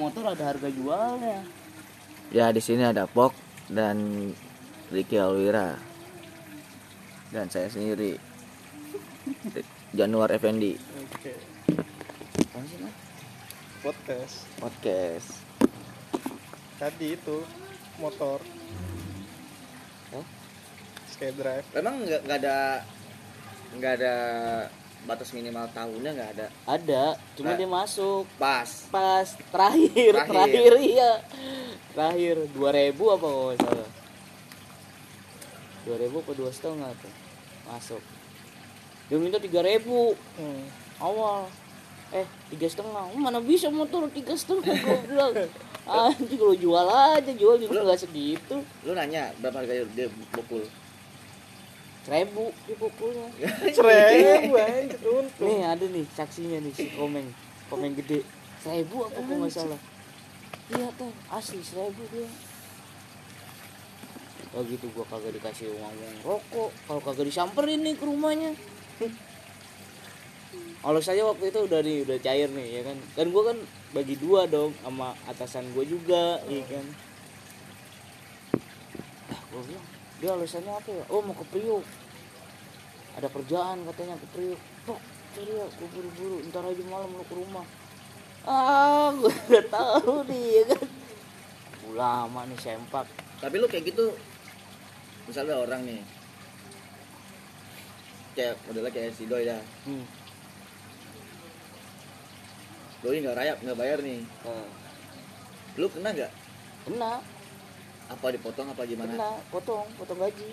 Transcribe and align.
motor 0.00 0.24
ada 0.32 0.44
harga 0.56 0.68
jualnya 0.72 1.44
Ya 2.30 2.48
di 2.54 2.62
sini 2.62 2.86
ada 2.86 3.04
Pok 3.10 3.34
dan 3.68 4.30
Ricky 4.88 5.18
Alwira 5.20 5.76
dan 7.30 7.46
saya 7.52 7.68
sendiri 7.68 8.16
Januar 9.98 10.32
Effendi 10.32 10.74
Oke. 11.04 11.34
Mas? 12.56 12.96
Podcast. 13.80 14.36
podcast 14.60 15.28
Tadi 16.80 17.12
itu 17.12 17.44
motor. 18.00 18.40
Skate 21.12 21.36
drive. 21.36 21.66
emang 21.76 22.00
nggak 22.08 22.38
ada 22.40 22.80
nggak 23.76 23.92
ada 24.00 24.14
batas 25.02 25.30
minimal 25.30 25.64
tahunnya 25.70 26.10
nggak 26.10 26.30
ada. 26.34 26.46
Ada 26.64 27.04
cuma 27.34 27.52
Nah. 27.52 27.56
dia 27.56 27.68
masuk. 27.68 28.24
pas. 28.36 28.68
Pas 28.88 29.28
terakhir 29.46 30.12
Terakhir. 30.12 30.28
terakhir, 30.28 30.72
iya. 30.78 31.12
Terakhir 31.90 32.36
2000 32.50 32.60
apa 33.10 33.26
kalau 33.26 33.46
nggak 33.48 33.58
salah? 33.58 33.88
2000 35.82 36.20
apa 36.20 36.32
dua 36.32 36.50
setengah 36.50 36.90
tuh? 36.94 37.12
Masuk. 37.66 38.02
Dia 39.08 39.16
minta 39.16 39.38
3000 39.38 40.14
Hmm. 40.36 40.64
awal. 40.98 41.48
Eh 42.10 42.26
tiga 42.48 42.66
setengah. 42.66 43.06
Mana 43.12 43.38
bisa 43.38 43.68
motor 43.68 44.06
tiga 44.08 44.34
setengah 44.34 44.66
gue 44.68 44.98
bilang. 45.06 45.32
Anjing 45.90 46.38
kalau 46.38 46.54
jual 46.54 46.86
aja 46.86 47.32
jual 47.32 47.56
juga 47.56 47.82
nggak 47.82 47.98
segitu. 47.98 48.62
lu 48.84 48.92
nanya 48.92 49.32
berapa 49.40 49.58
harga 49.58 49.82
dia 49.88 50.06
pukul 50.30 50.62
seribu 52.00 52.48
dipukulnya. 52.64 53.28
Seribu 53.76 54.56
anjir 54.56 55.00
untung. 55.04 55.46
nih 55.46 55.60
ada 55.64 55.84
nih 55.84 56.04
saksinya 56.16 56.58
nih 56.64 56.72
si 56.72 56.88
komeng. 56.96 57.28
Komeng 57.68 57.92
gede. 57.96 58.24
Seribu 58.64 59.04
apa 59.08 59.20
kok 59.20 59.34
nggak 59.36 59.52
salah? 59.52 59.80
Iya 60.72 60.88
tuh. 60.96 61.12
Asli 61.28 61.60
seribu 61.60 62.02
dia. 62.08 62.28
Kalau 64.50 64.64
gitu. 64.66 64.86
Gua 64.96 65.06
kagak 65.06 65.32
dikasih 65.36 65.70
uang 65.70 65.94
uang 65.94 66.16
rokok. 66.24 66.70
Kalau 66.88 67.00
kagak 67.04 67.26
disamperin 67.28 67.84
nih 67.84 67.94
ke 67.94 68.04
rumahnya. 68.08 68.52
Kalau 70.80 71.00
saya 71.04 71.22
waktu 71.28 71.52
itu 71.52 71.60
udah 71.68 71.80
nih 71.84 72.08
udah 72.08 72.18
cair 72.24 72.48
nih 72.48 72.80
ya 72.80 72.82
kan? 72.88 72.96
Kan 73.12 73.26
gua 73.28 73.52
kan 73.52 73.58
bagi 73.92 74.16
dua 74.16 74.48
dong 74.48 74.72
sama 74.80 75.12
atasan 75.28 75.68
gua 75.76 75.84
juga 75.84 76.40
iya 76.48 76.64
kan? 76.64 76.86
Nah, 79.28 79.40
gua 79.52 79.62
bilang 79.68 79.99
dia 80.20 80.30
alasannya 80.36 80.72
apa 80.76 80.90
ya? 80.92 81.04
Oh 81.08 81.24
mau 81.24 81.32
ke 81.32 81.44
Priuk. 81.48 81.84
Ada 83.16 83.28
kerjaan 83.32 83.88
katanya 83.88 84.14
ke 84.20 84.26
Priuk. 84.36 84.60
Tok, 84.84 85.00
cari 85.32 85.52
ya 85.56 85.64
gue 85.64 85.88
buru-buru. 85.96 86.36
Ntar 86.52 86.64
aja 86.68 86.84
malam 86.84 87.10
lu 87.16 87.24
ke 87.24 87.34
rumah. 87.34 87.64
Ah 88.44 89.08
gue 89.16 89.32
udah 89.32 89.64
tahu 89.80 90.14
nih 90.28 90.44
ya 90.44 90.62
kan? 90.76 90.84
Udah 91.88 91.96
lama 91.96 92.40
nih 92.52 92.58
sempak. 92.60 93.08
Tapi 93.40 93.54
lu 93.56 93.66
kayak 93.66 93.88
gitu 93.88 94.12
misalnya 95.24 95.56
orang 95.56 95.84
nih 95.88 96.00
kayak 98.36 98.56
modelnya 98.68 98.92
kayak 98.92 99.16
si 99.16 99.24
Doi 99.24 99.48
dah. 99.48 99.60
Hmm. 99.88 100.04
Doi 103.00 103.24
nggak 103.24 103.36
rayap 103.40 103.56
nggak 103.64 103.78
bayar 103.80 103.98
nih. 104.04 104.20
Eh, 104.20 104.68
lu 105.80 105.88
kena 105.88 106.12
nggak? 106.12 106.32
Kena 106.84 107.39
apa 108.10 108.26
dipotong 108.28 108.66
apa 108.68 108.82
gimana? 108.84 109.12
Kena 109.12 109.30
potong 109.48 109.86
potong 109.94 110.18
gaji. 110.18 110.50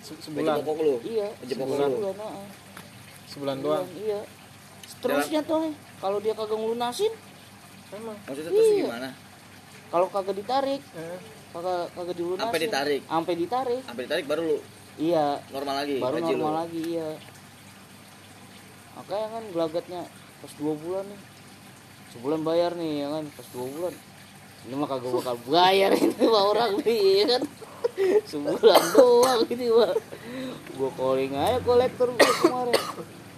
Se- 0.00 0.16
Sebulan. 0.18 0.56
pokok 0.58 0.80
lu? 0.80 0.96
Iya. 1.02 1.28
Pokok 1.30 1.46
Sebulan. 1.46 1.88
lu? 1.88 1.96
Sebulan 1.98 2.16
heeh. 2.16 2.46
Sebulan 3.26 3.56
doang. 3.60 3.86
iya. 3.94 4.20
Seterusnya 4.86 5.40
tuh 5.42 5.70
kalau 5.98 6.18
dia 6.18 6.32
kagak 6.32 6.56
ngelunasin 6.56 7.12
Emang. 7.90 8.16
maksudnya 8.18 8.50
terus 8.50 8.68
Iya. 8.72 8.86
gimana? 8.86 9.10
Kalau 9.86 10.06
kagak 10.08 10.34
ditarik 10.34 10.82
Eh, 10.94 11.18
kagak 11.52 11.84
kagak 11.92 12.16
dilunasin. 12.16 12.44
Sampai 12.44 12.60
ditarik? 12.60 13.00
sampai 13.04 13.34
ditarik. 13.36 13.80
Sampai 13.84 14.02
ditarik 14.04 14.26
baru 14.26 14.42
lu? 14.46 14.58
Iya. 14.96 15.26
Normal 15.50 15.74
lagi 15.76 15.96
baru 15.98 16.16
gaji 16.16 16.32
normal 16.32 16.48
lu 16.48 16.58
lagi 16.58 16.82
iya. 16.88 17.10
Makanya 18.96 19.26
kan 19.28 19.44
gelagatnya 19.52 20.00
pas 20.40 20.52
dua 20.54 20.72
bulan 20.74 21.04
nih. 21.04 21.20
Sebulan 22.08 22.40
bayar 22.42 22.72
nih 22.72 23.04
ya 23.04 23.08
kan? 23.10 23.24
Pas 23.30 23.46
dua 23.50 23.66
bulan 23.68 23.92
ini 24.64 24.74
mah 24.74 24.88
kagak 24.88 25.12
bakal 25.12 25.36
bayar 25.44 25.90
ini 26.00 26.24
mah 26.24 26.44
orang 26.48 26.72
nih 26.80 27.00
ya 27.20 27.24
kan? 27.36 27.42
Sebulan 28.24 28.82
doang 28.96 29.42
ini 29.52 29.66
mah. 29.68 29.92
Gua 30.76 30.90
calling 30.96 31.32
aja 31.36 31.58
kolektor 31.60 32.08
gua 32.12 32.32
kemarin. 32.40 32.80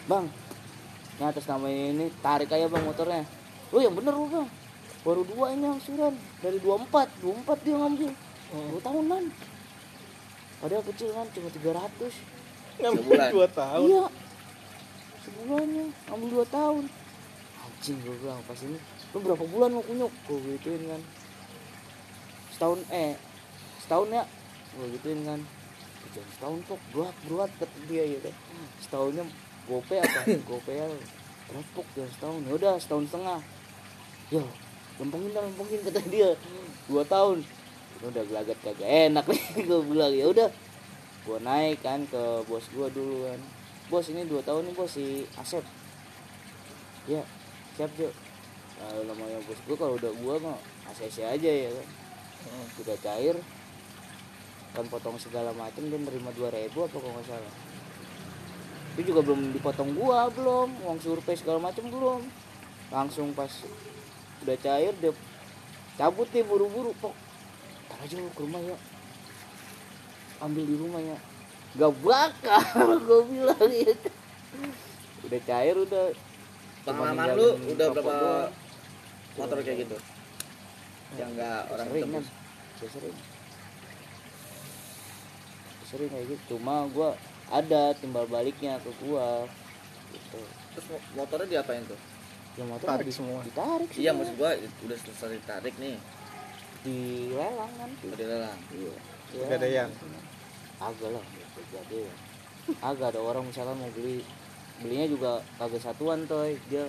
Bang 0.07 0.27
ini 1.19 1.25
atas 1.27 1.51
nama 1.51 1.67
ini 1.67 2.15
tarik 2.23 2.47
aja 2.49 2.71
bang 2.71 2.85
motornya. 2.87 3.27
Oh 3.75 3.83
yang 3.83 3.93
bener 3.93 4.15
lu 4.15 4.31
bang. 4.31 4.47
Baru 5.03 5.23
dua 5.27 5.51
ini 5.51 5.67
angsuran 5.67 6.15
dari 6.39 6.59
24 6.63 7.23
24 7.23 7.65
dia 7.67 7.75
ngambil. 7.75 8.11
Dua 8.51 8.81
tahunan. 8.81 9.25
Padahal 10.59 10.83
kecil 10.87 11.11
kan 11.15 11.27
cuma 11.31 11.49
300 11.51 12.11
ngambil 12.79 13.03
Sebulan. 13.03 13.29
dua 13.31 13.47
tahun. 13.51 13.87
Iya. 13.87 14.05
Sebulannya 15.23 15.85
ambil 16.09 16.29
dua 16.31 16.47
tahun. 16.49 16.85
Anjing 17.59 17.97
gue 18.03 18.15
bilang 18.19 18.43
pas 18.43 18.59
ini 18.63 18.79
lu 19.15 19.19
berapa 19.25 19.45
bulan 19.49 19.71
mau 19.73 19.85
kunyuk? 19.85 20.13
Gue 20.29 20.39
gituin 20.57 20.83
kan. 20.89 21.03
Setahun 22.55 22.81
eh 22.91 23.15
setahun 23.85 24.09
ya. 24.13 24.25
Gue 24.77 24.87
gituin 24.99 25.21
kan. 25.25 25.41
Jangan 26.15 26.31
setahun 26.37 26.59
kok 26.69 26.81
berat 26.93 27.17
berat 27.29 27.51
kata 27.61 27.79
dia 27.89 28.05
ya 28.05 28.19
kan. 28.21 28.35
Setahunnya 28.81 29.25
gope 29.69 29.95
apa? 29.97 30.21
gope 30.51 30.73
ya. 30.73 30.87
Repok 31.53 31.87
jangan 31.97 32.13
setahun. 32.17 32.41
Ya 32.45 32.53
udah 32.57 32.75
setahun 32.77 33.05
setengah. 33.09 33.41
Yo, 34.29 34.45
lempengin 35.01 35.31
dah 35.33 35.43
lempengin 35.45 35.81
kata 35.85 36.01
dia. 36.09 36.31
Dua 36.89 37.03
tahun. 37.05 37.45
Udah 37.99 38.23
gelagat 38.23 38.59
kagak 38.63 39.11
enak 39.11 39.27
nih 39.27 39.43
gue 39.69 39.81
bilang 39.83 40.15
ya 40.15 40.31
udah 40.31 40.49
gua 41.29 41.39
naik 41.45 41.85
kan 41.85 42.01
ke 42.09 42.23
bos 42.49 42.65
gua 42.73 42.89
dulu 42.89 43.29
kan 43.29 43.41
bos 43.93 44.09
ini 44.09 44.25
dua 44.25 44.41
tahun 44.41 44.65
nih 44.65 44.75
bos 44.79 44.89
si 44.89 45.29
Asep 45.37 45.61
ya 47.05 47.21
siap 47.77 47.93
Jo 48.01 48.09
nah, 48.79 49.03
namanya 49.11 49.39
bos 49.45 49.61
gua 49.67 49.77
kalau 49.77 49.95
udah 49.99 50.13
gua 50.23 50.35
mah 50.39 50.59
ACC 50.91 51.27
aja 51.27 51.51
ya 51.51 51.71
kan. 51.75 51.89
Udah 52.81 52.97
cair 53.03 53.37
kan 54.77 54.85
potong 54.93 55.17
segala 55.19 55.51
macam 55.57 55.81
dia 55.81 55.99
nerima 55.99 56.31
dua 56.37 56.53
ribu 56.55 56.87
apa 56.87 56.97
kalau 56.97 57.15
nggak 57.19 57.27
salah. 57.27 57.55
Itu 58.95 59.15
juga 59.15 59.21
belum 59.27 59.53
dipotong 59.55 59.91
gua 59.99 60.31
belum. 60.31 60.69
Uang 60.87 60.99
survei 61.03 61.37
segala 61.37 61.59
macam 61.59 61.85
belum. 61.91 62.21
Langsung 62.95 63.35
pas 63.35 63.51
udah 64.47 64.57
cair 64.63 64.95
dia 65.03 65.13
cabut 65.99 66.31
nih 66.31 66.47
buru-buru 66.47 66.95
pok 67.03 67.11
ntar 67.91 67.99
aja 68.07 68.15
lu 68.15 68.31
ke 68.31 68.43
rumah 68.47 68.63
ya. 68.63 68.77
Ambil 70.41 70.65
di 70.65 70.77
rumah 70.79 71.03
ya. 71.03 71.19
Gak 71.75 71.93
bakal 72.01 72.97
gue 73.07 73.21
bilang 73.29 73.69
gitu 73.69 74.11
udah 75.29 75.41
cair 75.45 75.77
udah. 75.77 76.05
Pengalaman 76.87 77.29
lu 77.37 77.49
udah 77.75 77.87
berapa 77.93 78.13
doang. 78.17 78.53
Motor 79.39 79.57
kayak 79.61 79.79
gitu. 79.83 79.97
Yang 81.15 81.31
nggak 81.35 81.61
orang 81.69 81.87
sering 81.89 82.03
kan 82.05 82.13
tebus 82.13 82.29
Udah 82.79 82.91
sering. 82.93 83.17
Sering 85.85 86.09
kayak 86.09 86.27
gitu. 86.29 86.43
Cuma 86.53 86.85
gua 86.89 87.17
ada 87.49 87.97
timbal 87.97 88.29
baliknya 88.29 88.77
ke 88.79 88.91
gua 89.01 89.49
gitu. 90.11 90.41
Terus 90.75 90.87
mo- 90.89 91.05
motornya 91.17 91.49
diapain 91.51 91.83
tuh? 91.83 91.97
Ya 92.55 92.65
motor 92.67 92.87
Tarik 92.87 93.07
di- 93.07 93.15
semua. 93.15 93.39
ditarik 93.41 93.89
iya 93.95 94.11
maksud 94.11 94.35
gua 94.35 94.51
udah 94.59 94.97
selesai 94.99 95.39
ditarik 95.39 95.75
nih. 95.79 95.97
Di 96.83 96.99
lelang 97.31 97.73
nanti 97.75 98.05
udah 98.07 98.27
lelang 98.27 98.61
iya 98.75 98.95
Pegadaian. 99.29 99.89
agak 100.79 101.11
lah 101.11 101.25
pegadaian 101.53 102.15
agak 102.79 103.07
ada 103.11 103.21
orang 103.21 103.45
misalkan 103.45 103.75
mau 103.75 103.89
beli. 103.91 104.21
Belinya 104.79 105.07
juga 105.09 105.33
kagak 105.57 105.81
satuan 105.81 106.23
toy. 106.25 106.55
Dia 106.69 106.85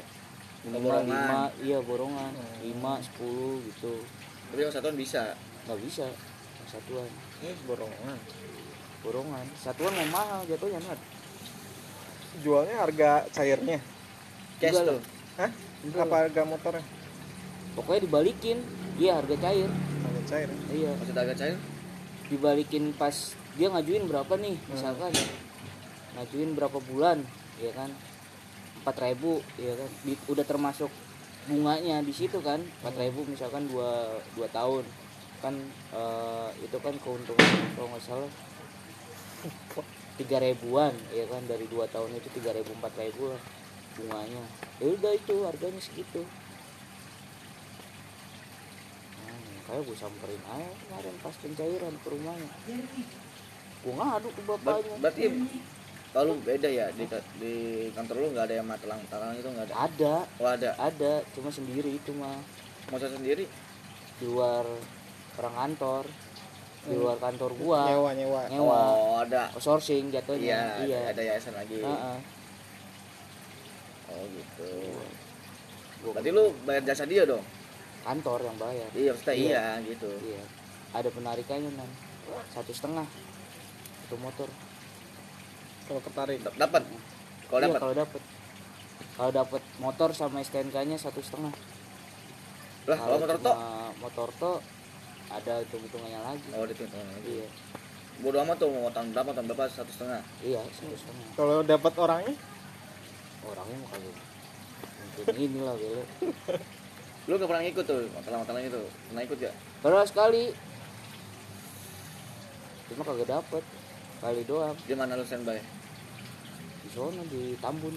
minimal 0.61 0.81
Borongan. 0.81 1.05
lima 1.05 1.41
iya 1.61 1.77
borongan 1.79 2.31
Hmm. 2.31 2.57
lima 2.61 2.93
sepuluh 2.99 3.63
gitu 3.63 3.93
tapi 4.47 4.59
yang 4.59 4.71
satuan 4.71 4.95
bisa 4.95 5.21
nggak 5.63 5.79
bisa 5.79 6.05
satuan 6.65 7.07
Ini 7.39 7.55
borongan. 7.63 8.17
borongan 8.99 9.45
satuan 9.55 9.93
mau 9.95 10.07
mahal 10.13 10.43
jatuhnya 10.45 10.79
nat 10.81 10.99
Jualnya 12.39 12.77
harga 12.77 13.25
cairnya. 13.29 13.81
cash 14.57 14.77
tuh. 14.77 15.01
Hah? 15.35 15.49
Enggak 15.81 16.05
Apa 16.05 16.15
harga 16.21 16.41
motornya? 16.45 16.83
pokoknya 17.71 18.01
dibalikin 18.05 18.57
iya 18.95 19.15
harga 19.15 19.35
cair 19.39 19.69
Harga 20.03 20.21
cair. 20.27 20.49
iya 20.69 20.89
maksud 20.93 21.15
agak 21.15 21.35
cair 21.35 21.57
dibalikin 22.27 22.91
pas 22.91 23.15
dia 23.55 23.67
ngajuin 23.67 24.03
berapa 24.05 24.33
nih 24.35 24.55
Hmm. 24.57 24.67
misalkan 24.69 25.11
ngajuin 26.11 26.49
berapa 26.53 26.77
bulan 26.83 27.23
ya 27.57 27.71
kan 27.71 27.89
empat 28.89 29.05
ribu 29.05 29.37
ya 29.61 29.77
kan? 29.77 29.89
Di- 30.01 30.23
udah 30.25 30.41
termasuk 30.41 30.89
bunganya 31.45 32.01
di 32.01 32.09
situ 32.09 32.41
kan 32.41 32.57
empat 32.57 32.97
ribu 32.97 33.21
misalkan 33.29 33.69
dua 33.69 34.17
dua 34.33 34.49
tahun. 34.49 34.81
Kan 35.45 35.61
eh, 35.93 36.49
itu 36.65 36.77
kan 36.81 36.97
keuntungan 36.97 37.53
kalau 37.77 37.93
nggak 37.93 38.01
salah 38.01 38.31
tiga 40.17 40.41
ribuan 40.41 40.97
ya 41.13 41.29
kan? 41.29 41.45
Dari 41.45 41.69
dua 41.69 41.85
tahun 41.85 42.17
itu 42.17 42.33
tiga 42.41 42.57
ribu 42.57 42.73
empat 42.81 42.97
ribu 42.97 43.29
lah 43.29 43.41
bunganya. 43.93 44.43
Ya 44.81 44.87
udah 44.89 45.13
itu 45.13 45.35
harganya 45.45 45.81
segitu. 45.85 46.25
Kayak 49.69 49.85
gue 49.85 49.97
samperin 50.01 50.41
aja 50.49 50.65
kemarin 50.65 51.15
pas 51.21 51.35
pencairan 51.37 51.93
ke 52.01 52.07
rumahnya. 52.09 52.49
Gue 53.85 53.93
ngadu 53.93 54.33
ke 54.33 54.41
bapaknya. 54.41 54.97
Berarti 54.97 55.23
kalau 56.09 56.33
beda 56.41 56.65
ya 56.65 56.89
di 56.97 57.05
di 57.37 57.53
kantor 57.93 58.15
lu 58.17 58.27
nggak 58.33 58.45
ada 58.49 58.55
yang 58.57 58.67
matelang 58.67 58.97
matelang 59.05 59.37
itu 59.37 59.45
nggak 59.45 59.65
ada? 59.69 59.75
Ada. 59.85 60.15
Oh 60.41 60.49
ada. 60.49 60.69
Ada 60.81 61.11
cuma 61.37 61.53
sendiri 61.53 62.01
itu 62.01 62.09
mah. 62.17 62.41
Masa 62.89 63.13
sendiri? 63.13 63.45
Di 64.17 64.25
luar 64.25 64.65
orang 65.37 65.55
kantor 65.55 66.03
di 66.89 66.95
luar 66.97 67.17
kantor 67.21 67.51
gua. 67.61 67.81
Nyewa 67.93 68.11
nyewa. 68.17 68.41
Nyewa. 68.49 68.79
Oh 68.95 69.21
ada. 69.21 69.53
Sourcing 69.61 70.09
jatuhnya. 70.09 70.81
Iya 70.81 70.87
iya. 70.89 70.99
ada, 71.13 71.21
yayasan 71.21 71.53
lagi. 71.53 71.77
Heeh. 71.77 72.17
oh 74.09 74.23
gitu. 74.33 74.69
Gua 76.01 76.11
berarti 76.17 76.29
lu 76.33 76.49
bayar 76.65 76.83
jasa 76.89 77.05
dia 77.05 77.29
dong? 77.29 77.45
Kantor 78.01 78.49
yang 78.49 78.57
bayar. 78.57 78.89
Iya 78.97 79.09
maksudnya 79.13 79.35
Iya. 79.37 79.45
iya 79.45 79.65
gitu. 79.85 80.09
Iya. 80.25 80.41
Ada 80.97 81.09
penarikannya 81.13 81.69
nan. 81.77 81.89
Satu 82.49 82.73
setengah. 82.73 83.05
Satu 84.07 84.17
motor 84.17 84.49
kalau 85.89 86.01
ketarik. 86.05 86.39
Dapat? 86.45 86.81
Kalau 87.49 87.57
Iya, 87.57 87.65
dapat? 87.65 87.79
kalau 87.81 87.95
dapat 87.97 88.21
kalau 89.19 89.31
dapat 89.35 89.61
motor 89.83 90.09
sama 90.15 90.39
STNK 90.39 90.75
nya 90.85 90.95
satu 90.95 91.19
setengah. 91.19 91.51
Lah 92.87 92.95
kalau 92.95 93.17
motor 93.19 93.35
cuma 93.35 93.91
motor 93.99 94.27
to 94.31 94.51
ada 95.27 95.53
hitung 95.59 95.83
hitungannya 95.83 96.21
lagi. 96.23 96.47
Oh 96.55 96.63
itu 96.63 96.85
lagi. 96.87 97.27
Iya. 97.27 97.47
Bodo 98.23 98.37
amat 98.43 98.55
tuh 98.59 98.71
mau 98.71 98.87
tahun 98.93 99.11
berapa 99.11 99.31
tahun 99.35 99.45
berapa 99.51 99.65
satu 99.67 99.91
setengah. 99.91 100.21
Iya 100.39 100.61
satu 100.71 100.95
setengah. 100.95 101.25
Kalau 101.35 101.57
dapat 101.65 101.93
orangnya? 101.99 102.35
Orangnya 103.43 103.75
mau 103.81 103.89
kagak. 103.91 104.15
Mungkin 105.19 105.35
inilah 105.35 105.75
bele 105.75 106.03
lu 107.29 107.37
gak 107.37 107.45
pernah 107.45 107.61
ngikut 107.61 107.85
tuh 107.85 108.09
matalang-matalang 108.15 108.65
itu 108.65 108.81
pernah 109.11 109.21
ikut 109.21 109.37
gak 109.37 109.55
pernah 109.83 110.05
sekali. 110.07 110.43
Cuma 112.87 113.03
kagak 113.03 113.27
dapet. 113.27 113.63
Kali 114.19 114.41
doang. 114.47 114.75
Di 114.87 114.95
mana 114.95 115.19
lu 115.19 115.27
standby 115.27 115.78
di 116.89 116.97
sana 116.97 117.21
di 117.29 117.53
Tambun. 117.61 117.93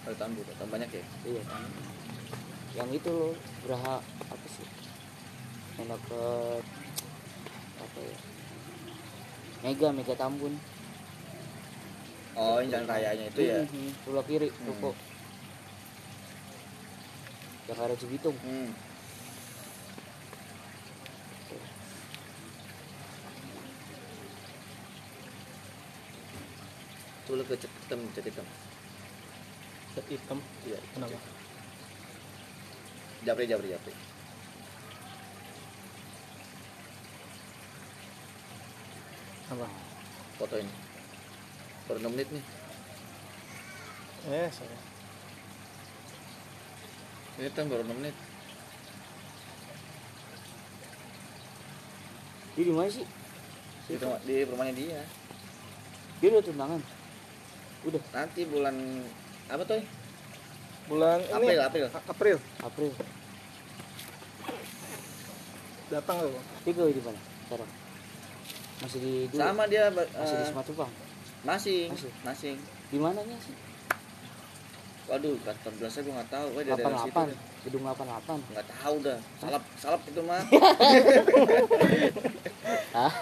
Tambur 0.00 0.42
tambah 0.56 0.70
banyak 0.70 0.90
ya? 0.90 1.04
Iya 1.26 1.42
Tambun. 1.44 1.72
yang 2.70 2.88
itu 2.88 3.10
loh 3.10 3.34
Graha 3.66 3.98
apa 4.00 4.46
sih? 4.48 4.66
Yang 5.76 5.98
deket 5.98 6.64
apa 7.78 7.98
ya? 7.98 8.16
Mega 9.60 9.88
Mega 9.90 10.14
Tambun. 10.14 10.54
Oh 12.38 12.62
ini 12.62 12.70
jalan 12.70 12.86
rayanya 12.86 13.26
itu 13.26 13.40
ya? 13.42 13.66
Mhm, 13.66 13.90
sebelah 14.00 14.24
kiri 14.24 14.48
Hmm. 14.48 14.66
ruko 14.70 14.90
yang 17.66 17.78
ada 17.78 17.94
Cibitung. 17.94 18.34
Hmm. 18.40 18.70
Lu 27.30 27.44
ke 27.46 27.54
cet 27.54 27.70
hitam, 27.70 28.00
cet 28.10 28.26
hitam. 28.26 28.46
cat 29.94 30.06
hitam 30.10 30.38
Iya. 30.66 30.78
kenapa 30.94 31.18
Japri, 33.26 33.44
japri, 33.46 33.68
japri. 33.70 33.92
apa 39.50 39.66
Foto 40.38 40.54
ini. 40.56 40.72
Baru 41.84 41.98
6 42.00 42.14
menit 42.14 42.28
nih. 42.32 42.44
eh 44.30 44.48
saya 44.52 44.78
Ini 47.40 47.50
kan 47.52 47.66
baru 47.68 47.82
6 47.84 47.98
menit. 47.98 48.16
dia 52.50 52.64
di 52.66 52.74
mana 52.74 52.90
sih 52.92 53.06
Di, 53.88 53.94
rumah, 53.96 54.20
di 54.26 54.34
rumahnya 54.44 54.74
dia. 54.76 55.00
dia 56.20 56.28
udah 56.30 56.44
tunangan 56.44 56.80
udah 57.82 58.02
Nanti 58.12 58.40
bulan 58.44 58.76
apa 59.50 59.62
tuh? 59.64 59.82
bulan 60.90 61.22
April, 61.22 61.54
ini 61.54 61.62
April. 61.62 61.86
April 62.02 62.36
April 62.60 62.90
datang 65.90 66.16
loh 66.22 66.42
gawe 66.62 66.90
di 66.90 67.02
mana 67.02 67.20
sekarang 67.46 67.70
masih 68.80 68.98
di 68.98 69.12
dulu 69.28 69.38
Sama 69.38 69.64
dia 69.66 69.84
masih 69.90 70.34
di 70.34 70.42
eh, 70.42 70.48
Sematupang 70.50 70.90
masing, 71.40 71.88
Masih. 71.90 72.10
masing. 72.22 72.56
di 72.90 72.98
mananya 72.98 73.38
sih 73.42 73.54
Waduh, 75.10 75.34
kantor 75.42 75.72
belasnya 75.74 76.06
gue 76.06 76.14
nggak 76.14 76.30
tahu. 76.30 76.46
Gue 76.54 76.62
dari 76.62 76.86
situ. 77.02 77.18
88 77.18 77.66
gedung 77.66 77.82
88 77.82 78.30
Nggak 78.30 78.66
tahu 78.70 78.94
dah. 79.02 79.18
Salap, 79.42 79.62
salap 79.74 80.00
itu 80.06 80.20
mah. 80.22 80.38
ah 82.94 83.12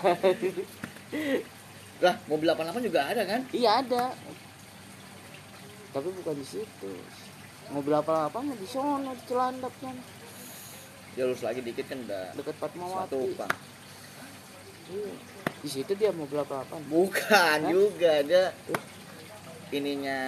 lah, 2.04 2.14
mobil 2.28 2.44
88 2.44 2.84
juga 2.84 3.00
ada 3.08 3.24
kan? 3.24 3.40
iya 3.56 3.80
ada 3.80 4.12
tapi 5.88 6.08
bukan 6.12 6.34
di 6.36 6.46
situ 6.46 6.92
mobil 7.68 7.92
apa 7.92 8.28
apa 8.28 8.38
di 8.44 8.68
sono 8.68 9.12
di 9.12 9.22
Cilandak 9.24 9.74
kan 9.80 9.96
Ya 11.16 11.26
lurus 11.26 11.42
lagi 11.42 11.58
dikit 11.58 11.90
kan 11.90 11.98
udah 12.06 12.30
dekat 12.38 12.54
Fatmawati 12.62 13.10
satu 13.10 13.18
iya. 14.94 15.14
di 15.58 15.68
situ 15.68 15.92
dia 15.98 16.14
mobil 16.14 16.38
apa 16.38 16.62
apa 16.62 16.78
Bukan 16.86 17.58
Hah? 17.58 17.66
juga 17.66 18.22
ada 18.22 18.54
ininya 19.74 20.18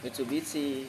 Mitsubishi. 0.00 0.88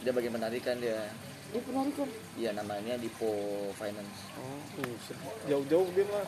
Dia 0.00 0.12
bagian 0.16 0.32
penarikan 0.40 0.80
dia. 0.80 1.04
dia 1.52 1.60
penarikan 1.60 2.08
Iya 2.40 2.56
namanya 2.56 2.96
Dipo 2.96 3.28
Finance. 3.76 4.32
oh 4.40 4.60
Buset, 4.80 5.18
jauh-jauh 5.44 5.88
dia 5.92 6.04
mah 6.08 6.24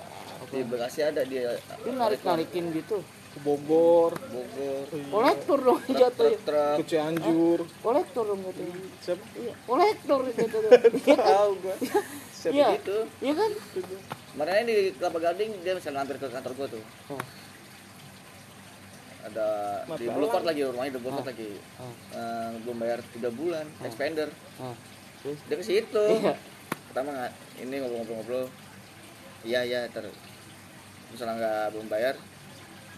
Di 0.52 0.60
Bekasi 0.69 1.00
ada 1.00 1.25
dia. 1.25 1.56
dia 1.56 1.92
narik 1.96 2.20
narikin 2.20 2.76
gitu 2.76 3.00
ke 3.28 3.38
Bogor 3.40 4.12
Bogor. 4.16 4.84
kolektor 5.10 5.58
dong 5.60 5.80
truk. 5.84 6.76
ke 6.76 6.84
Cianjur 6.84 7.60
kolektor 7.78 8.25
dong 8.25 8.40
jatuhnya 8.42 8.76
siapa 8.98 9.25
iya 9.36 9.52
kolektor 9.62 10.19
gitu 10.26 10.58
tahu 11.28 11.50
gua 11.58 11.75
siapa 12.30 12.54
Iya. 12.54 12.69
Gitu. 12.76 12.96
iya 13.20 13.32
kan 13.34 13.50
Kemarin 14.28 14.64
di 14.64 14.94
Kelapa 14.94 15.19
Gading 15.19 15.50
dia 15.60 15.75
bisa 15.75 15.90
mampir 15.90 16.14
ke 16.14 16.26
kantor 16.26 16.52
gua 16.54 16.66
tuh. 16.69 16.84
Oh. 17.10 17.19
Ada 19.20 19.48
di 19.82 19.90
Masalah. 20.06 20.14
Blue 20.14 20.28
Court 20.28 20.46
lagi 20.46 20.60
rumahnya 20.62 20.92
di 20.94 21.00
Blue 21.00 21.10
Court 21.10 21.20
Ah. 21.20 21.28
lagi. 21.28 21.50
Ah. 21.75 21.92
Eh, 22.14 22.50
belum 22.62 22.76
bayar 22.78 22.98
3 23.02 23.30
bulan, 23.30 23.66
Ah. 23.75 23.84
expander. 23.84 24.28
terus 25.19 25.38
Dia 25.44 25.56
ke 25.58 25.64
situ. 25.64 26.04
iya 26.14 26.38
Pertama 26.87 27.26
ini 27.58 27.75
ngobrol-ngobrol. 27.76 28.47
Iya 29.42 29.61
iya 29.64 29.80
ter 29.88 30.06
misalnya 31.08 31.35
nggak 31.35 31.66
belum 31.73 31.88
bayar 31.88 32.14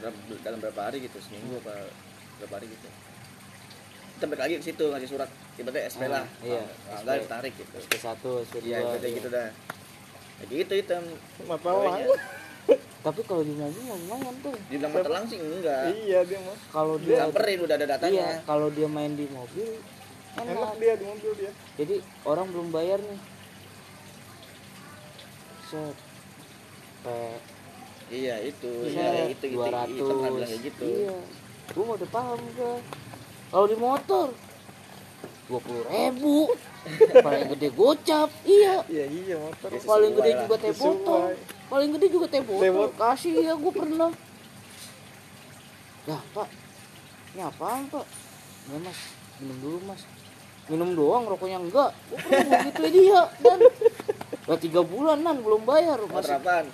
dalam- 0.00 0.40
dalam 0.40 0.58
berapa 0.58 0.80
hari 0.82 0.98
gitu 1.04 1.18
seminggu 1.20 1.60
apa 1.60 1.88
berapa 2.40 2.54
hari 2.56 2.66
gitu. 2.68 2.88
Kita 4.16 4.24
balik 4.28 4.42
lagi 4.42 4.54
ke 4.56 4.64
situ 4.64 4.84
ngasih 4.84 5.08
surat. 5.08 5.30
Tiba-tiba 5.56 5.84
SP 5.86 6.02
Ah, 6.04 6.20
lah. 6.20 6.24
Iya, 6.40 6.60
nah, 6.60 6.68
SP. 6.92 7.04
nggak 7.04 7.16
ditarik 7.20 7.52
gitu. 7.56 7.72
SP1 7.78 8.14
SP2 8.44 8.64
iya 8.64 8.78
gitu 8.82 9.06
gitu 9.16 9.28
dah. 9.28 9.48
Ya 10.40 10.44
gitu 10.48 10.72
hitam 10.72 11.04
Mapalang 11.44 12.04
tapi 13.00 13.24
kalau 13.24 13.40
di 13.40 13.56
mobil 13.56 13.80
mah 13.80 13.96
lumayan 13.96 14.34
tuh. 14.44 14.52
Dibilang 14.68 14.92
mata 14.92 15.08
langsing 15.08 15.40
enggak. 15.40 15.88
Iya 15.96 16.20
dia 16.20 16.38
mah 16.44 16.56
kalau 16.68 17.00
dia 17.00 17.16
samperin 17.16 17.58
udah 17.64 17.76
ada 17.80 17.86
datanya. 17.96 18.12
Iya 18.12 18.44
kalau 18.44 18.68
dia 18.68 18.88
main 18.92 19.16
di 19.16 19.24
mobil 19.32 19.80
enak. 20.36 20.52
Enak 20.52 20.72
dia 20.76 20.92
di 21.00 21.04
mobil 21.08 21.32
dia. 21.40 21.50
Jadi 21.80 21.94
orang 22.28 22.46
belum 22.52 22.68
bayar 22.68 23.00
nih. 23.00 23.20
Set 25.64 25.96
iya 28.10 28.36
itu. 28.42 28.70
Set, 28.90 28.98
iya 28.98 29.24
itu 29.30 29.44
gitu. 29.54 29.62
200 29.62 29.94
hitam 29.94 30.16
kan 30.18 30.30
bilang 30.34 30.50
kayak 30.50 30.62
gitu. 30.66 30.84
Iya. 30.84 31.16
Gua 31.70 31.84
mau 31.86 31.94
udah 31.94 32.10
paham 32.10 32.40
gua. 32.58 32.74
Kalau 33.50 33.66
di 33.66 33.76
motor 33.78 34.28
dua 35.50 35.60
puluh 35.62 35.82
ribu. 35.90 36.38
Paling 37.26 37.46
gede 37.54 37.68
gocap 37.74 38.30
iya. 38.46 38.82
Iya 38.86 39.04
iya 39.06 39.36
motor. 39.38 39.68
Ya, 39.68 39.80
paling 39.84 40.12
gede 40.16 40.30
lah. 40.32 40.40
juga 40.46 40.56
teh 40.58 40.74
botol. 40.74 41.20
Paling 41.68 41.90
gede 41.98 42.06
juga 42.10 42.26
teh 42.30 42.42
botol. 42.42 42.90
Kasih 42.98 43.34
ya 43.46 43.52
gua 43.54 43.72
pernah. 43.74 44.10
Ya 46.08 46.18
pak. 46.34 46.48
Ini 47.30 47.42
apaan 47.46 47.82
pak? 47.90 48.06
Ya 48.70 48.76
mas? 48.82 48.98
Minum 49.38 49.56
dulu 49.62 49.78
mas. 49.86 50.02
Minum 50.70 50.90
doang 50.94 51.24
rokoknya 51.28 51.58
enggak. 51.62 51.90
Gua 51.94 52.18
pernah 52.18 52.58
begitu 52.64 52.82
dia 52.90 53.22
dan. 53.42 53.58
Udah 54.48 54.58
tiga 54.58 54.80
bulanan 54.82 55.36
belum 55.46 55.62
bayar 55.62 56.02
apaan 56.02 56.66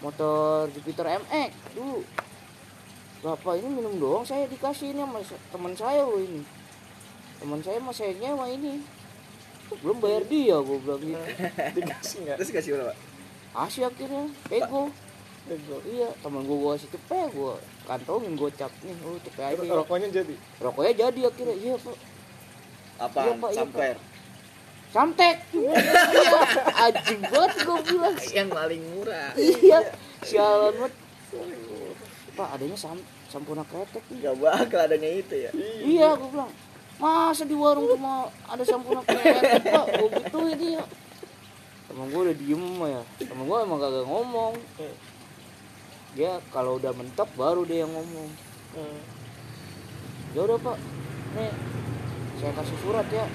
motor 0.00 0.70
Jupiter 0.70 1.06
MX 1.18 1.50
dulu 1.74 2.02
Bapak 3.18 3.58
ini 3.58 3.66
minum 3.66 3.98
doang 3.98 4.22
saya 4.22 4.46
dikasih 4.46 4.94
ini 4.94 5.02
sama 5.02 5.18
teman 5.50 5.74
saya 5.74 6.06
loh 6.06 6.22
ini. 6.22 6.46
Teman 7.42 7.58
saya 7.66 7.82
mah 7.82 7.90
saya 7.90 8.14
nyewa 8.14 8.46
ini. 8.46 8.78
Belum 9.82 9.98
bayar 9.98 10.22
dia 10.30 10.54
gue 10.54 10.78
bilang 10.78 11.02
gitu. 11.02 11.18
Dikasih 11.82 12.16
nggak? 12.22 12.36
Terus 12.38 12.50
kasih 12.54 12.70
berapa? 12.78 12.94
Kasih 13.58 13.90
akhirnya 13.90 14.30
pego 14.46 14.94
Bego. 15.48 15.80
iya 15.88 16.12
teman 16.22 16.46
gue 16.46 16.56
gue 16.60 16.70
kasih 16.78 16.90
cepet 16.94 17.28
gue 17.32 17.54
kantongin 17.88 18.32
gocap 18.38 18.70
nih 18.86 18.94
oh 19.02 19.18
cepet 19.18 19.42
aja. 19.42 19.62
Ya. 19.66 19.74
rokoknya 19.82 20.08
jadi? 20.14 20.34
Rokoknya 20.62 20.92
jadi 20.94 21.20
akhirnya 21.26 21.56
iya 21.58 21.74
pak. 21.74 21.96
Apaan? 22.98 23.26
Iya, 23.26 23.32
Pak, 23.42 23.50
iya, 23.50 23.94
samtek 24.88 25.36
anjing 26.84 27.20
banget 27.28 27.52
gue 27.60 27.78
bilang. 27.92 28.16
Yang 28.32 28.48
paling 28.56 28.82
murah. 28.96 29.30
Iya. 29.36 29.78
Sialan 30.24 30.74
banget. 30.80 30.94
Pak 32.38 32.48
adanya 32.56 32.76
sam 32.78 32.98
sampurna 33.28 33.64
kretek 33.68 34.04
nih. 34.08 34.18
Nggak 34.24 34.36
bakal 34.40 34.80
adanya 34.88 35.10
itu 35.12 35.34
ya? 35.36 35.50
Iya 35.84 36.08
gue 36.16 36.28
bilang. 36.32 36.52
Masa 36.98 37.46
di 37.46 37.54
warung 37.54 37.86
cuma 37.92 38.32
ada 38.48 38.64
sampurna 38.64 39.02
kretek 39.04 39.62
pak? 39.68 39.86
Gue 39.98 40.08
gituin 40.24 40.56
dia. 40.56 40.82
Temen 41.88 42.06
gue 42.08 42.20
udah 42.20 42.36
diem 42.36 42.64
ya? 42.88 43.02
Temen 43.20 43.44
gue 43.44 43.58
emang 43.60 43.78
kagak 43.80 44.06
ngomong. 44.08 44.54
Dia 46.16 46.40
kalau 46.48 46.80
udah 46.80 46.92
mentok 46.96 47.28
baru 47.36 47.62
dia 47.68 47.84
yang 47.84 47.92
ngomong. 47.92 48.30
Hmm. 48.68 49.00
ya 50.36 50.44
udah 50.44 50.58
pak. 50.60 50.76
Nih 51.36 51.52
saya 52.38 52.52
kasih 52.54 52.78
surat 52.86 53.06
ya 53.10 53.26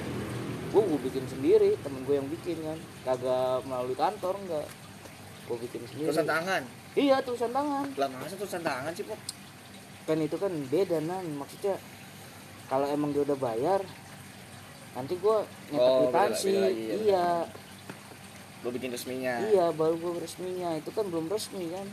gue 0.74 0.82
gue 0.82 1.00
bikin 1.06 1.26
sendiri 1.30 1.78
temen 1.86 2.02
gue 2.02 2.16
yang 2.18 2.26
bikin 2.26 2.58
kan. 2.66 2.78
Kagak 3.06 3.62
melalui 3.70 3.94
kantor 3.94 4.34
enggak. 4.42 4.68
Gue 5.46 5.58
bikin 5.62 5.86
sendiri. 5.86 6.10
Tulisan 6.10 6.26
tangan? 6.26 6.62
Iya 6.98 7.22
tulisan 7.22 7.54
tangan. 7.54 7.86
Lah 7.94 8.10
masa 8.10 8.34
tulisan 8.34 8.66
tangan 8.66 8.90
sih 8.98 9.06
pok. 9.06 9.20
Kan 10.10 10.18
itu 10.18 10.34
kan 10.42 10.50
beda 10.50 10.98
nan. 11.06 11.26
Maksudnya 11.38 11.78
kalau 12.66 12.90
emang 12.90 13.14
dia 13.14 13.22
udah 13.22 13.38
bayar 13.38 13.82
nanti 14.94 15.18
gue 15.18 15.38
nyetak 15.74 15.90
Oh, 15.90 16.06
kwitansi. 16.10 16.54
ya, 16.54 16.70
iya. 17.02 17.28
lu 18.66 18.70
bikin 18.74 18.90
resminya. 18.94 19.46
Iya 19.46 19.70
baru 19.78 19.94
gue 19.94 20.26
resminya. 20.26 20.74
Itu 20.74 20.90
kan 20.90 21.06
belum 21.06 21.30
resmi 21.30 21.70
kan. 21.70 21.86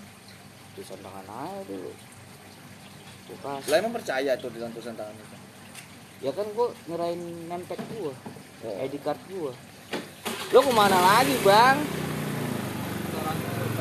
Tulisan 0.73 1.05
tangan 1.05 1.27
aja 1.29 1.69
dulu. 1.69 1.93
Lah 3.45 3.77
emang 3.77 3.93
percaya 3.93 4.35
tuh 4.41 4.49
dengan 4.49 4.73
tulisan 4.73 4.97
tangan 4.97 5.13
itu? 5.13 5.37
Ya 6.21 6.33
kan 6.33 6.49
gue 6.49 6.69
nyerahin 6.89 7.21
nempel 7.49 7.77
gue 7.77 8.40
oh. 8.64 8.85
ID 8.85 9.00
card 9.00 9.21
gue 9.29 9.52
lo 10.50 10.59
ke 10.67 10.73
mana 10.75 10.99
lagi 10.99 11.35
bang? 11.47 11.79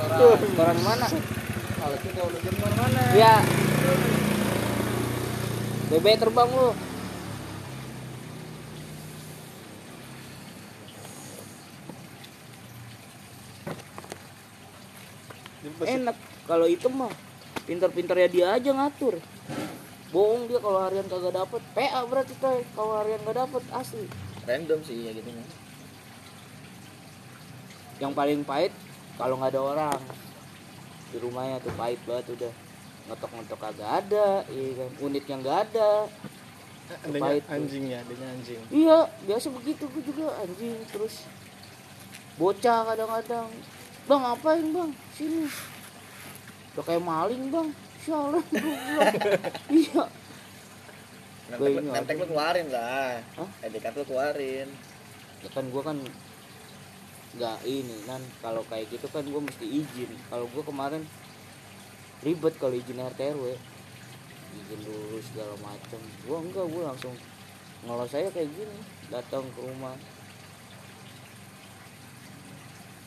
Setoran 0.09 0.79
mana? 0.85 1.07
Kalau 1.79 1.97
kita 1.97 2.19
udah 2.21 2.39
Jerman 2.45 2.71
mana? 2.77 3.01
ya. 3.17 3.35
BB 5.89 6.05
terbang 6.21 6.49
lu. 6.53 6.69
Enak. 15.89 16.17
Kalau 16.45 16.67
itu 16.69 16.87
mah 16.93 17.09
pinter-pinternya 17.65 18.29
dia 18.29 18.47
aja 18.53 18.69
ngatur. 18.77 19.17
Bohong 20.13 20.45
dia 20.45 20.61
kalau 20.61 20.79
harian 20.85 21.09
kagak 21.09 21.33
dapet. 21.33 21.61
PA 21.73 22.05
berarti 22.05 22.33
kalau 22.77 22.93
harian 23.01 23.21
gak 23.25 23.37
dapet 23.41 23.63
asli 23.73 24.28
random 24.47 24.79
sih 24.83 25.07
ya 25.07 25.11
gitu 25.15 25.29
yang 27.99 28.15
paling 28.15 28.41
pahit 28.47 28.71
kalau 29.19 29.35
nggak 29.35 29.51
ada 29.51 29.61
orang. 29.61 29.99
Di 31.11 31.17
rumahnya 31.19 31.59
tuh 31.59 31.75
pahit 31.75 31.99
banget 32.07 32.25
udah. 32.39 32.53
Ngetok-ngetok 33.11 33.59
kagak 33.59 33.91
ada 34.05 34.27
iya 34.47 34.69
kan. 34.79 34.89
Unitnya 35.03 35.35
nggak 35.43 35.59
ada. 35.69 35.91
Adanya 37.05 37.21
Pahit 37.21 37.43
tuh. 37.45 37.53
anjing 37.53 37.83
ya, 37.85 37.97
adanya 38.01 38.27
anjing. 38.33 38.61
iya 38.73 38.97
biasa 39.29 39.53
begitu 39.53 39.83
gue 39.93 40.03
juga 40.09 40.33
anjing 40.41 40.73
terus. 40.89 41.27
Bocah 42.39 42.79
kadang-kadang. 42.87 43.49
Bang 44.09 44.21
ngapain 44.25 44.65
bang? 44.73 44.89
Sini. 45.13 45.45
Udah 46.73 46.83
kayak 46.87 47.03
maling 47.03 47.51
bang. 47.51 47.67
Sialan 47.99 48.45
iya 49.75 50.07
Nemtek, 51.49 51.59
Gua 51.59 51.81
lu- 51.81 51.93
nemtek 51.93 52.15
lu 52.15 52.25
keluarin 52.27 52.67
lah. 52.69 53.19
Hah? 53.35 53.49
ID 53.65 53.75
card 53.79 53.95
lu 53.97 54.05
keluarin. 54.05 54.69
Ya 55.39 55.49
kan 55.49 55.65
gue 55.65 55.81
kan 55.81 55.97
nggak 57.29 57.57
ini 57.63 57.97
kan 58.03 58.21
kalau 58.41 58.65
kayak 58.65 58.89
gitu 58.89 59.05
kan 59.09 59.23
gue 59.23 59.41
mesti 59.41 59.65
izin. 59.65 60.11
Kalau 60.27 60.45
gue 60.45 60.63
kemarin 60.63 61.03
ribet 62.21 62.53
kalau 62.59 62.75
izin 62.75 62.99
RT 62.99 63.19
RW 63.33 63.45
izin 64.49 64.79
dulu 64.81 65.17
segala 65.23 65.53
macam 65.61 66.01
gue 66.01 66.37
enggak 66.37 66.65
gue 66.67 66.83
langsung 66.83 67.15
ngelos 67.81 68.09
saya 68.09 68.29
kayak 68.29 68.49
gini. 68.51 68.77
Datang 69.09 69.45
ke 69.49 69.59
rumah. 69.61 69.95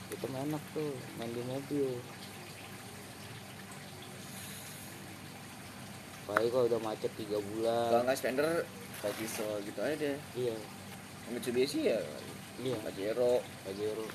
Itu 0.08 0.26
enak 0.28 0.62
tuh 0.72 0.90
main 1.16 1.30
di 1.30 1.42
mobil 1.42 1.88
Apalagi 6.22 6.48
kalau 6.54 6.64
udah 6.70 6.80
macet 6.80 7.12
tiga 7.18 7.36
kalau 7.36 7.50
bulan 7.50 8.02
nggak 8.06 8.18
spender 8.18 8.46
kayak 9.02 9.14
diesel 9.18 9.50
gitu 9.66 9.80
aja 9.82 9.94
deh. 9.98 10.18
Iya. 10.38 10.54
Mitsubishi 11.34 11.90
ya 11.90 11.98
iya. 12.62 12.76
Pajero 12.82 13.42
Pajero 13.66 14.06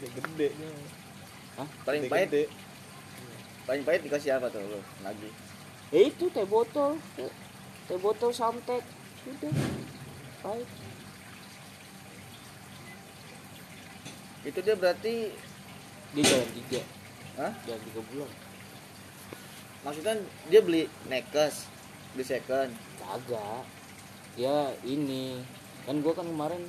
gede. 0.00 0.48
Nih. 0.56 0.72
paling 1.84 2.02
Gede, 2.08 2.12
pahit. 2.14 2.28
gede. 2.32 2.44
paling 3.68 3.82
pahit 3.84 4.00
dikasih 4.06 4.30
apa 4.38 4.48
tuh 4.48 4.64
lu 4.64 4.80
lagi. 5.04 5.28
Ya 5.90 6.00
itu 6.08 6.30
teh 6.32 6.46
botol. 6.48 6.96
Teh, 7.18 7.28
teh 7.90 7.98
botol 8.00 8.32
samtek 8.32 8.80
udah. 9.28 9.52
Baik 10.40 10.68
itu 14.40 14.58
dia 14.64 14.72
berarti 14.72 15.36
dia 16.14 16.22
jalan 16.26 16.48
tiga. 16.58 16.80
Hah? 17.38 17.52
jalan 17.66 17.82
tiga 17.86 18.00
bulan. 18.10 18.30
Maksudnya 19.86 20.14
dia 20.50 20.60
beli 20.60 20.82
nekes 21.06 21.70
beli 22.12 22.24
second. 22.26 22.70
Kagak. 22.98 23.64
Ya 24.34 24.74
ini. 24.82 25.40
Kan 25.86 26.02
gua 26.04 26.12
kan 26.12 26.26
kemarin 26.26 26.62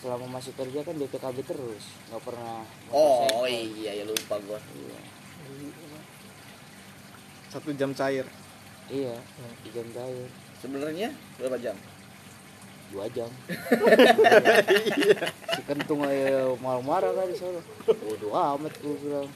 selama 0.00 0.38
masih 0.38 0.52
kerja 0.56 0.80
kan 0.84 0.96
BPKB 0.96 1.38
terus. 1.44 1.84
Nggak 2.12 2.22
pernah 2.24 2.64
oh, 2.92 3.46
iya 3.48 4.02
ya 4.02 4.04
lupa 4.04 4.40
gua. 4.44 4.58
Iya. 4.60 5.00
Satu 7.52 7.72
jam 7.76 7.92
cair. 7.92 8.26
iya 8.86 9.18
tiga 9.66 9.82
jam 9.82 9.88
cair. 9.92 10.28
Sebenarnya 10.62 11.12
berapa 11.36 11.58
jam 11.60 11.76
dua 12.92 13.06
jam. 13.10 13.30
Si 15.56 15.60
kentung 15.64 16.04
aja 16.04 16.52
marah-marah 16.60 17.10
kan 17.16 17.26
di 17.26 17.36
sana. 17.36 17.60
Bodoh 17.86 18.32
amat 18.34 18.72
gue 18.78 18.96
bilang. 19.00 19.28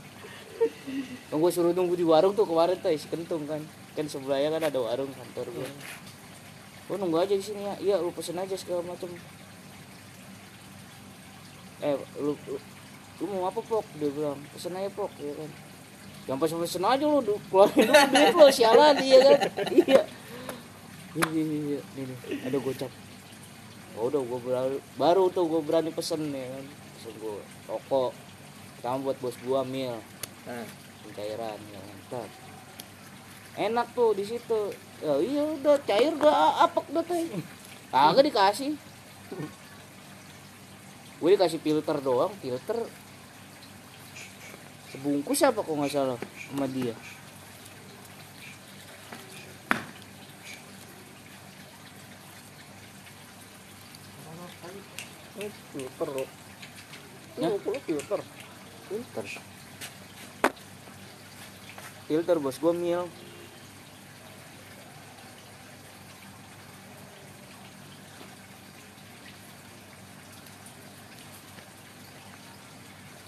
Kan 1.33 1.37
gue 1.40 1.50
suruh 1.50 1.73
nunggu 1.73 1.97
di 1.97 2.04
warung 2.04 2.37
tuh 2.37 2.45
kemarin 2.45 2.76
tuh 2.76 2.92
si 2.95 3.09
kentung 3.09 3.49
kan. 3.49 3.62
Kan 3.97 4.07
sebelahnya 4.07 4.52
kan 4.52 4.62
ada 4.69 4.78
warung 4.78 5.11
kantor 5.11 5.47
gue 5.50 5.69
lu 6.90 6.99
nunggu 6.99 7.23
aja 7.23 7.35
di 7.38 7.45
sini 7.45 7.62
ya. 7.62 7.75
Iya 7.78 7.97
lu 8.02 8.11
pesen 8.11 8.35
aja 8.35 8.52
segala 8.59 8.83
macam. 8.83 9.07
Eh 11.80 11.95
lu, 12.19 12.35
lu 12.50 12.59
lu 13.21 13.25
mau 13.30 13.47
apa 13.47 13.62
pok? 13.62 13.87
Dia 13.97 14.11
bilang 14.11 14.38
pesen 14.50 14.75
aja 14.75 14.90
pok 14.90 15.11
ya 15.23 15.33
kan. 15.38 15.50
Yang 16.28 16.38
pas 16.42 16.52
pesen 16.66 16.85
aja 16.85 17.04
lu 17.07 17.23
du- 17.23 17.42
keluarin 17.49 17.87
dulu 17.87 18.02
duit 18.11 18.35
lu 18.35 18.47
sialan 18.50 18.95
iya 19.00 19.19
kan. 19.23 19.38
Iya 19.71 21.26
iya 21.30 21.42
iya 21.42 21.59
iya. 21.62 21.80
Nih, 21.95 22.04
nih, 22.07 22.19
ada 22.47 22.59
gocap 22.59 22.90
oh 23.99 24.06
udah 24.06 24.23
gue 24.23 24.40
baru, 24.44 24.76
baru 24.94 25.25
tuh 25.32 25.44
gue 25.50 25.61
berani 25.64 25.90
pesen 25.90 26.30
nih 26.30 26.47
kan. 26.47 26.64
Pesen 26.99 27.14
gue 27.18 27.38
rokok 27.66 28.12
pertama 28.78 29.11
buat 29.11 29.18
bos 29.18 29.37
gua 29.42 29.66
mil. 29.66 29.99
Nah. 30.47 30.66
Cairan 31.11 31.59
ya 31.75 31.80
mantap. 31.82 32.30
Enak 33.59 33.88
tuh 33.99 34.14
di 34.14 34.23
situ. 34.23 34.61
Ya 35.02 35.18
iya 35.18 35.42
udah 35.42 35.75
cair 35.82 36.14
udah 36.14 36.62
apek 36.70 36.87
udah 36.94 37.02
teh 37.02 37.26
kagak 37.90 38.30
dikasih. 38.30 38.78
Gue 41.18 41.28
dikasih 41.35 41.59
filter 41.59 41.97
doang 41.99 42.30
filter. 42.38 42.78
Sebungkus 44.94 45.42
apa 45.42 45.66
kok 45.66 45.75
nggak 45.75 45.90
salah 45.90 46.18
sama 46.47 46.70
dia 46.70 46.94
filter 55.49 56.09
loh. 56.12 56.28
Ya? 57.40 57.49
Tuh, 57.49 57.73
lu 57.73 57.80
filter. 57.88 58.20
filter 58.90 59.26
filter 62.11 62.42
bos 62.42 62.59
gue 62.59 62.75
mil 62.75 63.06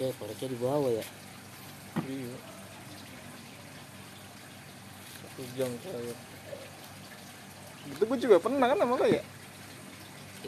Oke, 0.02 0.10
koreknya 0.18 0.48
di 0.50 0.58
bawah 0.58 0.90
ya. 0.90 1.04
Iya. 2.02 2.34
Satu 5.14 5.42
jam 5.54 5.70
cair. 5.78 6.16
Itu 7.86 8.02
gue 8.02 8.18
juga 8.18 8.42
pernah 8.42 8.66
kan 8.66 8.82
sama 8.82 8.98
lo 8.98 9.06
ya? 9.06 9.22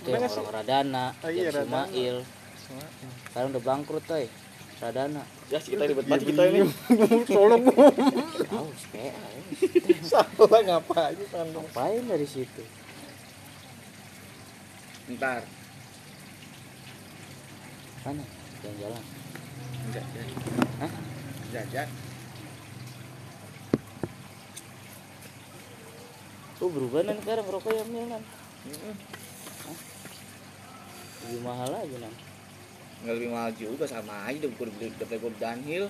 Itu 0.05 0.13
yang 0.13 0.29
sih? 0.29 0.37
orang 0.37 0.53
Radana, 0.61 1.07
Oh 1.25 1.31
iya, 1.33 1.49
yang 1.49 1.57
Radana. 1.65 1.89
Ismail. 1.89 2.17
Sama. 2.61 2.85
Sekarang 3.25 3.49
udah 3.57 3.63
bangkrut, 3.65 4.05
toy. 4.05 4.29
sadana 4.75 5.23
Ya 5.49 5.59
kita 5.63 5.87
ribet 5.87 6.05
banget 6.05 6.35
kita 6.35 6.43
ini. 6.51 6.61
Soalnya 7.33 7.73
tahu 8.51 8.69
SPA 8.75 9.07
ya. 9.07 9.41
salah 10.05 10.61
ngapain 10.61 11.17
kan 11.31 11.47
ngapain 11.47 12.03
dari 12.05 12.27
situ 12.27 12.63
Ntar. 15.15 15.47
mana 18.03 18.25
yang 18.61 18.77
jalan 18.83 19.05
Jajan. 19.95 20.29
Hah? 20.81 20.93
Jajan. 21.55 21.89
oh 26.59 26.71
berubah 26.73 27.01
nih 27.05 27.17
sekarang 27.21 27.47
rokok 27.47 27.73
yang 27.73 27.89
mil 27.89 28.05
nan 28.09 28.23
Mm-mm. 28.65 28.95
Lebih 31.25 31.41
mahal 31.43 31.71
aja 31.73 31.97
nan 32.05 32.15
Nggak 33.05 33.15
lebih 33.21 33.31
mahal 33.33 33.51
juga 33.57 33.85
sama 33.85 34.15
aja 34.29 34.39
udah 34.45 34.53
gue 34.53 34.67
beli 34.81 34.89
udah 34.97 35.07
gue 35.09 35.33
downhill. 35.37 35.87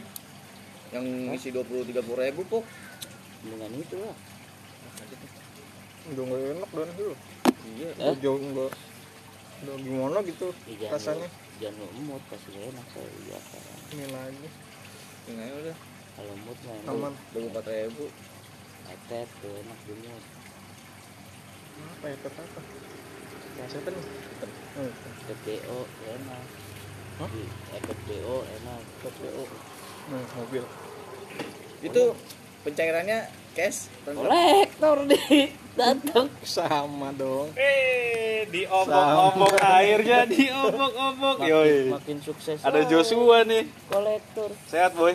Yang 0.90 1.04
isi 1.38 1.48
dua 1.54 1.62
puluh 1.66 1.82
tiga 1.86 2.02
puluh 2.02 2.22
ribu 2.22 2.42
kok. 2.46 2.64
dengan 3.44 3.68
itu 3.76 4.00
lah 4.00 4.16
udah 6.04 6.22
nggak 6.24 6.42
enak 6.56 6.70
dan 6.72 6.88
itu 6.96 7.06
Iya. 7.64 7.88
Eh? 7.96 8.16
jauh 8.20 8.40
nggak 8.40 8.72
udah 9.64 9.76
gimana 9.80 10.18
gitu 10.24 10.48
jangan 10.80 10.92
rasanya. 10.96 11.28
jangan 11.60 11.80
lu 11.80 11.86
emut 11.96 12.22
pasti 12.28 12.48
gak 12.52 12.64
enak 12.72 12.86
kalau 12.92 13.08
biasa 13.24 13.56
ini 13.94 14.06
lagi. 14.12 14.48
Tinggal 15.24 15.54
udah. 15.64 15.76
Kalau 16.14 16.32
emut 16.36 16.58
mah 16.64 16.76
aman. 16.92 17.12
Dua 17.32 17.40
puluh 17.40 17.48
empat 17.52 17.66
ribu. 17.68 18.04
etet 18.84 19.28
tuh 19.40 19.52
enak 19.64 19.78
di 19.88 19.92
emut 19.96 20.24
apa 21.74 22.06
ya 22.06 22.16
tetap 22.22 22.48
apa 23.54 23.62
kasetan 23.62 23.92
nih 23.94 24.06
oh, 24.74 24.90
BO 25.46 25.78
enak 26.04 26.44
Hah? 27.14 27.30
Di 27.30 27.42
BO 28.10 28.36
BO 29.14 29.44
nah, 30.10 30.22
mobil 30.34 30.64
Itu 31.78 32.02
pencairannya 32.66 33.30
cash. 33.54 33.86
kolektor 34.02 35.06
deh 35.06 35.54
datang 35.78 36.26
sama 36.42 37.14
dong 37.14 37.54
Eh, 37.54 38.50
diobok-obok 38.50 39.58
airnya, 39.58 40.26
diobok-obok. 40.26 41.38
makin, 41.38 41.50
Yoi. 41.50 41.78
makin 41.90 42.18
sukses 42.18 42.58
Ada. 42.62 42.82
Joshua 42.86 43.46
nih. 43.46 43.66
kolektor 43.86 44.50
Sehat, 44.66 44.94
boy. 44.94 45.14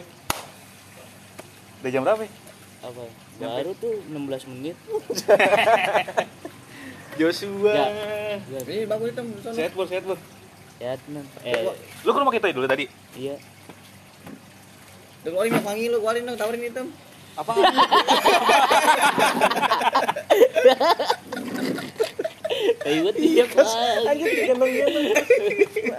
Udah 1.80 1.92
jam 1.92 2.04
berapa? 2.04 2.24
ya? 2.24 2.32
apa 2.80 3.04
baru 3.40 3.72
tuh 3.76 3.92
16 4.08 4.52
menit 4.56 4.76
Joshua. 7.20 7.74
Ya. 7.76 7.88
Ini 8.64 8.88
bagus 8.88 9.12
itu 9.12 9.22
di 9.22 9.42
sana. 9.44 9.56
Sehat, 9.60 9.72
sehat, 9.76 10.04
ya 10.80 10.96
nan 11.12 11.28
eh 11.44 11.68
Lu 12.08 12.16
ke 12.16 12.20
rumah 12.24 12.32
kita 12.32 12.56
dulu 12.56 12.64
tadi. 12.64 12.88
iya 13.20 13.36
Udah 15.20 15.32
keluarin 15.36 15.52
yang 15.52 15.66
panggil 15.68 15.90
lu, 15.92 15.98
keluarin 16.00 16.24
dong, 16.24 16.38
tawarin 16.40 16.64
hitam. 16.64 16.88
Apa? 17.36 17.52
ribet 22.90 23.16
dia 23.22 23.46
pak 23.46 23.68
anjir 24.10 24.50
gendong-gendong 24.50 25.08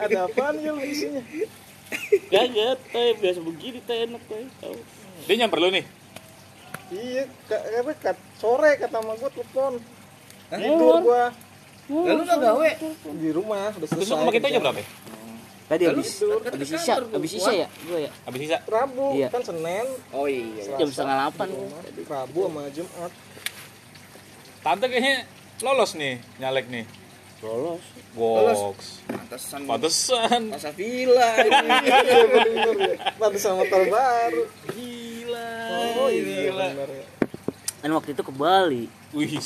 ada 0.03 0.19
apaan 0.27 0.55
ya 0.59 0.71
lu 0.75 0.83
isinya 0.83 1.23
Kagak, 2.31 2.79
teh 2.91 3.11
biasa 3.19 3.39
begini 3.43 3.83
teh 3.83 4.07
enak 4.07 4.23
teh. 4.31 4.47
Dia 5.27 5.35
nyamper 5.43 5.59
lu 5.59 5.71
nih. 5.75 5.85
iya 6.91 7.27
apa 7.55 7.93
kat 7.99 8.19
sore 8.39 8.79
kata 8.79 8.99
sama 8.99 9.15
gua 9.15 9.31
telepon 9.31 9.79
Hah? 10.51 10.59
tidur 10.59 10.97
gua 11.01 11.25
Lalu 11.91 12.23
udah 12.23 12.39
gawe. 12.39 12.71
di 13.13 13.31
rumah 13.31 13.67
udah 13.71 13.83
Terus 13.83 13.91
selesai 13.99 14.11
lu 14.13 14.21
rumah 14.21 14.33
kita 14.33 14.47
jam 14.49 14.63
berapa? 14.63 14.79
ya? 14.79 14.89
Tadi 15.67 15.83
habis 15.87 16.09
tidur. 16.13 16.39
habis 16.41 16.67
Kan 16.67 16.79
sisa, 16.79 16.93
habis 17.01 17.31
sisa 17.31 17.51
ya? 17.53 17.67
Gua 17.83 17.99
ya. 18.01 18.11
Habis 18.25 18.41
sisa. 18.41 18.57
Rabu 18.65 19.07
Iya. 19.13 19.29
kan 19.29 19.43
Senin 19.43 19.87
Oh 20.11 20.27
iya. 20.27 20.75
Jam 20.77 20.89
setengah 20.89 21.15
delapan. 21.21 21.49
Rabu 22.05 22.41
sama 22.45 22.63
Jumat 22.71 23.13
Tante 24.61 24.87
kayaknya 24.87 25.25
lolos 25.61 25.91
nih, 25.95 26.15
nyalek 26.37 26.67
nih. 26.69 26.85
Lolos. 27.41 27.81
Box. 28.13 29.01
Pantesan. 29.07 29.61
Pantesan. 29.65 30.41
Masa 30.53 30.71
villa 30.71 31.31
ini. 31.39 31.69
iya 31.89 32.71
ya 32.77 32.95
pantes 33.17 33.41
sama 33.41 33.63
motor 33.63 33.83
baru 33.87 34.43
Gila. 34.69 35.53
oh 35.97 36.09
iya 36.09 36.23
Gila. 36.51 36.67
bener 36.77 36.91
ya 36.93 37.07
Kan 37.81 37.91
waktu 37.91 38.13
itu 38.13 38.21
ke 38.21 38.31
Bali. 38.31 38.85
Wih. 39.11 39.41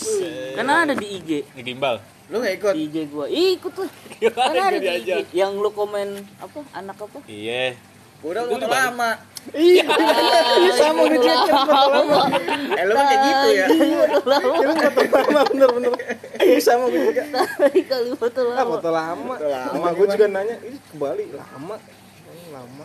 Kan 0.53 0.66
ada 0.66 0.92
di 0.92 1.07
IG. 1.14 1.31
Ini 1.55 1.62
gimbal. 1.62 2.03
Lu 2.27 2.40
gak 2.40 2.55
ikut? 2.57 2.75
Di 2.75 2.83
IG 2.85 2.97
gua. 3.09 3.27
Ikut 3.27 3.73
tuh. 3.73 3.88
Kan 4.35 4.55
ada 4.55 4.75
di 4.75 4.88
IG. 4.90 5.11
Yang 5.31 5.53
lu 5.57 5.70
komen 5.70 6.09
apa? 6.37 6.59
Anak 6.73 6.99
apa? 6.99 7.18
Iya. 7.25 7.79
Udah 8.25 8.42
lu 8.42 8.57
udah 8.57 8.70
lama. 8.70 9.11
iya 9.53 9.85
iya 9.85 10.73
sama 10.81 11.05
gitu 11.05 11.20
ya 11.20 11.37
Lama. 11.53 12.33
Eh 12.73 12.85
lu 12.88 12.97
kan 12.97 13.05
kayak 13.05 13.20
gitu 13.20 13.49
ya. 13.53 13.66
kira 13.68 14.73
motor 14.73 15.20
lama 15.20 15.40
bener 15.44 15.68
bener 15.68 15.92
iya 16.49 16.57
sama 16.57 16.88
gua 16.88 17.01
juga 17.05 17.23
Kali 17.68 18.11
foto 18.16 18.40
ah 18.40 18.49
lama. 18.57 18.64
foto 18.73 18.88
lama 18.88 19.35
Foto 19.37 19.44
lama 19.53 19.68
sama 19.77 19.88
gua 19.92 20.07
juga 20.09 20.27
nanya 20.33 20.57
ih 20.64 20.81
ke 20.81 20.94
Bali 20.97 21.29
lama 21.29 21.77
Hmm, 22.25 22.49
lama 22.57 22.85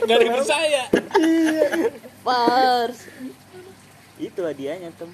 Gak 0.00 0.16
ada 0.16 0.26
percaya. 0.32 0.82
Pars. 2.24 2.98
Itu 4.16 4.40
hadiahnya 4.40 4.88
tem 4.96 5.12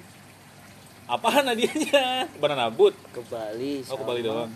Apaan 1.11 1.43
hadiahnya? 1.43 2.31
Banana 2.39 2.71
boot. 2.71 2.95
ke 3.11 3.19
Bali. 3.27 3.83
Oh, 3.91 3.99
ke 3.99 4.03
Bali 4.07 4.23
doang. 4.23 4.47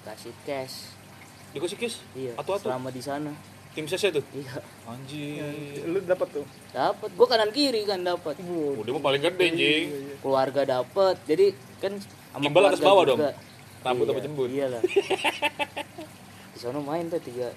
Kasih 0.00 0.32
cash. 0.48 0.96
Dikasih 1.52 1.76
kis. 1.76 2.00
Iya. 2.16 2.32
Atu-atu. 2.40 2.72
Selama 2.72 2.88
di 2.88 3.04
sana. 3.04 3.36
Tim 3.76 3.84
sesnya 3.84 4.16
tuh. 4.16 4.24
Iya. 4.32 4.64
Anjing. 4.88 5.92
lu 5.92 6.00
dapat 6.08 6.28
tuh 6.32 6.46
Dapat. 6.72 7.12
Gua 7.12 7.28
kanan 7.28 7.52
kiri 7.52 7.84
kan 7.84 8.00
dapat. 8.00 8.40
Waduh. 8.40 8.80
Udah 8.80 8.92
mah 8.96 9.02
paling 9.04 9.20
gede, 9.20 9.44
anjing. 9.52 9.84
keluarga 10.24 10.62
dapet 10.64 11.14
jadi 11.28 11.46
kan 11.78 11.92
sama 12.32 12.42
Gimbal 12.42 12.64
atas 12.72 12.80
bawah 12.82 13.04
juga. 13.04 13.30
dong? 13.30 13.46
Rambut 13.78 14.04
iya, 14.08 14.12
apa 14.12 14.20
jembut? 14.24 14.48
iya 14.50 14.66
lah 14.66 14.82
di 16.50 16.58
sana 16.58 16.82
main 16.82 17.06
tuh 17.06 17.22
tiga 17.22 17.54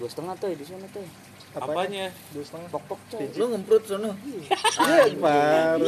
dua 0.00 0.08
setengah 0.08 0.32
tuh 0.40 0.48
di 0.56 0.64
sana 0.64 0.88
tuh 0.88 1.04
Apanya? 1.52 2.08
dua 2.32 2.44
setengah. 2.48 2.68
Pok 2.72 2.82
pok 2.88 3.00
tuh 3.12 3.20
Lu 3.36 3.44
ngemprut 3.52 3.84
sono. 3.84 4.16
iya 4.16 5.12
baru 5.20 5.84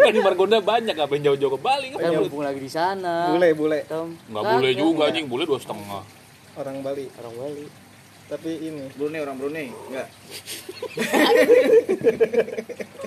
Kan 0.00 0.12
di 0.16 0.20
Margonda 0.24 0.58
banyak 0.64 0.96
apa 0.96 1.12
yang 1.20 1.24
jauh-jauh 1.32 1.52
ke 1.52 1.60
Bali 1.60 1.86
kan? 1.92 2.00
Mumpung 2.16 2.40
lagi 2.40 2.60
di 2.64 2.70
sana. 2.72 3.28
Bule 3.36 3.52
bule. 3.52 3.84
Tem. 3.84 4.08
Enggak 4.32 4.44
boleh 4.56 4.72
juga 4.72 5.02
anjing, 5.12 5.28
boleh 5.28 5.44
dua 5.44 5.60
setengah. 5.60 6.00
orang 6.56 6.80
Bali. 6.80 7.06
Orang 7.20 7.34
Bali. 7.36 7.64
Tapi 8.30 8.50
ini. 8.62 8.84
Brunei 8.96 9.20
orang 9.20 9.36
Brunei. 9.36 9.68
Enggak. 9.68 10.08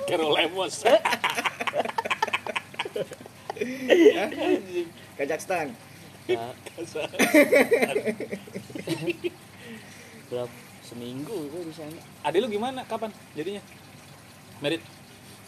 Kero 0.07 0.29
lemos. 0.29 0.83
Kazakhstan. 5.17 5.73
ya, 6.23 6.55
berapa 10.31 10.72
seminggu 10.83 11.37
tuh 11.47 11.61
di 11.61 11.73
sana 11.73 11.99
Adik 12.23 12.39
lu 12.39 12.47
gimana? 12.49 12.83
Kapan 12.83 13.09
jadinya? 13.33 13.63
Merit. 14.59 14.81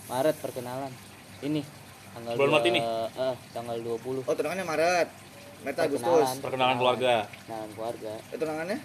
Maret 0.05 0.35
perkenalan 0.37 0.91
ini 1.41 1.61
tanggal 2.11 2.33
Bulan 2.35 2.51
Maret 2.53 2.65
ini? 2.67 2.79
eh, 2.79 3.35
tanggal 3.51 3.77
20 3.77 4.21
Oh, 4.21 4.33
tunangannya 4.33 4.63
Maret. 4.63 5.07
Maret 5.61 5.77
Agustus. 5.81 6.03
Perkenalan. 6.05 6.35
Perkenalan 6.39 6.75
keluarga. 6.77 7.13
perkenalan 7.27 7.69
keluarga 7.71 8.13
Eh, 8.25 8.37
tunangannya? 8.37 8.79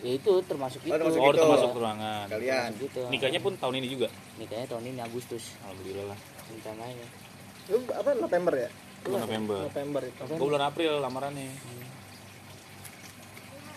ya 0.00 0.10
itu 0.12 0.32
termasuk 0.42 0.80
itu 0.80 0.90
termasuk 0.90 1.14
Oh, 1.16 1.30
gitu. 1.30 1.38
termasuk 1.38 1.70
ruangan. 1.74 2.26
Kalian. 2.26 2.70
Termasuk 2.70 2.82
gitu 2.82 3.02
Nikahnya 3.08 3.40
pun 3.40 3.52
tahun 3.54 3.74
ini 3.78 3.86
juga. 3.88 4.08
nikahnya 4.34 4.66
tahun 4.66 4.84
ini 4.88 4.98
Agustus 5.00 5.54
Alhamdulillah 5.60 6.06
lah. 6.08 6.18
rencananya 6.44 7.06
lu 7.64 7.78
apa 7.88 8.10
November 8.16 8.54
ya 8.58 8.70
Bulan 9.02 9.20
November. 9.22 9.58
November 9.64 10.02
itu 10.04 10.20
Gue 10.28 10.38
bulan 10.44 10.62
April 10.64 10.92
lamarannya. 10.98 11.50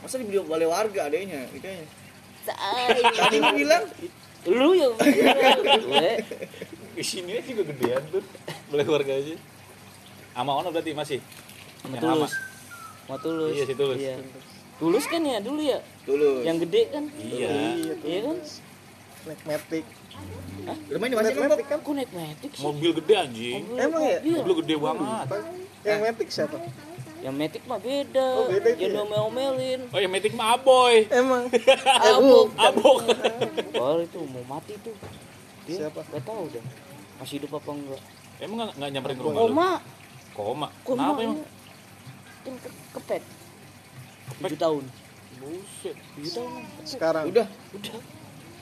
Masa 0.06 0.22
di 0.22 0.26
video 0.30 0.46
balai 0.46 0.70
warga 0.70 1.10
adanya? 1.10 1.50
Tai. 1.50 2.94
Tadi 3.10 3.38
lu 3.42 3.50
bilang 3.58 3.84
lu 4.46 4.70
yang 4.78 4.94
Di 6.94 7.02
sini 7.02 7.42
juga 7.42 7.66
gedean 7.66 8.06
tuh. 8.08 8.22
Boleh 8.70 8.86
keluarga 8.86 9.18
aja. 9.18 9.34
Ama 10.38 10.62
Ono 10.62 10.70
berarti 10.70 10.94
masih. 10.94 11.20
Yang 11.84 12.02
tulus 12.02 12.34
mau 13.06 13.18
tulus 13.18 13.54
Iya, 13.54 13.64
si 13.66 13.74
Tulus. 13.74 13.98
Iya. 13.98 14.16
tulus 14.76 15.06
kan 15.06 15.22
ya 15.22 15.38
dulu 15.38 15.62
ya 15.62 15.78
dulu. 16.04 16.42
yang 16.42 16.58
gede 16.58 16.90
kan 16.90 17.06
Iya. 17.16 17.50
iya 18.02 18.20
kan 18.26 18.38
naik 19.26 19.42
metik 19.46 19.86
Rumahnya 20.90 21.14
di 21.14 21.16
mana 21.16 21.26
sih 21.26 21.32
naik 21.32 21.38
lu, 21.38 21.46
Pok? 21.46 21.50
metik 21.54 21.68
kan 21.70 21.80
metik 22.12 22.52
sih 22.52 22.64
Mobil 22.66 22.92
gede 22.98 23.14
anjing. 23.14 23.62
Mobil- 23.62 23.78
Emang 23.80 24.02
ya? 24.02 24.18
mobil. 24.20 24.36
Mobil 24.36 24.56
gede 24.60 24.76
banget. 24.76 25.28
yang 25.86 26.00
metik 26.02 26.28
siapa 26.28 26.58
yang 27.26 27.34
metik 27.34 27.66
mah 27.66 27.82
beda. 27.82 28.28
Oh, 28.38 28.46
beda 28.46 28.70
jangan 28.72 28.94
ya? 28.94 29.02
omel-omelin 29.02 29.82
Oh, 29.90 29.98
yang 29.98 30.14
metik 30.14 30.38
mah 30.38 30.54
Aboy. 30.54 31.10
emang? 31.10 31.50
Abuk. 32.14 32.54
Abok. 32.54 32.98
oh 33.74 33.98
itu 34.06 34.20
mau 34.30 34.46
mati 34.48 34.78
tuh. 34.78 34.94
Dia 35.66 35.90
Siapa? 35.90 36.06
gak 36.06 36.22
tahu 36.22 36.46
dah 36.54 36.62
masih 37.16 37.42
hidup 37.42 37.58
apa 37.58 37.72
enggak? 37.72 38.02
Emang 38.38 38.58
nggak 38.60 38.72
nggak 38.76 38.90
nyamperin 38.92 39.16
ke 39.16 39.24
rumah 39.24 39.34
lu? 39.34 39.48
koma. 39.50 39.70
Koma. 40.36 40.68
koma 40.84 41.00
Kenapa 41.02 41.20
emang? 41.24 41.40
kan 42.46 42.54
ke- 42.62 42.76
kepet. 42.94 43.24
Tujuh 44.38 44.60
tahun. 44.60 44.84
Buset. 45.42 45.98
Tujuh 46.14 46.32
tahun. 46.36 46.52
Sekarang? 46.86 47.24
Udah. 47.26 47.48
Udah. 47.74 47.98